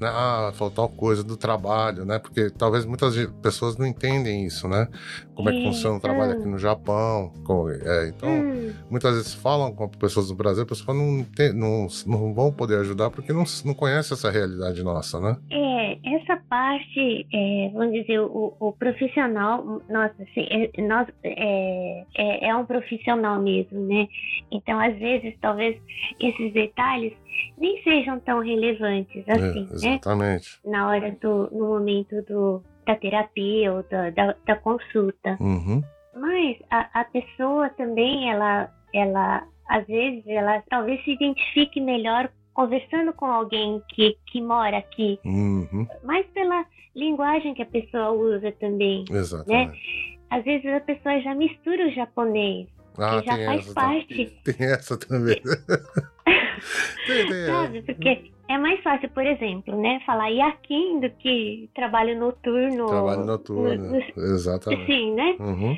né? 0.00 0.08
Ah, 0.08 0.52
falou 0.54 0.88
coisa 0.88 1.22
do 1.22 1.36
trabalho, 1.36 2.04
né? 2.04 2.18
Porque 2.18 2.50
talvez 2.50 2.84
muitas 2.84 3.14
pessoas 3.42 3.76
não 3.76 3.86
entendem 3.86 4.44
isso, 4.44 4.68
né? 4.68 4.88
Como 5.34 5.48
é 5.48 5.52
que 5.52 5.64
funciona 5.64 5.96
o 5.96 6.00
trabalho 6.00 6.32
aqui 6.32 6.46
no 6.46 6.58
Japão. 6.58 7.32
Como, 7.44 7.70
é, 7.70 8.08
então, 8.08 8.28
hum. 8.28 8.72
muitas 8.90 9.14
vezes 9.14 9.34
falam 9.34 9.74
com 9.74 9.88
pessoas 9.88 10.28
do 10.28 10.34
Brasil, 10.34 10.66
pessoas 10.66 10.96
não, 10.96 11.24
tem, 11.24 11.52
não, 11.52 11.86
não 12.06 12.34
vão 12.34 12.52
poder 12.52 12.78
ajudar 12.80 13.10
porque 13.10 13.32
não, 13.32 13.44
não 13.64 13.74
conhecem 13.74 14.14
essa 14.14 14.30
realidade 14.30 14.82
nossa, 14.82 15.20
né? 15.20 15.36
É, 15.50 15.98
essa 16.16 16.36
parte, 16.48 17.26
é, 17.32 17.70
vamos 17.72 17.92
dizer, 17.92 18.20
o, 18.20 18.54
o 18.58 18.72
profissional, 18.72 19.82
nossa, 19.88 20.14
assim, 20.22 20.46
é, 20.50 20.82
nós, 20.82 21.08
é, 21.22 22.04
é, 22.16 22.48
é 22.48 22.56
um 22.56 22.64
profissional 22.64 23.40
mesmo, 23.40 23.80
né? 23.86 24.08
Então, 24.50 24.78
às 24.78 24.96
vezes, 24.98 25.34
talvez 25.40 25.76
esses 26.20 26.52
detalhes 26.52 27.12
nem 27.58 27.82
sejam 27.82 28.18
tão 28.20 28.40
relevantes 28.40 29.24
assim, 29.28 29.68
é, 29.70 29.74
exatamente. 29.74 30.60
né? 30.64 30.72
Na 30.72 30.88
hora 30.88 31.16
do, 31.20 31.48
no 31.50 31.68
momento 31.68 32.22
do, 32.22 32.62
da 32.86 32.96
terapia 32.96 33.72
ou 33.72 33.82
da, 33.84 34.10
da, 34.10 34.34
da 34.46 34.56
consulta. 34.56 35.36
Uhum. 35.40 35.82
Mas 36.16 36.58
a, 36.70 37.00
a 37.00 37.04
pessoa 37.04 37.68
também, 37.70 38.30
ela, 38.30 38.70
ela, 38.92 39.46
às 39.68 39.86
vezes, 39.86 40.26
ela 40.26 40.62
talvez 40.68 41.02
se 41.04 41.12
identifique 41.12 41.80
melhor 41.80 42.30
conversando 42.52 43.12
com 43.12 43.26
alguém 43.26 43.82
que, 43.88 44.16
que 44.26 44.40
mora 44.40 44.78
aqui. 44.78 45.18
Uhum. 45.24 45.86
Mais 46.04 46.24
pela 46.28 46.64
linguagem 46.94 47.52
que 47.54 47.62
a 47.62 47.66
pessoa 47.66 48.12
usa 48.12 48.52
também. 48.52 49.04
Né? 49.10 49.18
Exatamente. 49.18 49.72
Né? 49.72 50.18
Às 50.30 50.44
vezes 50.44 50.66
a 50.66 50.80
pessoa 50.80 51.20
já 51.20 51.34
mistura 51.34 51.88
o 51.88 51.92
japonês. 51.92 52.68
Ah, 52.98 53.20
que 53.20 53.26
já 53.26 53.46
faz 53.46 53.72
parte. 53.72 54.38
Tem 54.44 54.72
essa 54.72 54.98
também. 54.98 55.40
Sabe? 57.46 57.82
Porque 57.82 58.30
é 58.48 58.58
mais 58.58 58.80
fácil, 58.82 59.08
por 59.10 59.26
exemplo, 59.26 59.80
né? 59.80 60.00
Falar 60.06 60.28
Yakin 60.28 61.00
do 61.00 61.10
que 61.10 61.68
trabalho 61.74 62.18
noturno. 62.18 62.86
Trabalho 62.86 63.24
noturno, 63.24 63.90
no, 63.90 64.22
exatamente. 64.22 64.86
Sim, 64.86 65.14
né? 65.14 65.36
Uhum. 65.38 65.76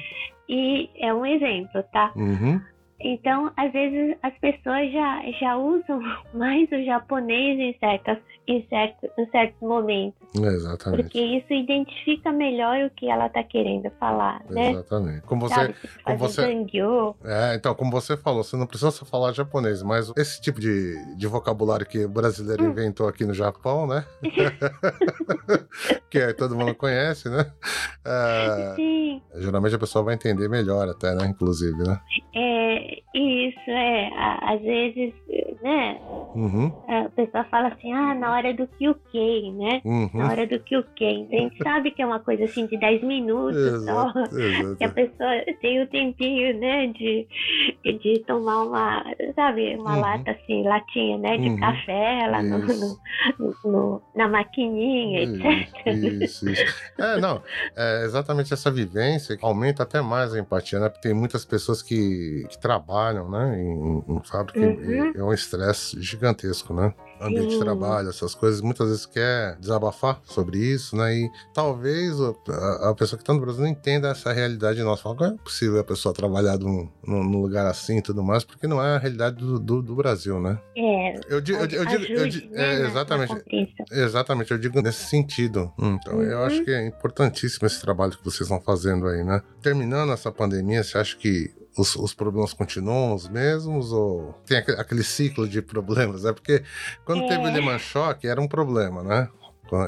E 0.48 0.90
é 0.96 1.12
um 1.12 1.24
exemplo, 1.24 1.82
tá? 1.92 2.12
Uhum. 2.14 2.60
Então, 3.00 3.52
às 3.56 3.72
vezes, 3.72 4.16
as 4.22 4.36
pessoas 4.38 4.90
já, 4.92 5.22
já 5.38 5.56
usam 5.56 6.00
mais 6.34 6.70
o 6.70 6.84
japonês 6.84 7.58
em, 7.58 7.76
certas, 7.78 8.18
em, 8.46 8.66
certo, 8.68 9.08
em 9.18 9.30
certos 9.30 9.60
momentos. 9.60 10.18
Exatamente. 10.34 11.02
Porque 11.02 11.20
isso 11.20 11.52
identifica 11.52 12.32
melhor 12.32 12.86
o 12.86 12.90
que 12.90 13.08
ela 13.08 13.26
está 13.26 13.42
querendo 13.42 13.90
falar, 13.98 14.42
né? 14.48 14.72
Exatamente. 14.72 15.22
Como 15.22 15.48
você... 15.48 15.54
Sabe, 15.54 15.74
como 16.04 16.18
você 16.18 16.46
é, 17.24 17.54
então, 17.54 17.74
como 17.74 17.90
você 17.90 18.16
falou, 18.16 18.42
você 18.42 18.56
não 18.56 18.66
precisa 18.66 18.90
falar 19.04 19.32
japonês, 19.32 19.82
mas 19.82 20.12
esse 20.16 20.40
tipo 20.40 20.60
de, 20.60 21.16
de 21.16 21.26
vocabulário 21.26 21.86
que 21.86 22.04
o 22.04 22.08
brasileiro 22.08 22.64
hum. 22.64 22.70
inventou 22.70 23.08
aqui 23.08 23.24
no 23.24 23.34
Japão, 23.34 23.86
né? 23.86 24.04
que 26.10 26.32
todo 26.34 26.56
mundo 26.56 26.74
conhece, 26.74 27.28
né? 27.28 27.50
É, 28.04 28.74
Sim. 28.76 29.22
Geralmente 29.36 29.74
a 29.74 29.78
pessoa 29.78 30.04
vai 30.04 30.14
entender 30.14 30.48
melhor 30.48 30.88
até, 30.88 31.14
né? 31.14 31.26
Inclusive, 31.26 31.76
né? 31.76 32.00
É, 32.34 33.02
isso, 33.16 33.70
é. 33.70 34.10
Às 34.42 34.60
vezes, 34.60 35.14
né? 35.62 35.98
Uhum. 36.34 36.70
A 36.86 37.08
pessoa 37.10 37.44
fala 37.44 37.68
assim, 37.68 37.92
ah, 37.92 38.14
na 38.14 38.32
hora 38.32 38.52
do 38.52 38.66
QK, 38.66 39.52
né? 39.52 39.80
Uhum. 39.84 40.10
Na 40.12 40.30
hora 40.30 40.46
do 40.46 40.58
QK. 40.60 41.00
Então 41.00 41.38
a 41.38 41.42
gente 41.42 41.62
sabe 41.62 41.90
que 41.90 42.02
é 42.02 42.06
uma 42.06 42.20
coisa 42.20 42.44
assim 42.44 42.66
de 42.66 42.76
10 42.78 43.02
minutos 43.02 43.56
exato, 43.56 43.84
só. 43.84 44.38
Exato. 44.38 44.76
Que 44.76 44.84
a 44.84 44.90
pessoa 44.90 45.30
tem 45.60 45.80
o 45.80 45.84
um 45.84 45.86
tempinho, 45.86 46.58
né? 46.58 46.86
De, 46.88 47.26
de 47.84 48.18
tomar 48.26 48.64
uma, 48.64 49.04
sabe, 49.34 49.76
uma 49.76 49.94
uhum. 49.94 50.00
lata 50.00 50.32
assim, 50.32 50.62
latinha, 50.62 51.18
né? 51.18 51.38
De 51.38 51.48
uhum. 51.48 51.60
café 51.60 52.28
lá 52.30 52.42
no, 52.42 52.58
no, 52.58 53.54
no, 53.64 54.02
na 54.14 54.28
maquininha, 54.28 55.22
etc. 55.22 55.86
Isso, 56.22 56.48
isso. 56.50 56.92
É, 56.98 57.18
não. 57.18 57.42
É 57.76 58.04
exatamente 58.04 58.52
essa 58.52 58.70
vivência 58.70 59.36
que 59.36 59.44
aumenta 59.44 59.82
até 59.82 60.00
mais 60.00 60.34
a 60.34 60.38
empatia, 60.38 60.78
né? 60.78 60.88
Porque 60.88 61.08
tem 61.08 61.14
muitas 61.16 61.44
pessoas 61.44 61.82
que, 61.82 62.46
que 62.50 62.58
trabalham, 62.58 63.05
né? 63.12 63.62
Em, 63.62 64.04
em 64.08 64.22
fábrica. 64.24 64.58
Uhum. 64.58 65.12
É 65.14 65.22
um 65.22 65.32
estresse 65.32 66.00
gigantesco, 66.00 66.74
né? 66.74 66.94
ambiente 67.20 67.50
de 67.50 67.58
trabalho, 67.58 68.08
essas 68.08 68.34
coisas, 68.34 68.60
muitas 68.60 68.88
vezes 68.88 69.06
quer 69.06 69.56
desabafar 69.56 70.20
sobre 70.24 70.58
isso, 70.58 70.96
né? 70.96 71.14
E 71.14 71.30
talvez 71.54 72.14
a, 72.20 72.90
a 72.90 72.94
pessoa 72.94 73.16
que 73.16 73.22
está 73.22 73.32
no 73.32 73.40
Brasil 73.40 73.62
não 73.62 73.68
entenda 73.68 74.08
essa 74.08 74.32
realidade 74.32 74.82
nossa. 74.82 75.02
Fala, 75.02 75.16
como 75.16 75.30
é 75.30 75.36
possível 75.36 75.80
a 75.80 75.84
pessoa 75.84 76.14
trabalhar 76.14 76.58
num, 76.58 76.88
num 77.06 77.40
lugar 77.40 77.66
assim 77.66 77.98
e 77.98 78.02
tudo 78.02 78.22
mais, 78.22 78.44
porque 78.44 78.66
não 78.66 78.82
é 78.82 78.96
a 78.96 78.98
realidade 78.98 79.36
do, 79.36 79.58
do, 79.58 79.82
do 79.82 79.94
Brasil, 79.94 80.40
né? 80.40 80.58
É. 80.76 81.14
Eu 81.28 81.40
digo, 81.40 81.58
eu, 81.58 81.66
eu 81.66 81.84
digo, 81.84 82.12
eu 82.12 82.28
digo 82.28 82.54
é, 82.54 82.78
né, 82.78 82.88
exatamente. 82.88 83.34
Exatamente, 83.90 84.50
eu 84.50 84.58
digo 84.58 84.80
nesse 84.80 85.04
sentido. 85.04 85.72
Então, 85.78 86.14
uhum. 86.14 86.22
eu 86.22 86.42
acho 86.44 86.64
que 86.64 86.70
é 86.70 86.86
importantíssimo 86.86 87.66
esse 87.66 87.80
trabalho 87.80 88.12
que 88.12 88.24
vocês 88.24 88.42
estão 88.42 88.60
fazendo 88.60 89.06
aí, 89.06 89.24
né? 89.24 89.42
Terminando 89.62 90.12
essa 90.12 90.30
pandemia, 90.30 90.82
você 90.82 90.98
acha 90.98 91.16
que 91.16 91.54
os, 91.76 91.96
os, 91.96 92.14
problemas 92.14 92.52
continuam 92.52 93.14
os 93.14 93.28
mesmos 93.28 93.92
ou 93.92 94.34
tem 94.46 94.58
aquele, 94.58 94.80
aquele 94.80 95.02
ciclo 95.02 95.48
de 95.48 95.60
problemas? 95.60 96.24
É 96.24 96.32
porque 96.32 96.62
quando 97.04 97.24
é. 97.24 97.28
teve 97.28 97.40
o 97.40 97.52
Lehman 97.52 97.78
Shock 97.78 98.26
era 98.26 98.40
um 98.40 98.48
problema, 98.48 99.02
né? 99.02 99.28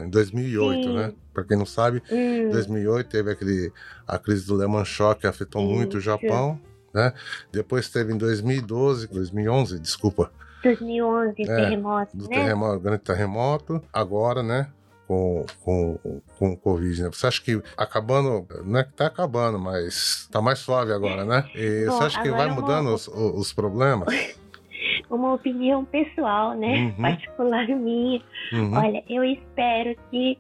Em 0.05 0.11
2008, 0.11 0.82
Sim. 0.82 0.95
né? 0.97 1.12
Para 1.32 1.45
quem 1.45 1.57
não 1.57 1.66
sabe, 1.66 2.03
em 2.11 2.47
hum. 2.47 2.51
2008 2.51 3.09
teve 3.09 3.30
aquele 3.30 3.72
a 4.07 4.18
crise 4.18 4.47
do 4.47 4.55
Lehman 4.55 4.84
Shock 4.84 5.20
que 5.20 5.26
afetou 5.26 5.62
Sim. 5.62 5.74
muito 5.74 5.99
o 5.99 6.01
Japão, 6.01 6.61
né? 6.93 7.12
Depois 7.53 7.89
teve 7.89 8.12
em 8.12 8.18
2012, 8.18 9.07
2011, 9.09 9.78
desculpa. 9.78 10.32
2011, 10.62 11.43
é, 11.43 11.45
terremoto, 11.45 12.16
do 12.16 12.28
né? 12.28 12.36
terremoto, 12.36 12.80
grande 12.80 13.03
terremoto. 13.03 13.82
Agora, 13.93 14.43
né? 14.43 14.68
Com, 15.09 15.47
com, 15.65 15.99
com 16.39 16.53
o 16.53 16.57
Covid, 16.59 17.03
né? 17.03 17.09
Você 17.11 17.27
acha 17.27 17.43
que 17.43 17.63
acabando, 17.79 18.47
não 18.63 18.79
é 18.79 18.85
que 18.85 18.93
tá 18.93 19.07
acabando, 19.07 19.59
mas 19.59 20.29
tá 20.31 20.43
mais 20.43 20.59
suave 20.59 20.93
agora, 20.93 21.25
né? 21.25 21.49
E 21.55 21.87
Bom, 21.87 21.93
você 21.93 22.05
acha 22.05 22.23
que 22.23 22.31
vai 22.31 22.51
mudando 22.51 22.89
vou... 22.89 22.95
os, 22.95 23.09
os 23.09 23.53
problemas? 23.55 24.09
uma 25.11 25.33
opinião 25.33 25.87
pessoal, 25.87 26.55
né? 26.55 26.93
Uhum. 26.99 27.03
Particular 27.03 27.67
minha. 27.69 28.21
Uhum. 28.53 28.77
Olha, 28.77 29.03
eu 29.09 29.25
espero 29.25 29.97
que 30.11 30.39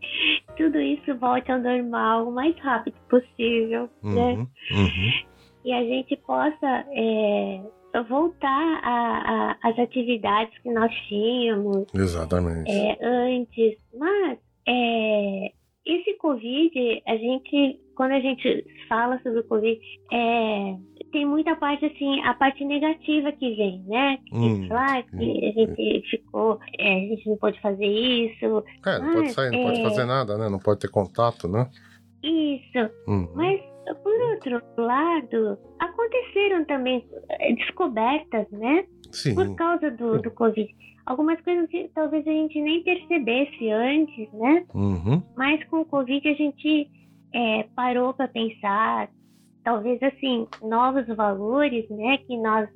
tudo 0.58 0.78
isso 0.78 1.16
volte 1.16 1.50
ao 1.50 1.58
normal 1.58 2.28
o 2.28 2.32
mais 2.32 2.54
rápido 2.58 2.96
possível, 3.08 3.88
né? 4.02 4.32
Uhum. 4.34 4.48
Uhum. 4.72 5.12
E 5.64 5.72
a 5.72 5.82
gente 5.82 6.14
possa 6.18 6.84
é, 6.92 7.62
voltar 8.06 9.56
às 9.62 9.78
atividades 9.78 10.56
que 10.58 10.70
nós 10.70 10.92
tínhamos 11.08 11.86
Exatamente. 11.94 12.70
é, 12.70 12.98
antes. 13.02 13.78
Mas 13.98 14.38
é, 14.68 15.52
esse 15.86 16.14
Covid, 16.18 17.02
a 17.06 17.16
gente, 17.16 17.80
quando 17.96 18.12
a 18.12 18.20
gente 18.20 18.66
fala 18.88 19.18
sobre 19.22 19.40
o 19.40 19.44
Covid, 19.44 19.80
é, 20.12 20.76
tem 21.10 21.24
muita 21.24 21.56
parte 21.56 21.86
assim, 21.86 22.20
a 22.22 22.34
parte 22.34 22.62
negativa 22.64 23.32
que 23.32 23.54
vem, 23.54 23.82
né? 23.86 24.18
Que 24.28 24.36
Hum, 24.36 24.68
falar 24.68 25.02
que 25.04 25.46
a 25.46 25.52
gente 25.52 26.02
ficou, 26.10 26.58
é, 26.78 26.94
a 26.94 27.00
gente 27.00 27.26
não 27.26 27.38
pode 27.38 27.58
fazer 27.62 27.86
isso, 27.86 28.62
É, 28.86 28.98
não 28.98 29.12
pode 29.12 29.26
mas, 29.26 29.32
sair, 29.34 29.50
não 29.50 29.62
pode 29.62 29.78
é- 29.78 29.82
fazer 29.82 30.04
nada, 30.04 30.36
né? 30.36 30.48
Não 30.50 30.58
pode 30.58 30.80
ter 30.80 30.90
contato, 30.90 31.48
né? 31.48 31.68
isso. 32.22 32.78
Uhum. 33.06 33.28
Mas, 33.34 33.60
por 34.02 34.20
outro 34.32 34.60
lado, 34.76 35.56
aconteceram 35.78 36.64
também 36.64 37.06
eh, 37.30 37.54
descobertas, 37.54 38.50
né? 38.50 38.84
Sim. 39.12 39.34
Por 39.36 39.54
causa 39.54 39.90
do, 39.92 40.20
do 40.20 40.30
Covid. 40.32 40.68
Algumas 41.08 41.40
coisas 41.40 41.66
que 41.70 41.90
talvez 41.94 42.26
a 42.28 42.30
gente 42.30 42.60
nem 42.60 42.82
percebesse 42.82 43.70
antes, 43.70 44.30
né? 44.34 44.66
Uhum. 44.74 45.22
Mas 45.34 45.64
com 45.64 45.80
o 45.80 45.84
Covid 45.86 46.28
a 46.28 46.34
gente 46.34 46.86
é, 47.34 47.62
parou 47.74 48.12
para 48.12 48.28
pensar, 48.28 49.08
talvez 49.64 50.02
assim, 50.02 50.46
novos 50.62 51.06
valores, 51.16 51.88
né? 51.88 52.18
Que 52.18 52.36
nós 52.36 52.68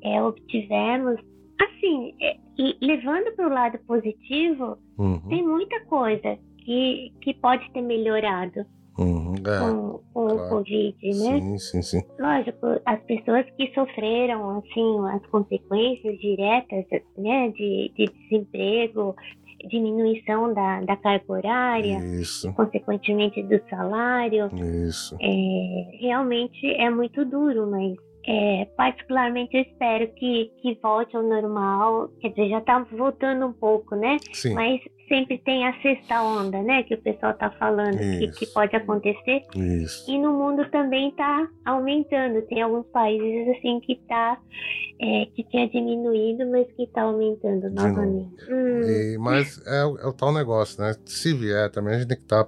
é, 0.00 0.22
obtivemos. 0.22 1.18
Assim, 1.60 2.14
é, 2.20 2.36
e 2.56 2.76
levando 2.80 3.34
para 3.34 3.48
o 3.48 3.52
lado 3.52 3.78
positivo, 3.84 4.78
Uhum. 4.96 5.18
tem 5.28 5.42
muita 5.44 5.84
coisa 5.86 6.38
que, 6.58 7.12
que 7.20 7.34
pode 7.34 7.68
ter 7.72 7.82
melhorado 7.82 8.64
Uhum. 8.98 9.34
É. 9.34 9.58
com, 9.58 10.00
claro. 10.12 10.36
o 10.36 10.48
Covid, 10.48 10.96
né? 11.02 11.40
Sim, 11.40 11.58
sim, 11.58 11.82
sim. 11.82 12.02
Lógico, 12.18 12.66
as 12.84 13.00
pessoas 13.04 13.46
que 13.56 13.72
sofreram 13.74 14.58
assim 14.58 15.08
as 15.14 15.24
consequências 15.26 16.18
diretas, 16.18 16.84
né, 17.16 17.48
de, 17.50 17.90
de 17.96 18.06
desemprego, 18.06 19.16
diminuição 19.68 20.52
da, 20.52 20.80
da 20.80 20.96
carga 20.96 21.24
horária, 21.32 21.98
Isso, 22.20 22.52
consequentemente 22.54 23.42
do 23.42 23.60
salário, 23.68 24.50
isso. 24.86 25.16
é, 25.20 25.96
realmente 26.00 26.66
é 26.66 26.90
muito 26.90 27.24
duro, 27.24 27.70
mas 27.70 27.94
é, 28.26 28.64
particularmente 28.76 29.56
eu 29.56 29.62
espero 29.62 30.08
que, 30.14 30.52
que 30.62 30.78
volte 30.82 31.16
ao 31.16 31.22
normal, 31.22 32.08
quer 32.20 32.28
dizer, 32.30 32.48
já 32.50 32.60
tá 32.60 32.78
voltando 32.92 33.46
um 33.46 33.52
pouco, 33.52 33.96
né? 33.96 34.16
Sim, 34.32 34.54
Mas 34.54 34.80
sempre 35.08 35.38
tem 35.38 35.66
a 35.66 35.78
sexta 35.82 36.22
onda, 36.22 36.62
né, 36.62 36.82
que 36.84 36.94
o 36.94 37.02
pessoal 37.02 37.34
tá 37.34 37.50
falando 37.58 37.98
que, 37.98 38.28
que 38.28 38.46
pode 38.46 38.74
acontecer. 38.76 39.42
isso. 39.56 40.10
E 40.10 40.18
no 40.18 40.32
mundo 40.32 40.68
também 40.70 41.08
está 41.10 41.46
aumentando. 41.64 42.40
Tem 42.42 42.62
alguns 42.62 42.86
países 42.86 43.56
assim 43.58 43.80
que 43.80 43.96
tá 44.08 44.38
é, 45.00 45.26
que 45.34 45.42
tinha 45.44 45.68
diminuído, 45.68 46.48
mas 46.50 46.66
que 46.76 46.84
está 46.84 47.02
aumentando 47.02 47.68
novamente. 47.70 48.34
Hum, 48.50 48.82
E- 48.86 49.18
mas 49.18 49.60
é, 49.66 49.84
o- 49.84 49.98
é 49.98 50.06
o 50.06 50.12
tal 50.12 50.32
negócio, 50.32 50.80
né? 50.82 50.94
Se 51.04 51.34
vier 51.34 51.70
também, 51.70 51.94
a 51.94 51.98
gente 51.98 52.08
tem 52.08 52.16
que 52.16 52.22
estar 52.22 52.46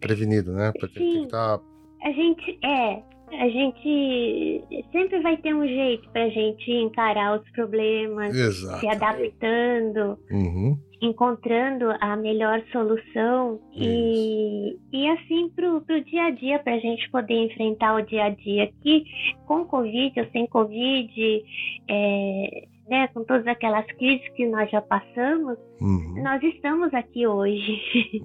prevenido, 0.00 0.52
né? 0.52 0.72
Porque 0.78 0.98
tem 0.98 1.06
que 1.12 1.18
Sim. 1.18 1.24
estar. 1.24 1.60
a 2.02 2.12
gente 2.12 2.58
é, 2.64 3.02
a 3.32 3.48
gente 3.48 4.64
sempre 4.92 5.20
vai 5.20 5.36
ter 5.38 5.54
um 5.54 5.66
jeito 5.66 6.08
para 6.10 6.24
a 6.24 6.28
gente 6.30 6.70
encarar 6.70 7.40
os 7.40 7.50
problemas, 7.52 8.34
Exato. 8.34 8.80
se 8.80 8.88
adaptando, 8.88 10.18
Uhum. 10.30 10.78
encontrando 11.00 11.86
a 12.00 12.16
melhor 12.16 12.60
solução 12.72 13.60
e, 13.74 14.76
e 14.92 15.08
assim 15.10 15.48
pro, 15.54 15.80
pro 15.82 16.02
dia 16.04 16.24
a 16.26 16.30
dia 16.30 16.58
para 16.58 16.74
a 16.74 16.78
gente 16.78 17.08
poder 17.10 17.34
enfrentar 17.46 17.94
o 17.96 18.02
dia 18.02 18.24
a 18.24 18.30
dia 18.30 18.70
que 18.82 19.04
com 19.46 19.64
Covid 19.64 20.18
ou 20.20 20.26
sem 20.32 20.46
Covid, 20.48 21.44
é, 21.88 22.64
né, 22.88 23.06
com 23.14 23.22
todas 23.24 23.46
aquelas 23.46 23.86
crises 23.92 24.26
que 24.34 24.46
nós 24.46 24.70
já 24.70 24.80
passamos, 24.82 25.56
Uhum. 25.80 26.22
nós 26.24 26.42
estamos 26.42 26.92
aqui 26.92 27.24
hoje. 27.26 27.80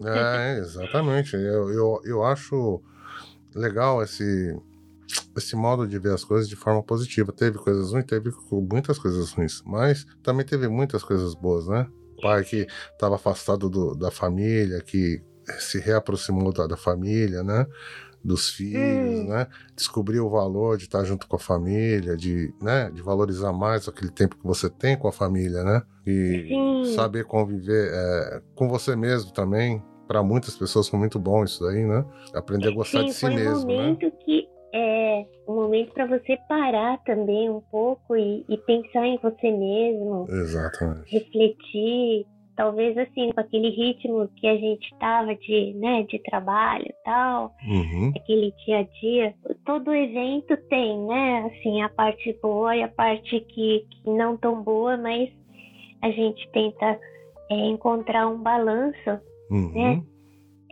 É, 0.06 0.58
exatamente. 0.58 1.36
Eu, 1.36 1.70
eu, 1.70 2.00
eu 2.06 2.24
acho 2.24 2.82
legal 3.56 4.02
esse, 4.02 4.58
esse 5.36 5.56
modo 5.56 5.88
de 5.88 5.98
ver 6.00 6.14
as 6.14 6.24
coisas 6.24 6.48
de 6.48 6.56
forma 6.56 6.82
positiva. 6.84 7.32
Teve 7.32 7.58
coisas 7.58 7.92
ruins, 7.92 8.06
teve 8.06 8.32
muitas 8.52 8.98
coisas 9.00 9.32
ruins, 9.32 9.62
mas 9.66 10.06
também 10.22 10.46
teve 10.46 10.68
muitas 10.68 11.04
coisas 11.04 11.34
boas, 11.36 11.68
né? 11.68 11.88
Pai 12.22 12.44
que 12.44 12.68
estava 12.92 13.16
afastado 13.16 13.70
do- 13.70 13.96
da 13.96 14.10
família, 14.12 14.82
que 14.82 15.22
se 15.60 15.80
reaproximou 15.80 16.54
da, 16.54 16.68
da 16.68 16.78
família, 16.78 17.44
né? 17.44 17.66
Dos 18.24 18.50
filhos, 18.52 19.20
Hum. 19.20 19.26
né? 19.26 19.48
Descobriu 19.76 20.26
o 20.26 20.30
valor 20.30 20.78
de 20.78 20.86
estar 20.86 21.04
junto 21.04 21.28
com 21.28 21.36
a 21.36 21.40
família, 21.40 22.16
de, 22.16 22.54
né? 22.62 22.90
de 22.92 23.02
valorizar 23.02 23.52
mais 23.52 23.88
aquele 23.90 24.10
tempo 24.12 24.38
que 24.38 24.48
você 24.48 24.70
tem 24.70 24.98
com 24.98 25.10
a 25.10 25.12
família, 25.12 25.62
né? 25.64 25.82
E 26.08 26.46
Sim. 26.48 26.94
saber 26.96 27.26
conviver 27.26 27.90
é, 27.94 28.42
com 28.56 28.70
você 28.70 28.96
mesmo 28.96 29.32
também. 29.34 29.84
Para 30.08 30.22
muitas 30.24 30.56
pessoas 30.56 30.88
foi 30.88 31.00
muito 31.00 31.18
bom 31.20 31.44
isso 31.44 31.64
daí, 31.64 31.84
né? 31.86 32.06
Aprender 32.34 32.70
a 32.70 32.72
gostar 32.72 33.00
Sim, 33.00 33.06
de 33.06 33.14
si 33.14 33.20
foi 33.22 33.30
um 33.32 33.36
mesmo, 33.36 33.72
né? 33.72 33.78
momento 33.78 34.12
que 34.24 34.43
é 34.74 35.26
um 35.48 35.56
momento 35.56 35.94
para 35.94 36.08
você 36.08 36.36
parar 36.50 36.98
também 37.04 37.50
um 37.50 37.62
pouco 37.72 38.16
e, 38.16 38.44
e 38.50 38.58
pensar 38.58 39.06
em 39.06 39.18
você 39.18 39.52
mesmo, 39.52 40.26
Exatamente. 40.28 41.12
refletir, 41.12 42.26
talvez 42.56 42.98
assim, 42.98 43.32
com 43.32 43.40
aquele 43.40 43.70
ritmo 43.70 44.28
que 44.36 44.48
a 44.48 44.58
gente 44.58 44.90
tava 45.00 45.36
de, 45.36 45.74
né, 45.76 46.04
de 46.04 46.18
trabalho 46.24 46.86
e 46.88 46.96
tal, 47.06 47.54
Uhum. 47.68 48.12
aquele 48.18 48.52
dia 48.66 48.80
a 48.80 48.84
dia. 49.00 49.36
Todo 49.64 49.94
evento 49.94 50.58
tem, 50.70 51.00
né, 51.06 51.52
assim, 51.54 51.82
a 51.84 51.90
parte 51.90 52.36
boa 52.42 52.76
e 52.76 52.82
a 52.82 52.88
parte 52.88 53.40
que, 53.42 53.86
que 53.90 54.10
não 54.10 54.36
tão 54.38 54.64
boa, 54.64 54.98
mas 54.98 55.30
a 56.02 56.10
gente 56.10 56.50
tenta 56.52 57.00
é, 57.52 57.56
encontrar 57.68 58.28
um 58.28 58.42
balanço 58.42 59.22
Uhum. 59.52 59.72
né? 59.74 60.04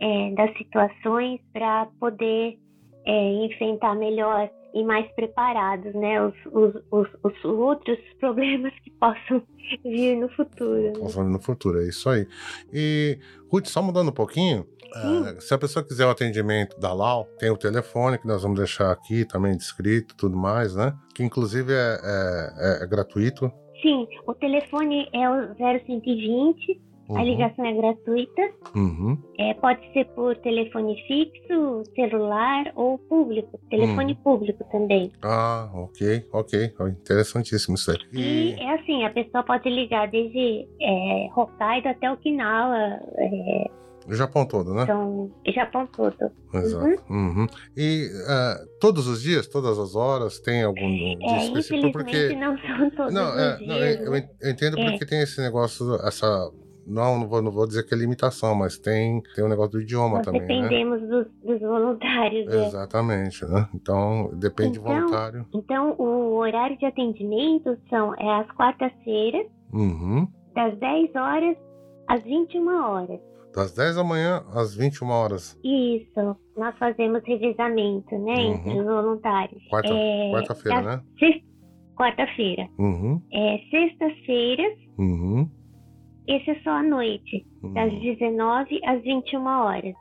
é, 0.00 0.30
das 0.32 0.52
situações 0.58 1.40
para 1.52 1.86
poder 2.00 2.58
é, 3.04 3.44
enfrentar 3.46 3.94
melhor 3.94 4.48
e 4.74 4.82
mais 4.84 5.06
preparados, 5.12 5.92
né? 5.94 6.24
Os, 6.24 6.34
os, 6.50 6.74
os, 6.90 7.08
os 7.22 7.44
outros 7.44 7.98
problemas 8.18 8.72
que 8.82 8.90
possam 8.92 9.42
vir 9.84 10.16
no 10.16 10.28
futuro. 10.30 10.80
né? 10.82 10.92
Pensando 10.94 11.30
no 11.30 11.40
futuro, 11.40 11.80
é 11.80 11.88
isso 11.88 12.08
aí. 12.08 12.26
E, 12.72 13.18
Ruth, 13.50 13.66
só 13.66 13.82
mudando 13.82 14.08
um 14.08 14.14
pouquinho, 14.14 14.66
é, 14.94 15.40
se 15.40 15.52
a 15.54 15.58
pessoa 15.58 15.84
quiser 15.84 16.06
o 16.06 16.10
atendimento 16.10 16.78
da 16.78 16.92
Lau, 16.92 17.24
tem 17.38 17.50
o 17.50 17.56
telefone 17.56 18.18
que 18.18 18.26
nós 18.26 18.42
vamos 18.42 18.58
deixar 18.58 18.90
aqui 18.90 19.24
também 19.26 19.56
descrito 19.56 20.14
tudo 20.16 20.36
mais, 20.36 20.74
né? 20.74 20.94
Que 21.14 21.22
inclusive 21.22 21.72
é- 21.72 21.98
é- 22.80 22.84
é 22.84 22.86
gratuito. 22.86 23.50
Sim, 23.82 24.06
o 24.26 24.34
telefone 24.34 25.08
é 25.12 25.28
o 25.28 25.54
0120, 25.56 26.80
a 27.08 27.12
Uhum. 27.14 27.22
ligação 27.24 27.64
é 27.64 27.72
gratuita. 27.74 28.42
Uhum. 28.74 29.18
É, 29.38 29.54
pode 29.54 29.80
ser 29.92 30.04
por 30.14 30.36
telefone 30.36 30.96
fixo, 31.06 31.82
celular 31.94 32.72
ou 32.74 32.98
público. 32.98 33.58
Telefone 33.70 34.14
público 34.16 34.64
também. 34.70 35.10
Ah, 35.22 35.68
ok, 35.74 36.24
ok. 36.32 36.72
Interessantíssimo 36.88 37.74
isso 37.74 37.90
aí. 37.90 37.98
E 38.12 38.52
é 38.60 38.74
assim, 38.74 39.04
a 39.04 39.10
pessoa 39.10 39.42
pode 39.44 39.68
ligar 39.68 40.08
desde 40.08 40.66
é, 40.80 41.28
Hokkaido 41.36 41.88
até 41.88 42.10
Okinawa, 42.10 42.76
é, 43.16 43.70
o 44.04 44.14
Japão 44.14 44.44
todo, 44.44 44.74
né? 44.74 44.82
então, 44.82 45.30
Japão 45.54 45.86
todo. 45.86 46.16
Exato. 46.54 47.02
Uhum. 47.08 47.46
E 47.76 48.08
é, 48.28 48.54
todos 48.80 49.06
os 49.06 49.22
dias, 49.22 49.46
todas 49.46 49.78
as 49.78 49.94
horas, 49.94 50.40
tem 50.40 50.62
algum 50.64 50.88
dia 50.90 51.16
É, 51.20 51.36
específico? 51.44 51.86
infelizmente 51.86 51.92
Porque. 51.92 52.34
não 52.34 52.58
são 52.58 52.90
todos 52.90 53.14
Não, 53.14 53.30
os 53.30 53.40
é, 53.40 53.56
dias. 53.58 53.68
não, 53.68 53.76
eu, 53.76 54.10
né? 54.12 54.28
eu 54.40 54.50
entendo 54.50 54.78
É. 54.78 54.90
porque 54.90 55.06
tem 55.06 55.20
esse 55.22 55.40
negócio, 55.40 55.94
essa. 56.06 56.50
Não, 56.86 57.18
não 57.18 57.28
vou, 57.28 57.40
não 57.42 57.50
vou 57.52 57.66
dizer 57.66 57.84
que 57.86 57.94
é 57.94 57.96
limitação, 57.98 58.54
mas 58.54 58.76
tem, 58.78 59.22
tem 59.34 59.44
o 59.44 59.48
negócio 59.48 59.72
do 59.72 59.80
idioma 59.80 60.16
Nós 60.16 60.24
também, 60.26 60.40
né? 60.42 60.46
dependemos 60.48 61.00
dos, 61.08 61.26
dos 61.42 61.60
voluntários. 61.60 62.46
né? 62.46 62.66
Exatamente, 62.66 63.44
né? 63.46 63.68
Então, 63.74 64.30
depende 64.34 64.78
Então- 64.78 64.92
do 64.92 65.00
voluntário. 65.00 65.46
Então, 65.54 65.94
o 65.98 66.34
horário 66.36 66.76
de 66.78 66.84
atendimento 66.86 67.76
são 67.88 68.14
é 68.16 68.40
às 68.40 68.50
quartas-feiras, 68.52 69.46
Uhum. 69.72 70.26
das 70.54 70.76
10 70.78 71.14
horas 71.14 71.56
às 72.08 72.22
21 72.24 72.66
horas. 72.90 73.20
Das 73.54 73.72
10 73.74 73.96
da 73.96 74.02
manhã 74.04 74.42
às 74.54 74.74
21 74.74 75.10
horas. 75.10 75.58
Isso, 75.62 76.36
nós 76.56 76.76
fazemos 76.78 77.22
revezamento, 77.24 78.18
né, 78.18 78.34
Uhum. 78.34 78.54
entre 78.54 78.80
os 78.80 78.86
voluntários. 78.86 79.62
Quarta- 79.68 79.88
É, 79.92 80.30
Quarta-feira, 80.32 80.82
das 80.82 80.96
né? 80.96 81.02
sex- 81.18 81.44
Quarta-feira. 81.94 82.66
Uhum. 82.78 83.20
É, 83.32 83.58
sextas-feiras, 83.70 84.72
Uhum. 84.98 85.48
Esse 86.26 86.50
é 86.50 86.60
só 86.62 86.70
à 86.70 86.82
noite, 86.82 87.46
das 87.74 87.92
uhum. 87.92 88.00
19 88.00 88.80
às 88.84 89.02
21 89.02 89.44
horas. 89.46 89.94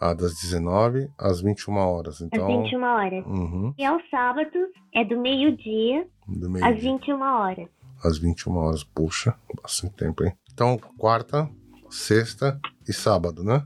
Ah, 0.00 0.14
das 0.14 0.34
19 0.40 1.08
às 1.18 1.40
21 1.40 1.76
horas. 1.76 2.14
Às 2.16 2.22
Então. 2.22 2.46
21 2.46 2.82
horas. 2.82 3.24
Uhum. 3.26 3.72
E 3.78 3.84
aos 3.84 4.02
sábados 4.10 4.68
é 4.94 5.04
do 5.04 5.18
meio-dia 5.20 6.06
Do 6.26 6.46
às 6.46 6.52
meio 6.52 6.78
21 6.80 7.20
horas. 7.20 7.68
às 8.02 8.18
21 8.18 8.56
horas. 8.56 8.82
Puxa, 8.84 9.34
bastante 9.62 9.94
tempo, 9.94 10.24
hein? 10.24 10.32
Então, 10.52 10.76
quarta, 10.98 11.48
sexta 11.88 12.60
e 12.88 12.92
sábado, 12.92 13.44
né? 13.44 13.64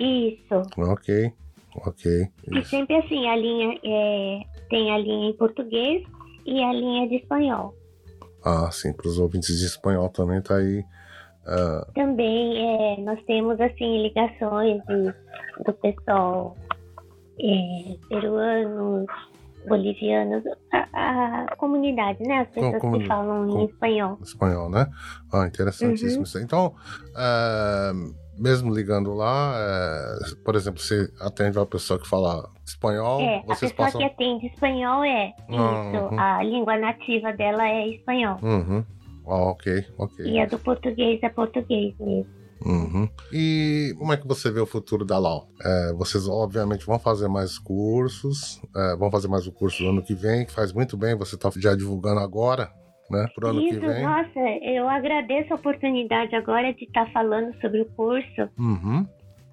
Isso. 0.00 0.62
Ok, 0.76 1.32
ok. 1.76 2.28
E 2.50 2.58
Isso. 2.58 2.70
sempre 2.70 2.96
assim, 2.96 3.28
a 3.28 3.36
linha 3.36 3.78
é, 3.84 4.40
tem 4.68 4.90
a 4.92 4.98
linha 4.98 5.30
em 5.30 5.36
português 5.36 6.02
e 6.44 6.60
a 6.62 6.72
linha 6.72 7.08
de 7.08 7.16
espanhol. 7.16 7.74
Ah, 8.44 8.68
sim, 8.72 8.92
para 8.92 9.06
os 9.06 9.18
ouvintes 9.18 9.56
de 9.58 9.66
espanhol 9.66 10.08
também 10.08 10.42
tá 10.42 10.56
aí. 10.56 10.82
Ah, 11.46 11.86
Também 11.94 12.56
é, 12.58 13.00
nós 13.02 13.22
temos 13.24 13.60
assim 13.60 14.02
ligações 14.02 14.82
de- 14.86 15.14
do 15.64 15.72
pessoal 15.74 16.56
é, 17.40 17.96
peruanos, 18.08 19.06
bolivianos, 19.68 20.42
a, 20.72 21.44
a 21.52 21.56
comunidade, 21.56 22.22
né? 22.24 22.40
As 22.40 22.48
pessoas 22.48 22.80
comuni- 22.80 23.02
que 23.04 23.08
falam 23.08 23.48
com- 23.48 23.60
em 23.60 23.64
espanhol. 23.66 24.18
espanhol, 24.22 24.70
né? 24.70 24.86
Ah, 25.32 25.46
interessantíssimo 25.46 26.16
Uhum. 26.18 26.22
isso. 26.24 26.38
Então, 26.38 26.74
ah, 27.16 27.92
mesmo 28.38 28.74
ligando 28.74 29.12
lá, 29.14 29.54
eh, 29.56 30.34
por 30.44 30.56
exemplo, 30.56 30.80
você 30.80 31.08
atende 31.20 31.58
uma 31.58 31.66
pessoa 31.66 31.98
que 32.00 32.08
fala 32.08 32.48
espanhol, 32.66 33.20
É, 33.20 33.38
a 33.38 33.42
pessoa 33.46 33.72
passam. 33.76 34.00
que 34.00 34.06
atende 34.06 34.46
espanhol 34.46 35.04
é 35.04 35.28
isso. 35.48 35.58
Uhum. 36.10 36.18
A 36.18 36.42
língua 36.42 36.76
nativa 36.78 37.32
dela 37.32 37.66
é 37.66 37.88
espanhol. 37.88 38.38
Uhum. 38.42 38.84
Ah, 39.26 39.50
ok, 39.50 39.84
ok. 39.98 40.26
E 40.26 40.40
a 40.40 40.46
do 40.46 40.58
português 40.58 41.22
é 41.22 41.28
português 41.28 41.94
mesmo. 41.98 42.42
Uhum. 42.64 43.08
E 43.32 43.94
como 43.98 44.12
é 44.12 44.16
que 44.16 44.26
você 44.26 44.50
vê 44.50 44.60
o 44.60 44.66
futuro 44.66 45.04
da 45.04 45.18
LAU? 45.18 45.48
É, 45.64 45.92
vocês, 45.94 46.28
obviamente, 46.28 46.86
vão 46.86 46.98
fazer 46.98 47.28
mais 47.28 47.58
cursos, 47.58 48.60
é, 48.76 48.96
vão 48.96 49.10
fazer 49.10 49.28
mais 49.28 49.46
o 49.46 49.52
curso 49.52 49.82
no 49.82 49.90
ano 49.90 50.02
que 50.02 50.14
vem, 50.14 50.46
que 50.46 50.52
faz 50.52 50.72
muito 50.72 50.96
bem, 50.96 51.16
você 51.16 51.34
está 51.34 51.50
já 51.56 51.74
divulgando 51.74 52.20
agora, 52.20 52.70
né? 53.10 53.26
Pro 53.34 53.48
ano 53.48 53.60
Isso, 53.62 53.80
que 53.80 53.86
vem. 53.86 54.02
nossa, 54.04 54.40
eu 54.62 54.88
agradeço 54.88 55.52
a 55.52 55.56
oportunidade 55.56 56.34
agora 56.36 56.72
de 56.72 56.84
estar 56.84 57.10
falando 57.12 57.52
sobre 57.60 57.80
o 57.82 57.86
curso, 57.96 58.48
Uhum. 58.56 59.06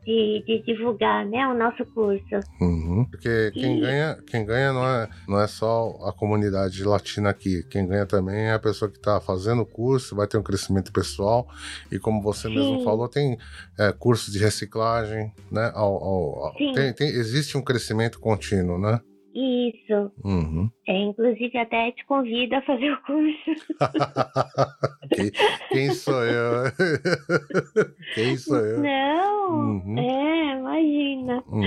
De, 0.06 0.44
de 0.46 0.64
divulgar 0.66 1.26
né, 1.26 1.46
o 1.48 1.54
nosso 1.54 1.86
curso. 1.94 2.24
Uhum. 2.62 3.06
Porque 3.10 3.52
quem 3.52 3.78
E- 3.78 3.82
ganha, 3.82 4.18
quem 4.26 4.46
ganha 4.46 4.74
não 4.74 4.86
é, 4.86 5.10
não 5.28 5.40
é 5.40 5.48
só 5.48 5.90
a 6.08 6.14
comunidade 6.14 6.84
latina 6.84 7.30
aqui. 7.30 7.64
Quem 7.70 7.88
ganha 7.88 8.06
também 8.06 8.46
é 8.46 8.54
a 8.54 8.60
pessoa 8.60 8.90
que 8.90 8.98
está 8.98 9.20
fazendo 9.20 9.62
o 9.62 9.66
curso, 9.66 10.16
vai 10.16 10.26
ter 10.28 10.38
um 10.38 10.44
crescimento 10.44 10.92
pessoal. 10.92 11.48
E 11.92 12.00
como 12.00 12.22
você 12.22 12.48
mesmo 12.50 12.78
Sim. 12.80 12.84
falou, 12.84 13.08
tem 13.08 13.38
é, 13.78 13.92
cursos 13.92 14.34
de 14.34 14.40
reciclagem, 14.40 15.32
né? 15.52 15.72
Ao, 15.76 15.94
ao- 16.04 16.46
ao- 16.46 16.54
tem, 16.74 16.94
tem- 16.94 17.10
existe 17.10 17.58
um 17.58 17.62
crescimento 17.62 18.20
contínuo, 18.20 18.80
né? 18.80 19.00
Isso. 19.34 20.12
Uhum. 20.24 20.70
É, 20.88 20.98
inclusive, 20.98 21.58
até 21.58 21.92
te 21.92 22.06
convido 22.06 22.56
a 22.56 22.62
fazer 22.64 22.92
o 22.92 23.02
curso. 23.04 23.66
quem, 25.16 25.32
quem 25.72 25.92
sou 25.94 26.24
eu? 26.26 26.64
quem 28.16 28.38
sou 28.38 28.58
eu? 28.58 28.80
Não, 28.82 29.50
Uhum. 29.52 30.00
é, 30.00 30.58
imagina. 30.60 31.44
Hum. 31.48 31.64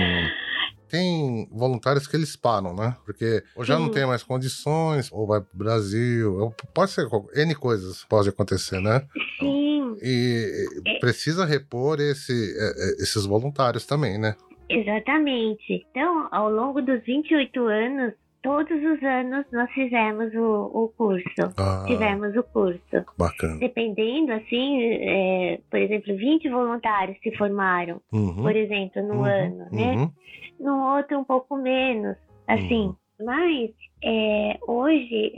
Tem 0.89 1.47
voluntários 1.51 2.05
que 2.05 2.15
eles 2.15 2.35
param, 2.35 2.75
né? 2.75 2.95
Porque 3.03 3.43
ou 3.55 3.63
já 3.63 3.79
não 3.79 3.89
tem 3.89 4.05
mais 4.05 4.21
condições, 4.21 5.09
ou 5.11 5.25
vai 5.25 5.41
pro 5.41 5.57
Brasil, 5.57 6.53
pode 6.73 6.91
ser 6.91 7.07
N 7.35 7.55
coisas 7.55 8.05
pode 8.07 8.29
acontecer, 8.29 8.79
né? 8.79 9.03
Sim, 9.39 9.97
E 10.01 10.67
e 10.85 10.99
precisa 10.99 11.45
repor 11.45 11.99
esse, 11.99 12.31
é, 12.31 12.65
é, 12.65 13.03
esses 13.03 13.25
voluntários 13.25 13.87
também, 13.87 14.19
né? 14.19 14.35
Exatamente. 14.79 15.85
Então, 15.91 16.27
ao 16.31 16.49
longo 16.49 16.81
dos 16.81 17.01
28 17.03 17.59
anos, 17.67 18.13
todos 18.41 18.71
os 18.77 19.01
anos 19.03 19.45
nós 19.51 19.71
fizemos 19.71 20.33
o, 20.35 20.83
o 20.83 20.87
curso. 20.97 21.53
Ah, 21.57 21.85
Tivemos 21.87 22.35
o 22.35 22.43
curso. 22.43 22.79
bacana. 23.17 23.57
Dependendo, 23.59 24.33
assim, 24.33 24.81
é, 24.81 25.59
por 25.69 25.79
exemplo, 25.79 26.15
20 26.15 26.49
voluntários 26.49 27.17
se 27.21 27.31
formaram, 27.37 28.01
Uhum, 28.11 28.35
por 28.43 28.55
exemplo, 28.55 29.01
no 29.03 29.15
uhum, 29.15 29.25
ano, 29.25 29.65
né? 29.71 29.95
uhum, 29.95 30.11
No 30.59 30.95
outro, 30.95 31.17
um 31.19 31.23
pouco 31.23 31.55
menos, 31.55 32.17
assim. 32.47 32.87
Uhum. 32.87 32.95
Mas, 33.25 33.71
é, 34.03 34.57
hoje, 34.67 35.31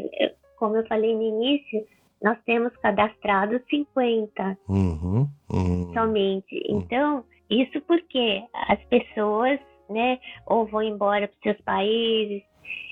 como 0.58 0.76
eu 0.78 0.88
falei 0.88 1.14
no 1.16 1.22
início, 1.22 1.86
nós 2.24 2.38
temos 2.46 2.76
cadastrados 2.78 3.62
50 3.70 4.58
uhum, 4.68 5.28
uhum. 5.52 5.94
somente. 5.94 6.60
Então, 6.68 7.24
isso 7.50 7.80
porque 7.82 8.44
as 8.70 8.80
pessoas, 8.86 9.60
né, 9.90 10.20
ou 10.46 10.66
vão 10.66 10.82
embora 10.82 11.28
para 11.28 11.38
seus 11.54 11.62
países, 11.64 12.42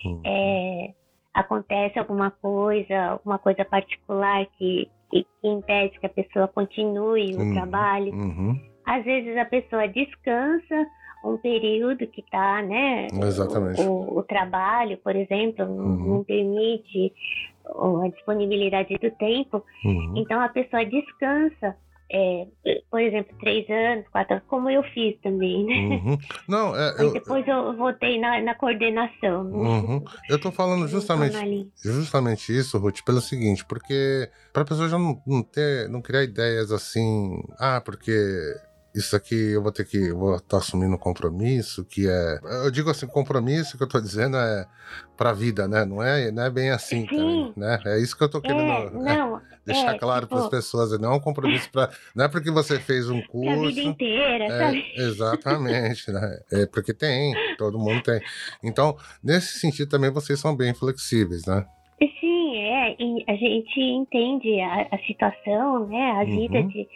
uhum. 0.05 0.21
é, 0.25 0.93
acontece 1.33 1.97
alguma 1.99 2.29
coisa, 2.31 3.11
alguma 3.11 3.39
coisa 3.39 3.65
particular 3.65 4.45
que, 4.57 4.89
que, 5.09 5.23
que 5.41 5.47
impede 5.47 5.99
que 5.99 6.05
a 6.05 6.09
pessoa 6.09 6.47
continue 6.47 7.35
o 7.35 7.39
Uhum, 7.39 7.53
trabalho. 7.53 8.13
uhum. 8.13 8.59
Às 8.85 9.03
vezes 9.05 9.35
a 9.37 9.45
pessoa 9.45 9.87
descansa 9.87 10.85
um 11.25 11.37
período 11.37 12.05
que 12.07 12.19
está, 12.19 12.61
né? 12.61 13.07
Exatamente. 13.21 13.81
O, 13.81 14.17
o 14.19 14.23
trabalho, 14.23 14.97
por 14.97 15.15
exemplo, 15.15 15.65
não, 15.65 15.85
Uhum. 16.17 16.23
permite 16.25 17.13
a 17.65 18.07
disponibilidade 18.09 18.93
do 18.97 19.09
tempo. 19.11 19.63
uhum. 19.85 20.13
Então 20.17 20.41
a 20.41 20.49
pessoa 20.49 20.83
descansa, 20.85 21.77
é, 22.15 22.45
por 22.91 23.01
exemplo, 23.01 23.35
três 23.39 23.67
anos, 23.69 24.05
quatro 24.11 24.35
anos, 24.35 24.45
como 24.47 24.69
eu 24.69 24.83
fiz 24.83 25.19
também, 25.23 25.65
né? 25.65 25.95
Uhum. 25.95 26.17
Não, 26.47 26.75
é, 26.75 26.95
eu, 26.99 27.11
depois 27.11 27.47
eu 27.47 27.75
voltei 27.75 28.19
na, 28.19 28.39
na 28.39 28.53
coordenação. 28.53 29.47
uhum. 29.51 30.03
eu 30.29 30.39
tô 30.39 30.51
falando 30.51 30.87
justamente 30.87 31.31
Então, 31.35 31.41
ali. 31.41 31.71
Justamente 31.83 32.55
isso, 32.55 32.77
Ruth, 32.77 33.01
pelo 33.03 33.19
seguinte, 33.19 33.65
porque 33.65 34.29
para 34.53 34.61
a 34.61 34.65
pessoa 34.65 34.87
já 34.87 34.99
não, 34.99 35.19
não 35.25 35.41
ter, 35.41 35.89
não 35.89 36.03
criar 36.03 36.23
ideias 36.23 36.71
assim, 36.71 37.41
ah, 37.59 37.81
porque 37.83 38.11
isso 38.93 39.15
aqui 39.15 39.53
eu 39.53 39.63
vou 39.63 39.71
ter 39.71 39.83
que, 39.85 39.97
eu 39.97 40.17
vou 40.17 40.35
estar 40.35 40.57
assumindo 40.57 40.93
um 40.93 40.99
compromisso, 40.99 41.83
que 41.83 42.07
é, 42.07 42.39
eu 42.63 42.69
digo 42.69 42.91
assim, 42.91 43.07
compromisso 43.07 43.75
que 43.75 43.83
eu 43.83 43.89
tô 43.89 43.99
dizendo 43.99 44.37
é 44.37 44.67
para 45.17 45.31
a 45.31 45.33
vida, 45.33 45.67
né? 45.67 45.83
Não 45.83 46.03
é, 46.03 46.29
não 46.31 46.43
é 46.43 46.49
bem 46.51 46.69
assim, 46.69 47.07
também, 47.07 47.51
né? 47.57 47.79
É 47.87 47.99
isso 47.99 48.15
que 48.15 48.23
eu 48.23 48.29
tô 48.29 48.37
É, 48.37 48.41
querendo 48.41 48.61
é, 48.61 48.89
não, 49.17 49.41
deixar 49.65 49.95
é, 49.95 49.97
claro 49.97 50.27
para 50.27 50.37
as 50.37 50.43
tipo, 50.45 50.55
pessoas, 50.55 50.99
não 50.99 51.13
é 51.13 51.15
um 51.15 51.19
compromisso 51.19 51.69
para, 51.71 51.91
não 52.15 52.25
é 52.25 52.27
porque 52.27 52.51
você 52.51 52.79
fez 52.79 53.09
um 53.09 53.21
pra 53.27 53.39
vida 53.41 53.55
curso, 53.57 53.79
inteira, 53.79 54.45
é, 54.45 54.59
sabe? 54.59 54.93
exatamente, 54.95 56.11
né? 56.11 56.39
É 56.51 56.65
porque 56.65 56.93
tem, 56.93 57.33
todo 57.57 57.79
mundo 57.79 58.01
tem. 58.03 58.21
Então, 58.63 58.97
nesse 59.23 59.59
sentido 59.59 59.89
também 59.89 60.11
vocês 60.11 60.39
são 60.39 60.55
bem 60.55 60.73
flexíveis, 60.73 61.45
né? 61.45 61.65
É, 62.99 63.03
e 63.03 63.23
a 63.27 63.35
gente 63.35 63.79
entende 63.79 64.59
a, 64.61 64.87
a 64.91 64.97
situação, 64.99 65.87
né? 65.87 66.11
A 66.11 66.19
Uhum. 66.23 66.35
vida 66.35 66.63
de, 66.63 66.87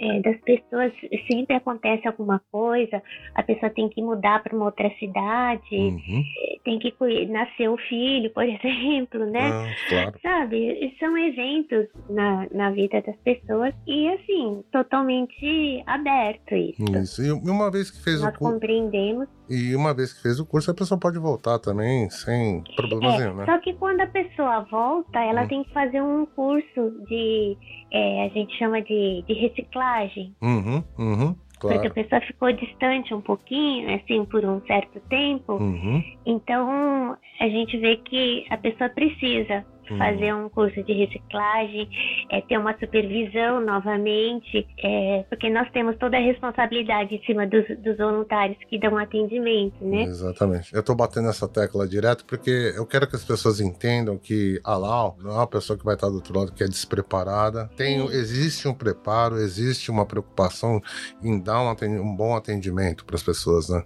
é, 0.00 0.20
das 0.20 0.40
pessoas 0.42 0.92
sempre 1.30 1.56
acontece 1.56 2.06
alguma 2.06 2.40
coisa, 2.52 3.02
a 3.34 3.42
pessoa 3.42 3.70
tem 3.70 3.88
que 3.88 4.02
mudar 4.02 4.42
para 4.42 4.54
uma 4.54 4.66
outra 4.66 4.90
cidade, 4.98 5.64
Uhum. 5.76 6.22
tem 6.64 6.78
que 6.78 6.94
nascer 7.28 7.68
o 7.68 7.76
filho, 7.76 8.30
por 8.32 8.44
exemplo, 8.48 9.26
né? 9.26 9.50
Ah, 9.52 9.74
claro. 9.88 10.18
Sabe, 10.22 10.94
são 10.98 11.16
eventos 11.16 11.86
na, 12.08 12.46
na 12.52 12.70
vida 12.70 13.02
das 13.02 13.16
pessoas 13.16 13.74
e 13.86 14.08
assim, 14.08 14.62
totalmente 14.72 15.82
aberto 15.86 16.54
isso. 16.54 16.82
Isso. 16.96 17.22
E 17.22 17.30
uma 17.50 17.70
vez 17.70 17.90
que 17.90 18.02
fez 18.02 18.20
Nós 18.22 18.34
o 18.34 18.38
curso, 18.38 18.54
compreendemos. 18.54 19.28
e 19.48 19.74
uma 19.74 19.94
vez 19.94 20.12
que 20.12 20.22
fez 20.22 20.38
o 20.40 20.46
curso, 20.46 20.70
a 20.70 20.74
pessoa 20.74 20.98
pode 20.98 21.18
voltar 21.18 21.58
também, 21.58 22.08
sem 22.10 22.62
problemas 22.74 23.14
É, 23.14 23.18
nenhum, 23.24 23.36
né? 23.36 23.44
só 23.46 23.58
que 23.58 23.72
quando 23.74 24.00
a 24.00 24.06
pessoa 24.06 24.60
volta, 24.70 25.20
ela 25.20 25.45
Tem 25.48 25.64
que 25.64 25.72
fazer 25.72 26.02
um 26.02 26.26
curso 26.26 27.04
de, 27.08 27.56
é, 27.92 28.24
a 28.24 28.28
gente 28.28 28.56
chama 28.58 28.80
de, 28.82 29.22
de 29.26 29.32
reciclagem. 29.34 30.34
Uhum, 30.42 30.82
uhum, 30.98 31.34
Porque 31.60 31.74
a 31.74 31.90
claro. 31.90 31.94
pessoa 31.94 32.20
ficou 32.22 32.52
distante 32.52 33.14
um 33.14 33.20
pouquinho, 33.20 33.94
assim, 33.94 34.24
por 34.24 34.44
um 34.44 34.60
certo 34.66 35.00
tempo. 35.08 35.54
Uhum, 35.54 36.02
Então, 36.24 37.16
a 37.40 37.48
gente 37.48 37.76
vê 37.78 37.96
que 37.96 38.44
a 38.50 38.56
pessoa 38.56 38.90
precisa 38.90 39.64
Uhum. 39.90 39.98
fazer 39.98 40.34
um 40.34 40.48
curso 40.48 40.82
de 40.82 40.92
reciclagem, 40.92 41.88
é, 42.30 42.40
ter 42.40 42.58
uma 42.58 42.76
supervisão 42.78 43.60
novamente, 43.60 44.66
é, 44.82 45.24
porque 45.28 45.48
nós 45.48 45.70
temos 45.70 45.96
toda 45.98 46.16
a 46.16 46.20
responsabilidade 46.20 47.14
em 47.14 47.22
cima 47.24 47.46
dos, 47.46 47.64
dos 47.78 47.96
voluntários 47.96 48.58
que 48.68 48.78
dão 48.78 48.96
atendimento, 48.98 49.84
né? 49.84 50.02
Exatamente. 50.02 50.74
Eu 50.74 50.82
tô 50.82 50.94
batendo 50.94 51.28
essa 51.28 51.48
tecla 51.48 51.86
direto 51.86 52.24
porque 52.24 52.72
eu 52.76 52.86
quero 52.86 53.08
que 53.08 53.16
as 53.16 53.24
pessoas 53.24 53.60
entendam 53.60 54.18
que 54.18 54.60
a 54.64 54.76
Lau 54.76 55.16
não 55.20 55.30
é 55.30 55.34
uma 55.34 55.46
pessoa 55.46 55.78
que 55.78 55.84
vai 55.84 55.94
estar 55.94 56.08
do 56.08 56.16
outro 56.16 56.38
lado 56.38 56.52
que 56.52 56.64
é 56.64 56.68
despreparada. 56.68 57.70
Tem, 57.76 58.04
existe 58.06 58.66
um 58.66 58.74
preparo, 58.74 59.36
existe 59.36 59.90
uma 59.90 60.04
preocupação 60.04 60.80
em 61.22 61.38
dar 61.40 61.62
um, 61.62 61.70
um 62.00 62.16
bom 62.16 62.34
atendimento 62.34 63.04
para 63.04 63.16
as 63.16 63.22
pessoas, 63.22 63.68
né? 63.68 63.82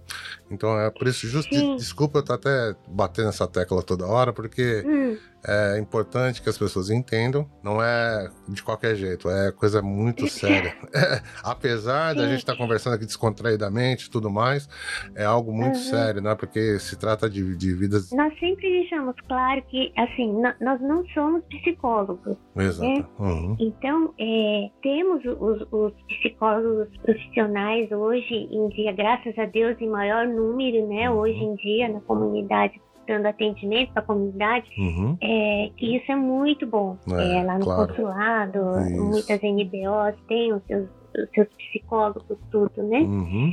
Então 0.51 0.79
é 0.79 0.91
por 0.91 1.07
isso, 1.07 1.27
justo, 1.27 1.55
Sim. 1.55 1.77
desculpa 1.77 2.19
eu 2.19 2.23
estar 2.23 2.35
até 2.35 2.75
batendo 2.89 3.29
essa 3.29 3.47
tecla 3.47 3.83
toda 3.83 4.07
hora, 4.07 4.33
porque 4.33 4.83
Hum, 4.87 5.17
é 5.47 5.79
importante 5.79 6.43
que 6.43 6.49
as 6.49 6.59
pessoas 6.59 6.91
entendam, 6.91 7.49
não 7.63 7.83
é 7.83 8.29
de 8.49 8.63
qualquer 8.63 8.95
jeito, 8.95 9.29
é 9.31 9.51
coisa 9.53 9.81
muito 9.83 10.27
séria. 10.29 10.75
É, 10.93 11.23
apesar 11.45 12.15
da 12.15 12.27
gente 12.27 12.41
estar 12.41 12.53
tá 12.53 12.59
conversando 12.59 12.95
aqui 12.95 13.07
descontraidamente 13.07 14.07
e 14.07 14.11
tudo 14.11 14.29
mais, 14.29 14.69
é 15.15 15.25
algo 15.25 15.53
muito 15.53 15.77
uhum. 15.77 15.85
sério, 15.85 16.21
né? 16.21 16.35
Porque 16.35 16.79
se 16.81 16.99
trata 16.99 17.31
de, 17.31 17.57
de 17.57 17.73
vidas. 17.73 18.11
Nós 18.11 18.37
sempre 18.41 18.69
deixamos 18.69 19.15
claro 19.29 19.63
que, 19.69 19.93
assim, 19.97 20.33
nós 20.61 20.81
não 20.81 21.07
somos 21.15 21.45
psicólogos. 21.45 22.37
Exato. 22.57 22.91
Né? 22.91 23.07
Uhum. 23.19 23.57
Então, 23.61 24.13
é, 24.19 24.71
temos 24.83 25.25
os, 25.25 25.67
os 25.71 25.93
psicólogos 26.09 26.89
profissionais 27.03 27.91
hoje 27.93 28.49
em 28.51 28.69
dia, 28.71 28.93
graças 28.93 29.39
a 29.39 29.47
Deus, 29.47 29.81
em 29.81 29.89
maior 29.89 30.27
número, 30.27 30.40
né? 30.87 31.11
Uhum. 31.11 31.19
Hoje 31.19 31.39
em 31.39 31.55
dia, 31.57 31.89
na 31.89 32.01
comunidade 32.01 32.81
dando 33.07 33.27
atendimento 33.27 33.93
para 33.93 34.03
a 34.03 34.07
comunidade, 34.07 34.71
uhum. 34.79 35.17
é, 35.21 35.71
que 35.77 35.97
isso 35.97 36.13
é 36.13 36.15
muito 36.15 36.65
bom. 36.67 36.97
É, 37.13 37.39
é 37.39 37.43
lá 37.43 37.59
no 37.59 37.65
claro. 37.65 37.89
consulado, 37.89 38.59
isso. 38.87 39.05
muitas 39.05 39.41
NBOs 39.43 40.15
têm 40.29 40.53
os 40.53 40.63
seus, 40.65 40.89
os 41.17 41.31
seus 41.35 41.49
psicólogos, 41.49 42.39
tudo, 42.53 42.83
né? 42.85 43.01
Uhum. 43.01 43.53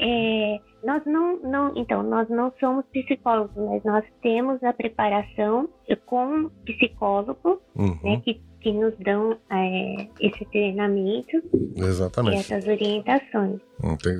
É, 0.00 0.58
nós 0.84 1.04
não, 1.04 1.40
não, 1.42 1.72
então, 1.76 2.02
nós 2.02 2.28
não 2.28 2.52
somos 2.60 2.84
psicólogos, 2.92 3.56
mas 3.56 3.82
nós 3.84 4.04
temos 4.22 4.62
a 4.62 4.72
preparação 4.72 5.68
com 6.06 6.48
psicólogo, 6.64 7.60
uhum. 7.74 7.98
né, 8.04 8.20
que, 8.24 8.40
que 8.60 8.72
nos 8.72 8.96
dão 8.98 9.36
é, 9.50 10.08
esse 10.20 10.44
treinamento 10.46 11.42
Exatamente. 11.76 12.36
e 12.36 12.40
essas 12.40 12.68
orientações. 12.68 13.60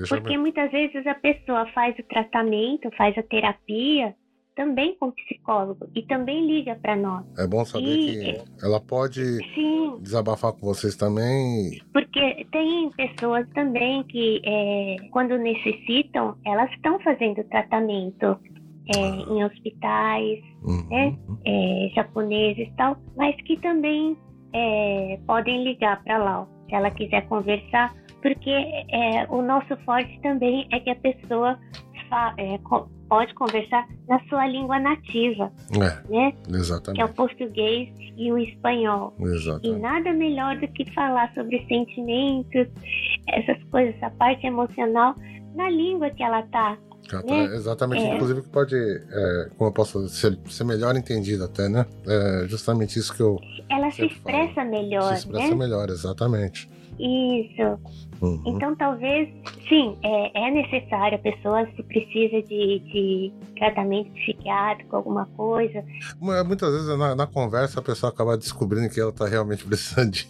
Porque 0.09 0.31
bem. 0.31 0.39
muitas 0.39 0.71
vezes 0.73 1.07
a 1.07 1.15
pessoa 1.15 1.67
faz 1.73 1.97
o 1.99 2.03
tratamento, 2.03 2.91
faz 2.97 3.17
a 3.17 3.23
terapia, 3.23 4.15
também 4.59 4.97
com 4.99 5.13
psicólogo 5.13 5.89
e 5.95 6.03
também 6.03 6.45
liga 6.45 6.75
para 6.83 6.97
nós. 6.97 7.25
É 7.39 7.47
bom 7.47 7.65
saber 7.65 7.87
e, 7.87 8.35
que 8.35 8.45
ela 8.61 8.81
pode 8.81 9.23
sim, 9.55 9.97
desabafar 10.01 10.53
com 10.53 10.67
vocês 10.67 10.97
também. 10.97 11.81
Porque 11.93 12.45
tem 12.51 12.91
pessoas 12.97 13.49
também 13.51 14.03
que, 14.03 14.43
é, 14.45 14.97
quando 15.13 15.39
necessitam, 15.39 16.37
elas 16.45 16.69
estão 16.73 16.99
fazendo 17.01 17.45
tratamento. 17.45 18.37
É, 18.97 19.01
ah. 19.01 19.35
em 19.35 19.45
hospitais, 19.45 20.41
uhum. 20.63 20.89
né, 20.89 21.15
é, 21.45 21.91
japoneses 21.95 22.69
e 22.69 22.73
tal, 22.75 22.97
mas 23.19 23.37
que 23.43 23.61
também 23.61 24.17
é, 24.55 25.21
podem 25.27 25.63
ligar 25.63 26.03
para 26.05 26.17
lá, 26.17 26.49
se 26.67 26.75
ela 26.75 26.91
quiser 26.93 27.29
conversar, 27.29 27.95
porque 28.23 28.49
é, 28.49 29.27
o 29.29 29.43
nosso 29.43 29.77
forte 29.85 30.19
também 30.23 30.67
é 30.73 30.81
que 30.81 30.89
a 30.89 30.97
pessoa 30.97 31.59
fa, 32.09 32.33
é, 32.39 32.59
pode 33.09 33.35
conversar 33.35 33.87
na 34.09 34.21
sua 34.29 34.47
língua 34.47 34.79
nativa, 34.79 35.51
é, 35.75 36.11
né? 36.11 36.33
Exatamente. 36.49 36.97
Que 36.97 37.03
é 37.03 37.05
o 37.05 37.15
português 37.15 37.89
e 38.17 38.33
o 38.33 38.39
espanhol. 38.39 39.15
Exatamente. 39.21 39.69
E 39.69 39.81
nada 39.81 40.13
melhor 40.13 40.57
do 40.59 40.69
que 40.69 40.91
falar 40.93 41.33
sobre 41.35 41.65
sentimentos, 41.67 42.69
essas 43.29 43.63
coisas, 43.71 43.95
essa 43.97 44.11
parte 44.11 44.47
emocional 44.47 45.15
na 45.55 45.71
língua 45.71 46.11
que 46.11 46.23
ela 46.23 46.43
tá. 46.43 46.77
Né? 47.25 47.45
Exatamente, 47.55 48.05
é. 48.05 48.15
inclusive 48.17 48.43
que 48.43 48.51
pode, 48.51 48.77
é, 48.77 49.49
como 49.57 49.71
eu 49.71 49.73
posso 49.73 50.09
ser, 50.11 50.39
ser 50.47 50.65
melhor 50.65 50.95
entendida 50.95 51.47
até, 51.47 51.67
né? 51.67 51.87
É 52.07 52.47
justamente 52.47 52.99
isso 52.99 53.15
que 53.15 53.23
eu. 53.23 53.39
Ela 53.71 53.91
se 53.91 54.05
expressa 54.05 54.57
falo. 54.57 54.71
melhor. 54.71 55.15
Se 55.15 55.21
expressa 55.21 55.49
né? 55.49 55.55
melhor, 55.55 55.89
exatamente. 55.89 56.69
Isso. 56.99 57.79
Uhum. 58.21 58.43
Então, 58.47 58.75
talvez, 58.75 59.29
sim, 59.69 59.97
é, 60.03 60.49
é, 60.49 60.51
necessário, 60.51 61.17
a 61.17 61.21
pessoa 61.21 61.65
se 61.77 61.83
precisa 61.85 62.43
de, 62.43 62.81
de 62.81 63.33
tratamento 63.57 64.11
psiquiátrico, 64.13 64.97
alguma 64.97 65.27
coisa. 65.37 65.85
Muitas 66.21 66.73
vezes 66.73 66.99
na, 66.99 67.15
na, 67.15 67.27
conversa 67.27 67.79
a 67.79 67.83
pessoa 67.83 68.11
acaba 68.11 68.37
descobrindo 68.37 68.93
que 68.93 69.01
ela 69.01 69.11
está 69.11 69.27
realmente 69.27 69.65
precisando 69.65 70.11
de. 70.11 70.27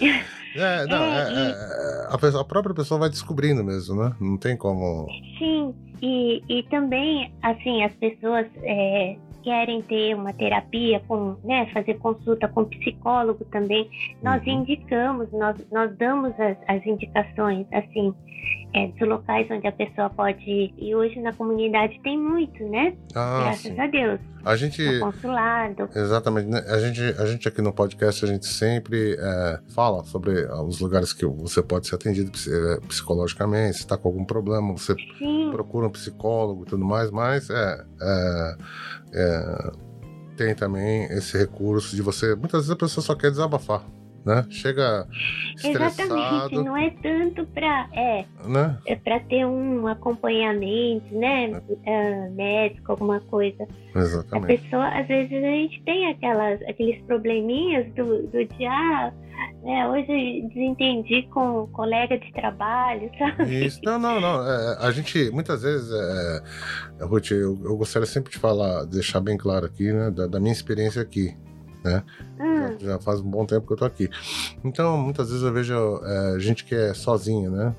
é, 0.56 0.86
não, 0.86 1.02
é, 1.02 1.22
é, 1.22 1.32
e... 1.32 1.50
É, 1.50 2.06
a, 2.08 2.18
pessoa, 2.18 2.42
a, 2.42 2.46
própria 2.46 2.74
pessoa 2.74 3.00
vai 3.00 3.10
descobrindo 3.10 3.62
mesmo, 3.62 4.02
né? 4.02 4.16
Não 4.18 4.38
tem 4.38 4.56
como. 4.56 5.06
Sim, 5.38 5.74
e, 6.02 6.42
e 6.48 6.62
também, 6.64 7.32
assim, 7.42 7.84
as 7.84 7.94
pessoas 7.94 8.46
é, 8.62 9.16
querem 9.42 9.82
ter 9.82 10.14
uma 10.14 10.32
terapia, 10.32 11.00
com, 11.06 11.36
né, 11.44 11.66
fazer 11.72 11.94
consulta 11.98 12.48
com 12.48 12.64
psicólogo 12.64 13.44
também, 13.46 13.88
nós 14.22 14.42
uhum. 14.46 14.60
indicamos, 14.60 15.30
nós, 15.32 15.56
nós 15.70 15.96
damos 15.96 16.38
as, 16.38 16.56
as 16.68 16.84
indicações, 16.86 17.66
assim, 17.72 18.14
é, 18.72 18.88
dos 18.88 19.08
locais 19.08 19.50
onde 19.50 19.66
a 19.66 19.72
pessoa 19.72 20.08
pode 20.10 20.48
ir. 20.48 20.74
E 20.78 20.94
hoje 20.94 21.20
na 21.20 21.32
comunidade 21.32 22.00
tem 22.02 22.18
muito, 22.18 22.62
né? 22.68 22.94
Ah, 23.14 23.40
Graças 23.44 23.62
sim. 23.62 23.80
a 23.80 23.86
Deus. 23.86 24.20
A 24.44 24.56
gente. 24.56 24.82
No 24.82 25.12
consulado. 25.12 25.88
Exatamente. 25.94 26.48
Né? 26.48 26.62
A 26.68 26.78
gente, 26.78 27.00
a 27.20 27.26
gente 27.26 27.48
aqui 27.48 27.60
no 27.60 27.72
podcast, 27.72 28.24
a 28.24 28.28
gente 28.28 28.46
sempre 28.46 29.16
é, 29.18 29.60
fala 29.74 30.04
sobre 30.04 30.44
os 30.66 30.80
lugares 30.80 31.12
que 31.12 31.26
você 31.26 31.62
pode 31.62 31.86
ser 31.86 31.96
atendido 31.96 32.30
é, 32.30 32.80
psicologicamente, 32.86 33.76
se 33.76 33.80
está 33.80 33.96
com 33.96 34.08
algum 34.08 34.24
problema, 34.24 34.72
você 34.72 34.94
sim. 35.18 35.50
procura 35.52 35.86
um 35.86 35.90
psicólogo 35.90 36.62
e 36.62 36.66
tudo 36.66 36.84
mais, 36.84 37.10
mas 37.10 37.50
é, 37.50 37.84
é, 38.00 38.56
é 39.14 39.90
tem 40.36 40.54
também 40.54 41.04
esse 41.12 41.36
recurso 41.36 41.94
de 41.94 42.00
você. 42.00 42.34
Muitas 42.34 42.60
vezes 42.60 42.70
a 42.70 42.76
pessoa 42.76 43.04
só 43.04 43.14
quer 43.14 43.30
desabafar 43.30 43.84
né? 44.24 44.44
Chega 44.50 45.06
estressado. 45.56 46.18
Exatamente, 46.18 46.64
não 46.64 46.76
é 46.76 46.90
tanto 47.02 47.46
para 47.46 47.88
é, 47.92 48.24
né? 48.46 48.78
é 48.86 48.96
para 48.96 49.20
ter 49.20 49.46
um 49.46 49.86
acompanhamento, 49.86 51.14
né, 51.14 51.62
é. 51.84 52.28
uh, 52.28 52.34
médico, 52.34 52.92
alguma 52.92 53.20
coisa. 53.20 53.66
Exatamente. 53.94 54.52
A 54.52 54.58
pessoa, 54.58 54.88
às 54.88 55.08
vezes 55.08 55.32
a 55.32 55.46
gente 55.46 55.82
tem 55.84 56.08
aquelas 56.08 56.60
aqueles 56.62 57.02
probleminhas 57.02 57.92
do, 57.94 58.26
do 58.26 58.44
dia, 58.44 58.70
ah, 58.70 59.12
né, 59.62 59.88
hoje 59.88 60.48
desentendi 60.48 61.22
com 61.30 61.64
um 61.64 61.66
colega 61.68 62.18
de 62.18 62.32
trabalho, 62.32 63.10
sabe? 63.18 63.66
Isso, 63.66 63.80
não, 63.82 63.98
não, 63.98 64.20
não. 64.20 64.46
É, 64.46 64.78
a 64.80 64.90
gente, 64.90 65.30
muitas 65.30 65.62
vezes, 65.62 65.90
é, 65.92 67.04
Ruth, 67.04 67.30
eu, 67.30 67.58
eu, 67.64 67.76
gostaria 67.76 68.06
sempre 68.06 68.30
de 68.30 68.38
falar, 68.38 68.84
deixar 68.84 69.20
bem 69.20 69.36
claro 69.36 69.66
aqui, 69.66 69.92
né, 69.92 70.10
da, 70.10 70.26
da 70.26 70.40
minha 70.40 70.52
experiência 70.52 71.00
aqui 71.00 71.34
né? 71.84 72.02
Hum. 72.38 72.78
Já, 72.78 72.92
já, 72.92 72.98
faz 72.98 73.20
um 73.20 73.30
bom 73.30 73.44
tempo 73.44 73.66
que 73.66 73.72
eu 73.72 73.76
tô 73.76 73.84
aqui. 73.84 74.08
Então, 74.64 74.96
muitas 74.96 75.28
vezes 75.28 75.42
eu 75.42 75.52
vejo 75.52 76.00
é, 76.04 76.38
gente 76.38 76.64
que 76.64 76.74
é 76.74 76.94
sozinha, 76.94 77.50
né? 77.50 77.74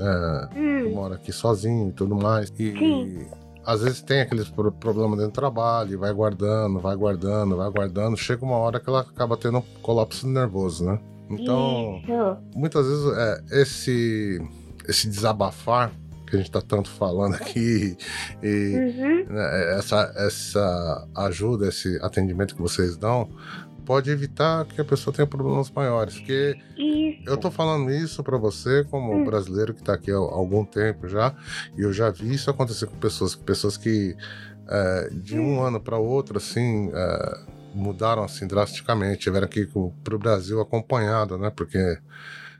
É, 0.00 0.58
hum. 0.58 0.94
Mora 0.94 1.16
aqui 1.16 1.32
sozinho 1.32 1.90
e 1.90 1.92
tudo 1.92 2.14
mais. 2.14 2.52
E, 2.58 2.72
Sim. 2.72 3.26
às 3.64 3.82
vezes 3.82 4.02
tem 4.02 4.20
aqueles 4.20 4.48
problemas 4.48 5.18
dentro 5.18 5.32
do 5.32 5.34
trabalho, 5.34 5.98
vai 5.98 6.12
guardando, 6.12 6.80
vai 6.80 6.96
guardando, 6.96 7.56
vai 7.56 7.70
guardando. 7.70 8.16
Chega 8.16 8.44
uma 8.44 8.56
hora 8.56 8.80
que 8.80 8.88
ela 8.88 9.00
acaba 9.00 9.36
tendo 9.36 9.58
um 9.58 9.64
colapso 9.82 10.26
nervoso, 10.26 10.84
né? 10.84 10.98
Então, 11.30 12.02
Isso. 12.02 12.36
muitas 12.54 12.86
vezes 12.86 13.06
é, 13.16 13.62
esse, 13.62 14.40
esse 14.86 15.08
desabafar 15.08 15.92
que 16.32 16.36
a 16.36 16.38
gente 16.38 16.48
está 16.48 16.62
tanto 16.62 16.88
falando 16.88 17.34
aqui, 17.34 17.94
e 18.42 18.74
uhum. 18.74 19.26
né, 19.34 19.76
essa, 19.78 20.10
essa 20.16 21.06
ajuda, 21.14 21.68
esse 21.68 21.98
atendimento 22.02 22.56
que 22.56 22.62
vocês 22.62 22.96
dão, 22.96 23.28
pode 23.84 24.10
evitar 24.10 24.64
que 24.64 24.80
a 24.80 24.84
pessoa 24.84 25.14
tenha 25.14 25.26
problemas 25.26 25.70
maiores. 25.70 26.14
Porque 26.14 26.56
isso. 26.78 27.22
eu 27.26 27.36
tô 27.36 27.50
falando 27.50 27.90
isso 27.90 28.22
para 28.22 28.38
você, 28.38 28.82
como 28.84 29.14
hum. 29.14 29.24
brasileiro 29.24 29.74
que 29.74 29.80
está 29.80 29.92
aqui 29.92 30.10
há 30.10 30.16
algum 30.16 30.64
tempo 30.64 31.06
já, 31.06 31.34
e 31.76 31.82
eu 31.82 31.92
já 31.92 32.08
vi 32.08 32.32
isso 32.32 32.50
acontecer 32.50 32.86
com 32.86 32.96
pessoas, 32.96 33.34
pessoas 33.34 33.76
que 33.76 34.16
é, 34.68 35.10
de 35.12 35.38
um 35.38 35.58
hum. 35.58 35.62
ano 35.62 35.80
para 35.80 35.98
outro, 35.98 36.38
assim. 36.38 36.90
É, 36.94 37.52
mudaram 37.74 38.22
assim 38.22 38.46
drasticamente, 38.46 39.20
tiveram 39.20 39.48
que 39.48 39.60
ir 39.60 39.70
para 40.04 40.14
o 40.14 40.18
Brasil 40.18 40.60
acompanhado, 40.60 41.38
né? 41.38 41.48
Porque 41.48 41.98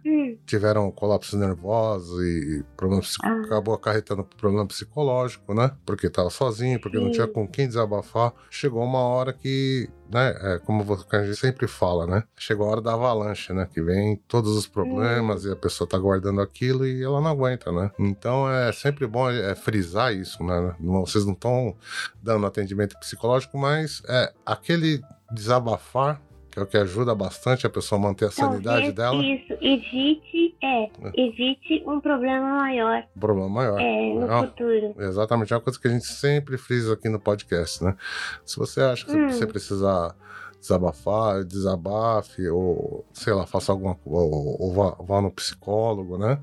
Hum. 0.04 0.36
tiveram 0.44 0.90
colapso 0.90 1.38
nervoso 1.38 2.22
e 2.24 2.64
problemas, 2.76 3.16
ah. 3.22 3.42
acabou 3.44 3.74
acarretando 3.74 4.24
problema 4.24 4.66
psicológico, 4.66 5.54
né? 5.54 5.70
Porque 5.86 6.08
estava 6.08 6.28
sozinho, 6.28 6.80
porque 6.80 6.98
Sim. 6.98 7.04
não 7.04 7.12
tinha 7.12 7.28
com 7.28 7.46
quem 7.46 7.68
desabafar. 7.68 8.32
Chegou 8.50 8.82
uma 8.82 8.98
hora 8.98 9.32
que, 9.32 9.88
né? 10.10 10.34
É, 10.40 10.58
como 10.58 10.82
a 10.82 11.24
gente 11.24 11.36
sempre 11.36 11.68
fala, 11.68 12.06
né? 12.06 12.24
Chegou 12.36 12.66
a 12.66 12.70
hora 12.70 12.80
da 12.80 12.94
avalanche, 12.94 13.52
né? 13.52 13.68
Que 13.72 13.80
vem 13.80 14.16
todos 14.26 14.56
os 14.56 14.66
problemas 14.66 15.44
hum. 15.44 15.50
e 15.50 15.52
a 15.52 15.56
pessoa 15.56 15.88
tá 15.88 15.98
guardando 15.98 16.40
aquilo 16.40 16.84
e 16.84 17.02
ela 17.02 17.20
não 17.20 17.30
aguenta, 17.30 17.70
né? 17.70 17.90
Então 17.98 18.50
é 18.50 18.72
sempre 18.72 19.06
bom 19.06 19.30
é, 19.30 19.54
frisar 19.54 20.12
isso, 20.12 20.42
né? 20.42 20.74
Vocês 20.80 21.24
não 21.24 21.32
estão 21.32 21.76
dando 22.20 22.44
atendimento 22.44 22.98
psicológico, 22.98 23.56
mas 23.56 24.02
é 24.08 24.32
aquele 24.44 25.00
desabafar 25.30 26.20
que 26.52 26.58
é 26.58 26.62
o 26.62 26.66
que 26.66 26.76
ajuda 26.76 27.14
bastante 27.14 27.66
a 27.66 27.70
pessoa 27.70 27.98
a 27.98 28.02
manter 28.02 28.26
a 28.26 28.30
sanidade 28.30 28.92
dela. 28.92 29.24
Isso, 29.24 29.54
evite, 29.54 30.54
é, 30.62 30.84
é, 30.84 30.90
evite 31.16 31.82
um 31.86 31.98
problema 31.98 32.58
maior. 32.58 33.04
Um 33.16 33.20
problema 33.20 33.48
maior. 33.48 33.80
É, 33.80 34.14
no 34.14 34.30
é, 34.30 34.40
futuro. 34.42 34.94
Exatamente, 34.98 35.50
é 35.50 35.56
uma 35.56 35.62
coisa 35.62 35.80
que 35.80 35.88
a 35.88 35.90
gente 35.90 36.04
sempre 36.04 36.58
frisa 36.58 36.92
aqui 36.92 37.08
no 37.08 37.18
podcast, 37.18 37.82
né? 37.82 37.96
Se 38.44 38.58
você 38.58 38.82
acha 38.82 39.06
que 39.06 39.16
hum. 39.16 39.30
você 39.30 39.46
precisa 39.46 40.14
desabafar, 40.60 41.42
desabafe, 41.42 42.46
ou 42.48 43.04
sei 43.14 43.32
lá, 43.32 43.46
faça 43.46 43.72
alguma 43.72 43.98
ou, 44.04 44.62
ou 44.62 44.74
vá, 44.74 44.96
vá 45.00 45.22
no 45.22 45.30
psicólogo, 45.30 46.18
né? 46.18 46.38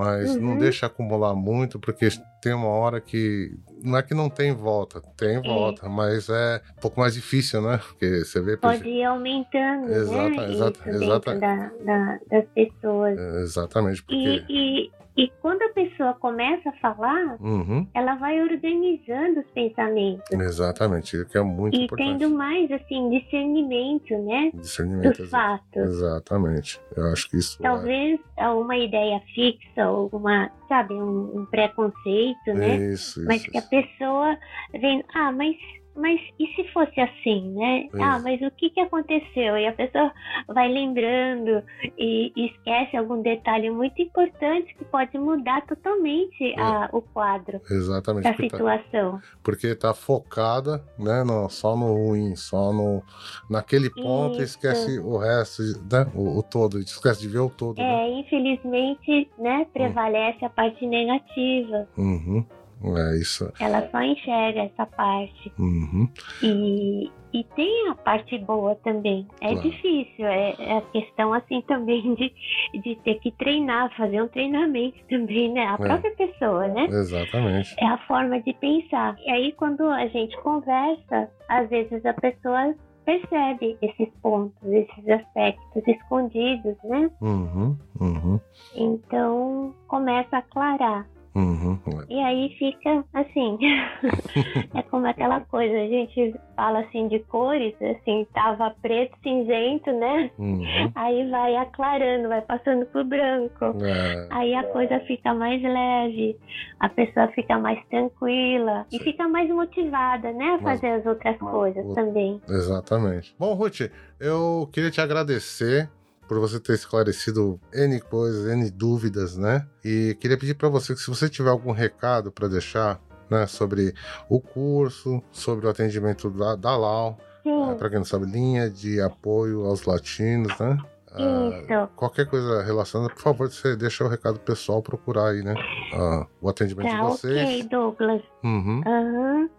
Mas 0.00 0.34
uhum. 0.34 0.40
não 0.40 0.56
deixa 0.56 0.86
acumular 0.86 1.34
muito, 1.34 1.78
porque 1.78 2.08
tem 2.40 2.54
uma 2.54 2.68
hora 2.68 3.02
que. 3.02 3.54
Não 3.84 3.98
é 3.98 4.02
que 4.02 4.14
não 4.14 4.30
tem 4.30 4.54
volta, 4.54 5.02
tem 5.14 5.42
volta, 5.42 5.84
é. 5.84 5.88
mas 5.90 6.30
é 6.30 6.62
um 6.78 6.80
pouco 6.80 6.98
mais 6.98 7.12
difícil, 7.12 7.60
né? 7.60 7.78
Porque 7.86 8.24
você 8.24 8.40
vê. 8.40 8.56
Pode 8.56 8.88
ir 8.88 9.04
aumentando, 9.04 9.92
exata, 9.92 10.30
né? 10.30 10.50
Exata, 10.50 10.90
exata, 10.90 11.38
da, 11.38 11.70
da, 11.84 12.18
das 12.30 12.44
pessoas. 12.54 13.18
Exatamente. 13.18 14.02
Porque... 14.02 14.42
E, 14.48 14.86
e 14.86 14.90
e 15.20 15.32
quando 15.42 15.60
a 15.62 15.68
pessoa 15.70 16.14
começa 16.14 16.70
a 16.70 16.72
falar, 16.74 17.36
uhum. 17.40 17.86
ela 17.92 18.14
vai 18.14 18.40
organizando 18.40 19.40
os 19.40 19.50
pensamentos. 19.50 20.24
Exatamente, 20.30 21.26
que 21.26 21.36
é 21.36 21.42
muito 21.42 21.76
e 21.76 21.84
importante. 21.84 22.08
E 22.08 22.18
tendo 22.18 22.34
mais, 22.34 22.72
assim, 22.72 23.10
discernimento, 23.10 24.16
né? 24.24 24.50
Discernimento. 24.54 25.18
Dos 25.18 25.30
fatos. 25.30 25.76
Exatamente. 25.76 26.80
Eu 26.96 27.12
acho 27.12 27.28
que 27.28 27.36
isso 27.36 27.58
é 27.60 27.62
Talvez 27.62 28.18
é... 28.38 28.48
uma 28.48 28.78
ideia 28.78 29.20
fixa, 29.34 29.82
alguma, 29.82 30.50
sabe, 30.66 30.94
um, 30.94 31.40
um 31.40 31.46
preconceito, 31.46 32.54
né? 32.54 32.76
Isso, 32.76 33.20
isso. 33.20 33.26
Mas 33.26 33.46
que 33.46 33.58
a 33.58 33.62
pessoa 33.62 34.38
vem, 34.72 35.04
ah, 35.14 35.30
mas 35.32 35.54
mas 36.00 36.20
e 36.38 36.46
se 36.54 36.64
fosse 36.72 37.00
assim, 37.00 37.50
né? 37.52 37.88
Ah, 38.00 38.18
mas 38.18 38.40
o 38.42 38.50
que, 38.50 38.70
que 38.70 38.80
aconteceu? 38.80 39.56
E 39.56 39.66
a 39.66 39.72
pessoa 39.72 40.12
vai 40.48 40.68
lembrando 40.68 41.62
e, 41.98 42.32
e 42.34 42.46
esquece 42.46 42.96
algum 42.96 43.22
detalhe 43.22 43.70
muito 43.70 44.00
importante 44.00 44.74
que 44.74 44.84
pode 44.84 45.16
mudar 45.18 45.64
totalmente 45.66 46.52
é. 46.52 46.60
a, 46.60 46.88
o 46.92 47.02
quadro 47.02 47.60
Exatamente, 47.70 48.24
da 48.24 48.32
porque 48.32 48.48
tá 48.48 48.56
situação. 48.56 49.12
Tá, 49.12 49.22
porque 49.42 49.66
está 49.68 49.94
focada 49.94 50.82
né, 50.98 51.22
no, 51.24 51.48
só 51.48 51.76
no 51.76 51.92
ruim, 51.92 52.34
só 52.36 52.72
no 52.72 53.02
naquele 53.48 53.90
ponto 53.90 54.32
Isso. 54.34 54.40
e 54.40 54.44
esquece 54.44 54.98
o 54.98 55.18
resto, 55.18 55.62
né, 55.90 56.10
o, 56.14 56.38
o, 56.38 56.42
todo, 56.42 56.78
esquece 56.78 57.20
de 57.20 57.28
ver 57.28 57.40
o 57.40 57.50
todo. 57.50 57.78
É, 57.78 57.82
né? 57.82 58.10
infelizmente, 58.20 59.28
né, 59.38 59.66
prevalece 59.72 60.42
hum. 60.42 60.46
a 60.46 60.50
parte 60.50 60.86
negativa. 60.86 61.88
Uhum. 61.96 62.44
É 62.82 63.16
isso. 63.16 63.52
Ela 63.60 63.88
só 63.90 64.00
enxerga 64.00 64.62
essa 64.62 64.86
parte. 64.86 65.52
Uhum. 65.58 66.08
E, 66.42 67.10
e 67.32 67.44
tem 67.54 67.88
a 67.88 67.94
parte 67.94 68.38
boa 68.38 68.74
também. 68.76 69.26
É 69.40 69.52
claro. 69.52 69.70
difícil, 69.70 70.26
é, 70.26 70.54
é, 70.58 70.78
a 70.78 70.80
questão 70.82 71.32
assim 71.34 71.60
também 71.68 72.14
de, 72.14 72.32
de 72.80 72.96
ter 72.96 73.16
que 73.20 73.30
treinar, 73.32 73.94
fazer 73.96 74.22
um 74.22 74.28
treinamento 74.28 74.98
também, 75.08 75.52
né? 75.52 75.66
A 75.66 75.74
é. 75.74 75.76
própria 75.76 76.14
pessoa, 76.16 76.68
né? 76.68 76.86
Exatamente. 76.86 77.74
É 77.78 77.86
a 77.86 77.98
forma 78.06 78.40
de 78.40 78.52
pensar. 78.54 79.16
E 79.24 79.30
aí 79.30 79.52
quando 79.52 79.82
a 79.88 80.06
gente 80.06 80.36
conversa, 80.38 81.30
às 81.48 81.68
vezes 81.68 82.04
a 82.06 82.14
pessoa 82.14 82.74
percebe 83.04 83.76
esses 83.82 84.08
pontos, 84.22 84.62
esses 84.64 85.08
aspectos 85.08 85.82
escondidos, 85.86 86.76
né? 86.84 87.10
Uhum, 87.20 87.76
uhum. 88.00 88.40
Então 88.74 89.74
começa 89.88 90.36
a 90.36 90.38
aclarar. 90.38 91.06
Uhum. 91.34 91.78
E 92.08 92.20
aí 92.20 92.56
fica 92.58 93.04
assim, 93.14 93.58
é 94.74 94.82
como 94.82 95.06
aquela 95.06 95.40
coisa, 95.40 95.74
a 95.74 95.86
gente 95.86 96.34
fala 96.56 96.80
assim 96.80 97.06
de 97.08 97.20
cores, 97.20 97.74
assim, 97.80 98.26
tava 98.34 98.74
preto, 98.82 99.16
cinzento, 99.22 99.92
né? 99.92 100.30
Uhum. 100.38 100.90
Aí 100.94 101.30
vai 101.30 101.56
aclarando, 101.56 102.28
vai 102.28 102.42
passando 102.42 102.84
pro 102.86 103.04
branco. 103.04 103.64
É. 103.84 104.26
Aí 104.30 104.54
a 104.54 104.64
coisa 104.64 104.98
fica 105.00 105.32
mais 105.32 105.62
leve, 105.62 106.36
a 106.80 106.88
pessoa 106.88 107.28
fica 107.28 107.58
mais 107.58 107.78
tranquila 107.88 108.86
Sim. 108.90 108.96
e 108.96 109.00
fica 109.00 109.28
mais 109.28 109.48
motivada, 109.48 110.32
né? 110.32 110.58
A 110.60 110.62
fazer 110.62 110.90
Mas, 110.90 111.00
as 111.00 111.06
outras 111.06 111.38
coisas 111.38 111.86
o... 111.86 111.94
também. 111.94 112.40
Exatamente. 112.48 113.34
Bom, 113.38 113.54
Ruth, 113.54 113.82
eu 114.18 114.68
queria 114.72 114.90
te 114.90 115.00
agradecer 115.00 115.88
por 116.30 116.38
você 116.38 116.60
ter 116.60 116.74
esclarecido 116.74 117.60
N 117.74 118.00
coisas, 118.02 118.46
N 118.46 118.70
dúvidas, 118.70 119.36
né? 119.36 119.66
E 119.84 120.16
queria 120.20 120.38
pedir 120.38 120.54
para 120.54 120.68
você 120.68 120.94
que 120.94 121.00
se 121.00 121.10
você 121.10 121.28
tiver 121.28 121.50
algum 121.50 121.72
recado 121.72 122.30
para 122.30 122.46
deixar, 122.46 123.00
né, 123.28 123.48
sobre 123.48 123.92
o 124.28 124.40
curso, 124.40 125.20
sobre 125.32 125.66
o 125.66 125.68
atendimento 125.68 126.30
da, 126.30 126.54
da 126.54 126.76
LAU, 126.76 127.18
é, 127.44 127.74
para 127.74 127.90
quem 127.90 127.98
não 127.98 128.04
sabe, 128.04 128.26
linha 128.26 128.70
de 128.70 129.00
apoio 129.00 129.64
aos 129.64 129.82
latinos, 129.82 130.56
né? 130.56 130.78
Uh, 131.10 131.88
qualquer 131.96 132.26
coisa 132.26 132.62
relacionada, 132.62 133.12
por 133.12 133.22
favor, 133.22 133.50
você 133.50 133.74
deixa 133.74 134.04
o 134.04 134.08
recado 134.08 134.38
pessoal 134.38 134.80
procurar 134.80 135.30
aí, 135.30 135.42
né? 135.42 135.54
Uh, 135.92 136.26
o 136.40 136.48
atendimento 136.48 136.92
tá, 136.92 136.94
de 136.94 137.02
vocês. 137.10 137.48
Ok, 137.48 137.62
Douglas. 137.64 138.22
Uhum. 138.44 138.82
Uhum. 138.86 139.50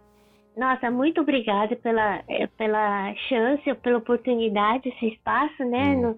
Nossa, 0.57 0.91
muito 0.91 1.21
obrigada 1.21 1.75
pela, 1.77 2.21
eh, 2.27 2.47
pela 2.57 3.13
chance, 3.29 3.73
pela 3.75 3.99
oportunidade, 3.99 4.89
esse 4.89 5.07
espaço, 5.07 5.63
né, 5.63 5.95
uhum. 5.95 6.01
no, 6.01 6.17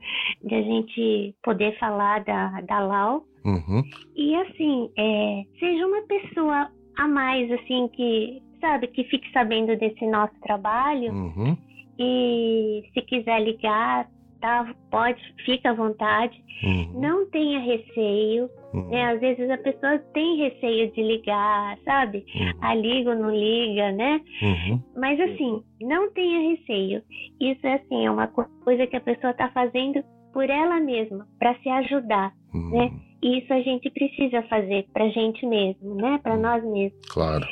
de 0.50 0.56
a 0.56 0.62
gente 0.62 1.36
poder 1.44 1.78
falar 1.78 2.24
da, 2.24 2.62
da 2.62 2.80
Lau. 2.80 3.26
Uhum. 3.46 3.84
E 4.16 4.36
assim, 4.36 4.90
é, 4.98 5.44
seja 5.60 5.86
uma 5.86 6.02
pessoa 6.04 6.70
a 6.98 7.08
mais, 7.08 7.52
assim, 7.52 7.88
que, 7.90 8.42
sabe, 8.60 8.88
que 8.88 9.04
fique 9.06 9.32
sabendo 9.32 9.76
desse 9.78 10.06
nosso 10.08 10.34
trabalho. 10.42 11.12
Uhum. 11.12 11.58
E 12.00 12.84
se 12.94 13.02
quiser 13.02 13.44
ligar, 13.44 14.08
tá? 14.44 14.76
Pode, 14.92 15.22
fica 15.46 15.70
à 15.70 15.74
vontade. 15.74 16.38
Uhum. 16.66 17.00
Não 17.00 17.30
tenha 17.30 17.60
receio. 17.60 18.50
Uhum. 18.74 18.90
Né? 18.90 19.14
Às 19.14 19.22
vezes 19.22 19.50
a 19.50 19.58
pessoa 19.58 19.98
tem 20.14 20.38
receio 20.38 20.92
de 20.92 21.02
ligar, 21.02 21.78
sabe? 21.86 22.26
Uhum. 22.36 22.52
A 22.62 22.76
liga 22.76 23.12
ou 23.12 23.16
não 23.16 23.32
liga, 23.32 23.94
né? 23.94 24.20
Uhum. 24.42 24.84
Mas 24.98 25.18
assim, 25.22 25.64
não 25.82 26.12
tenha 26.12 26.52
receio. 26.52 27.02
Isso 27.40 27.66
é 27.66 27.76
assim, 27.76 28.06
é 28.06 28.12
uma 28.12 28.28
coisa 28.28 28.86
que 28.86 28.98
a 28.98 29.02
pessoa 29.02 29.32
está 29.32 29.50
fazendo 29.52 30.04
por 30.34 30.50
ela 30.50 30.80
mesma, 30.82 31.26
para 31.40 31.56
se 31.60 31.70
ajudar, 31.70 32.34
uhum. 32.54 32.72
né? 32.72 32.92
E 33.22 33.40
isso 33.40 33.54
a 33.54 33.62
gente 33.62 33.90
precisa 33.92 34.42
fazer 34.44 34.88
para 34.92 35.08
gente 35.10 35.46
mesmo, 35.46 35.96
né? 35.96 36.20
Para 36.22 36.36
uhum. 36.36 36.42
nós 36.42 36.64
mesmos. 36.66 37.00
Claro. 37.14 37.46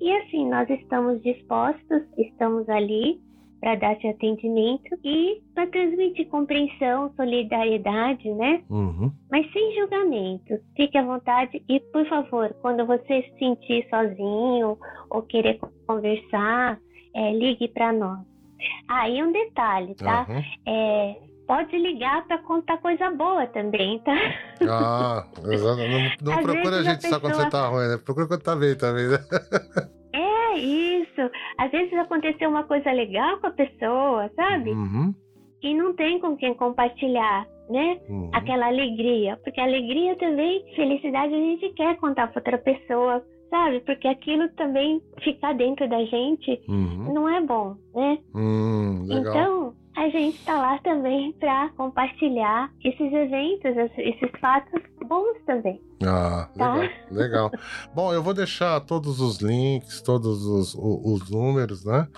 E 0.00 0.10
assim, 0.16 0.48
nós 0.50 0.68
estamos 0.68 1.22
dispostos, 1.22 2.02
estamos 2.18 2.68
ali 2.68 3.20
para 3.62 3.76
dar 3.76 3.92
esse 3.92 4.08
atendimento 4.08 4.98
e 5.04 5.40
para 5.54 5.68
transmitir 5.68 6.26
compreensão, 6.28 7.12
solidariedade, 7.14 8.28
né? 8.34 8.60
Uhum. 8.68 9.12
Mas 9.30 9.50
sem 9.52 9.76
julgamento. 9.76 10.58
Fique 10.76 10.98
à 10.98 11.04
vontade 11.04 11.62
e, 11.68 11.78
por 11.78 12.04
favor, 12.08 12.52
quando 12.60 12.84
você 12.84 13.22
se 13.22 13.38
sentir 13.38 13.86
sozinho 13.88 14.76
ou 15.08 15.22
querer 15.22 15.60
conversar, 15.86 16.76
é, 17.14 17.32
ligue 17.32 17.68
para 17.68 17.92
nós. 17.92 18.18
Ah, 18.88 19.08
e 19.08 19.22
um 19.22 19.30
detalhe, 19.30 19.94
tá? 19.94 20.26
Uhum. 20.28 20.42
É, 20.66 21.16
pode 21.46 21.78
ligar 21.78 22.26
para 22.26 22.38
contar 22.38 22.78
coisa 22.78 23.12
boa 23.12 23.46
também, 23.46 24.00
tá? 24.00 24.16
Ah, 24.68 25.24
exato. 25.44 25.80
Não, 26.20 26.34
não 26.34 26.42
procura 26.42 26.80
a 26.80 26.82
gente 26.82 27.02
pessoa... 27.02 27.12
só 27.12 27.20
quando 27.20 27.36
você 27.36 27.48
tá 27.48 27.68
ruim, 27.68 27.86
né? 27.86 27.96
Procura 28.04 28.26
quando 28.26 28.42
tá 28.42 28.56
bem 28.56 28.76
também, 28.76 29.06
né? 29.06 29.18
É, 30.52 30.58
isso. 30.58 31.30
Às 31.58 31.70
vezes 31.70 31.92
aconteceu 31.94 32.50
uma 32.50 32.64
coisa 32.64 32.90
legal 32.92 33.38
com 33.38 33.46
a 33.46 33.50
pessoa, 33.50 34.30
sabe? 34.36 34.70
Uhum. 34.70 35.14
E 35.62 35.74
não 35.74 35.94
tem 35.94 36.18
com 36.18 36.36
quem 36.36 36.54
compartilhar, 36.54 37.46
né? 37.70 37.98
Uhum. 38.08 38.30
Aquela 38.32 38.66
alegria. 38.66 39.38
Porque 39.44 39.60
alegria 39.60 40.16
também, 40.16 40.64
felicidade 40.74 41.34
a 41.34 41.38
gente 41.38 41.68
quer 41.70 41.96
contar 41.96 42.28
para 42.28 42.40
outra 42.40 42.58
pessoa, 42.58 43.24
sabe? 43.48 43.80
Porque 43.80 44.08
aquilo 44.08 44.48
também 44.54 45.00
ficar 45.22 45.54
dentro 45.54 45.88
da 45.88 46.04
gente 46.04 46.60
uhum. 46.68 47.12
não 47.12 47.28
é 47.28 47.40
bom, 47.40 47.76
né? 47.94 48.18
Hum, 48.34 49.06
então, 49.08 49.74
a 49.94 50.08
gente 50.08 50.38
está 50.38 50.58
lá 50.58 50.78
também 50.78 51.32
para 51.32 51.68
compartilhar 51.76 52.70
esses 52.82 53.12
eventos, 53.12 53.76
esses 53.98 54.30
fatos 54.40 54.82
bons 55.12 55.36
também. 55.44 55.80
Ah, 56.04 56.48
tá? 56.56 56.74
legal, 56.74 56.90
legal. 57.10 57.50
Bom, 57.94 58.12
eu 58.12 58.22
vou 58.22 58.32
deixar 58.32 58.80
todos 58.80 59.20
os 59.20 59.40
links, 59.40 60.00
todos 60.00 60.46
os, 60.46 60.74
os, 60.74 61.22
os 61.22 61.30
números, 61.30 61.84
né? 61.84 62.08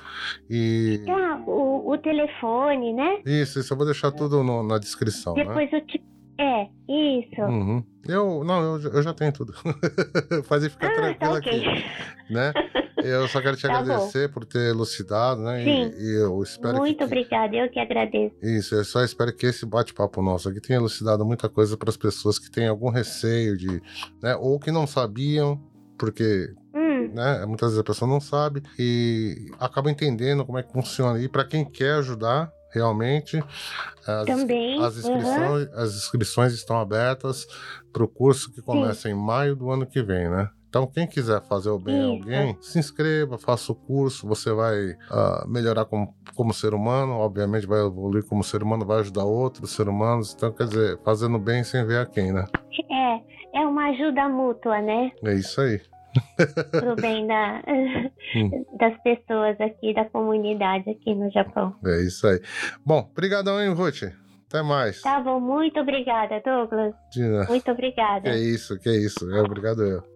E. 0.49 1.05
Ah, 1.09 1.43
o, 1.47 1.91
o, 1.91 1.99
telefone, 1.99 2.93
né? 2.93 3.21
Isso, 3.27 3.59
isso, 3.59 3.73
eu 3.73 3.77
vou 3.77 3.87
deixar 3.87 4.13
tudo 4.13 4.43
no, 4.43 4.63
na 4.63 4.79
descrição. 4.79 5.35
Né? 5.35 5.45
Depois 5.45 5.71
né? 5.71 5.79
eu 5.79 5.87
te. 5.87 6.03
É, 6.37 6.69
isso. 6.89 7.41
Uhum. 7.43 7.85
Eu, 8.09 8.43
não, 8.45 8.77
eu, 8.77 8.93
eu 8.93 9.03
já 9.03 9.15
tenho 9.15 9.33
tudo. 9.33 9.53
Fazer 10.45 10.71
ficar 10.71 10.89
ah, 10.89 10.95
tranquilo 10.95 11.33
tá 11.33 11.39
okay. 11.39 11.69
aqui. 11.69 12.33
Né? 12.33 12.53
Eu 13.05 13.29
só 13.29 13.41
quero 13.41 13.57
te 13.57 13.67
tá 13.67 13.79
agradecer 13.79 14.29
bom. 14.29 14.35
por 14.35 14.45
ter 14.45 14.71
elucidado, 14.71 15.43
né? 15.43 15.63
Sim. 15.63 15.93
E, 15.97 16.03
e 16.03 16.23
eu 16.23 16.43
espero 16.43 16.79
Muito 16.79 16.99
que, 16.99 17.05
obrigada, 17.05 17.55
eu 17.55 17.71
que 17.71 17.79
agradeço. 17.79 18.35
Isso, 18.43 18.75
eu 18.75 18.85
só 18.85 19.03
espero 19.05 19.35
que 19.35 19.47
esse 19.47 19.67
bate-papo 19.67 20.23
nosso 20.23 20.49
aqui 20.49 20.61
tenha 20.61 20.79
elucidado 20.79 21.25
muita 21.25 21.49
coisa 21.49 21.77
para 21.77 21.91
as 21.91 21.97
pessoas 21.97 22.39
que 22.39 22.51
têm 22.51 22.69
algum 22.69 22.91
receio 22.91 23.57
de, 23.57 23.83
né? 24.23 24.35
Ou 24.37 24.59
que 24.59 24.71
não 24.71 24.87
sabiam, 24.87 25.61
porque 25.99 26.53
hum. 26.75 27.11
né? 27.15 27.45
Muitas 27.47 27.71
vezes 27.71 27.81
a 27.81 27.85
pessoa 27.85 28.09
não 28.09 28.21
sabe 28.21 28.63
e 28.79 29.51
acaba 29.59 29.91
entendendo 29.91 30.45
como 30.45 30.59
é 30.59 30.63
que 30.63 30.73
funciona. 30.73 31.21
E 31.21 31.29
para 31.29 31.45
quem 31.45 31.65
quer 31.65 31.95
ajudar, 31.95 32.51
realmente. 32.75 33.43
As, 34.07 34.27
Também. 34.27 34.83
As 34.83 34.97
inscrições, 34.97 35.69
uhum. 35.69 35.75
as 35.75 35.95
inscrições 35.95 36.53
estão 36.53 36.79
abertas 36.79 37.47
para 37.93 38.05
o 38.05 38.09
curso 38.09 38.53
que 38.53 38.61
começa 38.61 39.03
Sim. 39.03 39.11
em 39.11 39.15
maio 39.15 39.55
do 39.55 39.71
ano 39.71 39.87
que 39.87 40.03
vem, 40.03 40.29
né? 40.29 40.51
Então, 40.75 40.89
quem 40.89 41.07
quiser 41.07 41.41
fazer 41.43 41.71
o 41.71 41.79
bem 41.79 42.01
a 42.01 42.07
alguém, 42.07 42.59
se 42.61 42.81
inscreva, 42.81 43.39
faça 43.39 43.71
o 43.71 43.77
curso, 43.77 44.27
você 44.27 44.53
vai 44.53 44.91
uh, 44.91 45.49
melhorar 45.49 45.85
como, 45.85 46.13
como 46.35 46.53
ser 46.53 46.75
humano, 46.75 47.13
obviamente 47.13 47.65
vai 47.65 47.79
evoluir 47.79 48.25
como 48.25 48.43
ser 48.43 48.61
humano, 48.61 48.85
vai 48.85 48.99
ajudar 48.99 49.23
outros 49.23 49.71
seres 49.71 49.93
humanos. 49.93 50.35
Então, 50.35 50.51
quer 50.51 50.67
dizer, 50.67 50.99
fazendo 51.05 51.39
bem 51.39 51.63
sem 51.63 51.87
ver 51.87 51.99
a 51.99 52.07
quem, 52.07 52.33
né? 52.33 52.47
É, 52.91 53.61
é 53.61 53.65
uma 53.65 53.91
ajuda 53.91 54.29
mútua, 54.29 54.81
né? 54.81 55.13
É 55.25 55.35
isso 55.35 55.61
aí. 55.61 55.81
Pro 56.73 56.97
bem 57.01 57.25
da, 57.29 57.63
hum. 58.35 58.65
das 58.77 59.01
pessoas 59.05 59.61
aqui, 59.61 59.95
da 59.95 60.07
comunidade 60.07 60.91
aqui 60.91 61.15
no 61.15 61.31
Japão. 61.31 61.73
É 61.87 62.03
isso 62.03 62.27
aí. 62.27 62.41
Bom, 62.85 63.09
brigadão, 63.15 63.63
hein, 63.63 63.73
Ruth? 63.73 64.03
Até 64.49 64.61
mais. 64.61 65.01
Tá 65.03 65.21
bom, 65.21 65.39
muito 65.39 65.79
obrigada, 65.79 66.43
Douglas. 66.45 66.95
Dina. 67.13 67.45
Muito 67.49 67.71
obrigada. 67.71 68.29
Que 68.29 68.37
isso, 68.37 68.77
que 68.81 68.91
isso. 68.91 69.33
É, 69.33 69.41
obrigado 69.41 69.81
eu. 69.81 70.14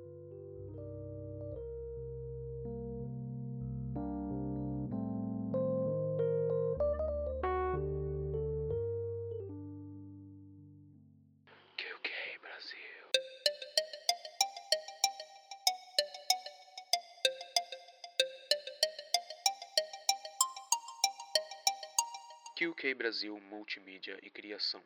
Brasil 22.94 23.38
Multimídia 23.40 24.18
e 24.22 24.30
Criação. 24.30 24.82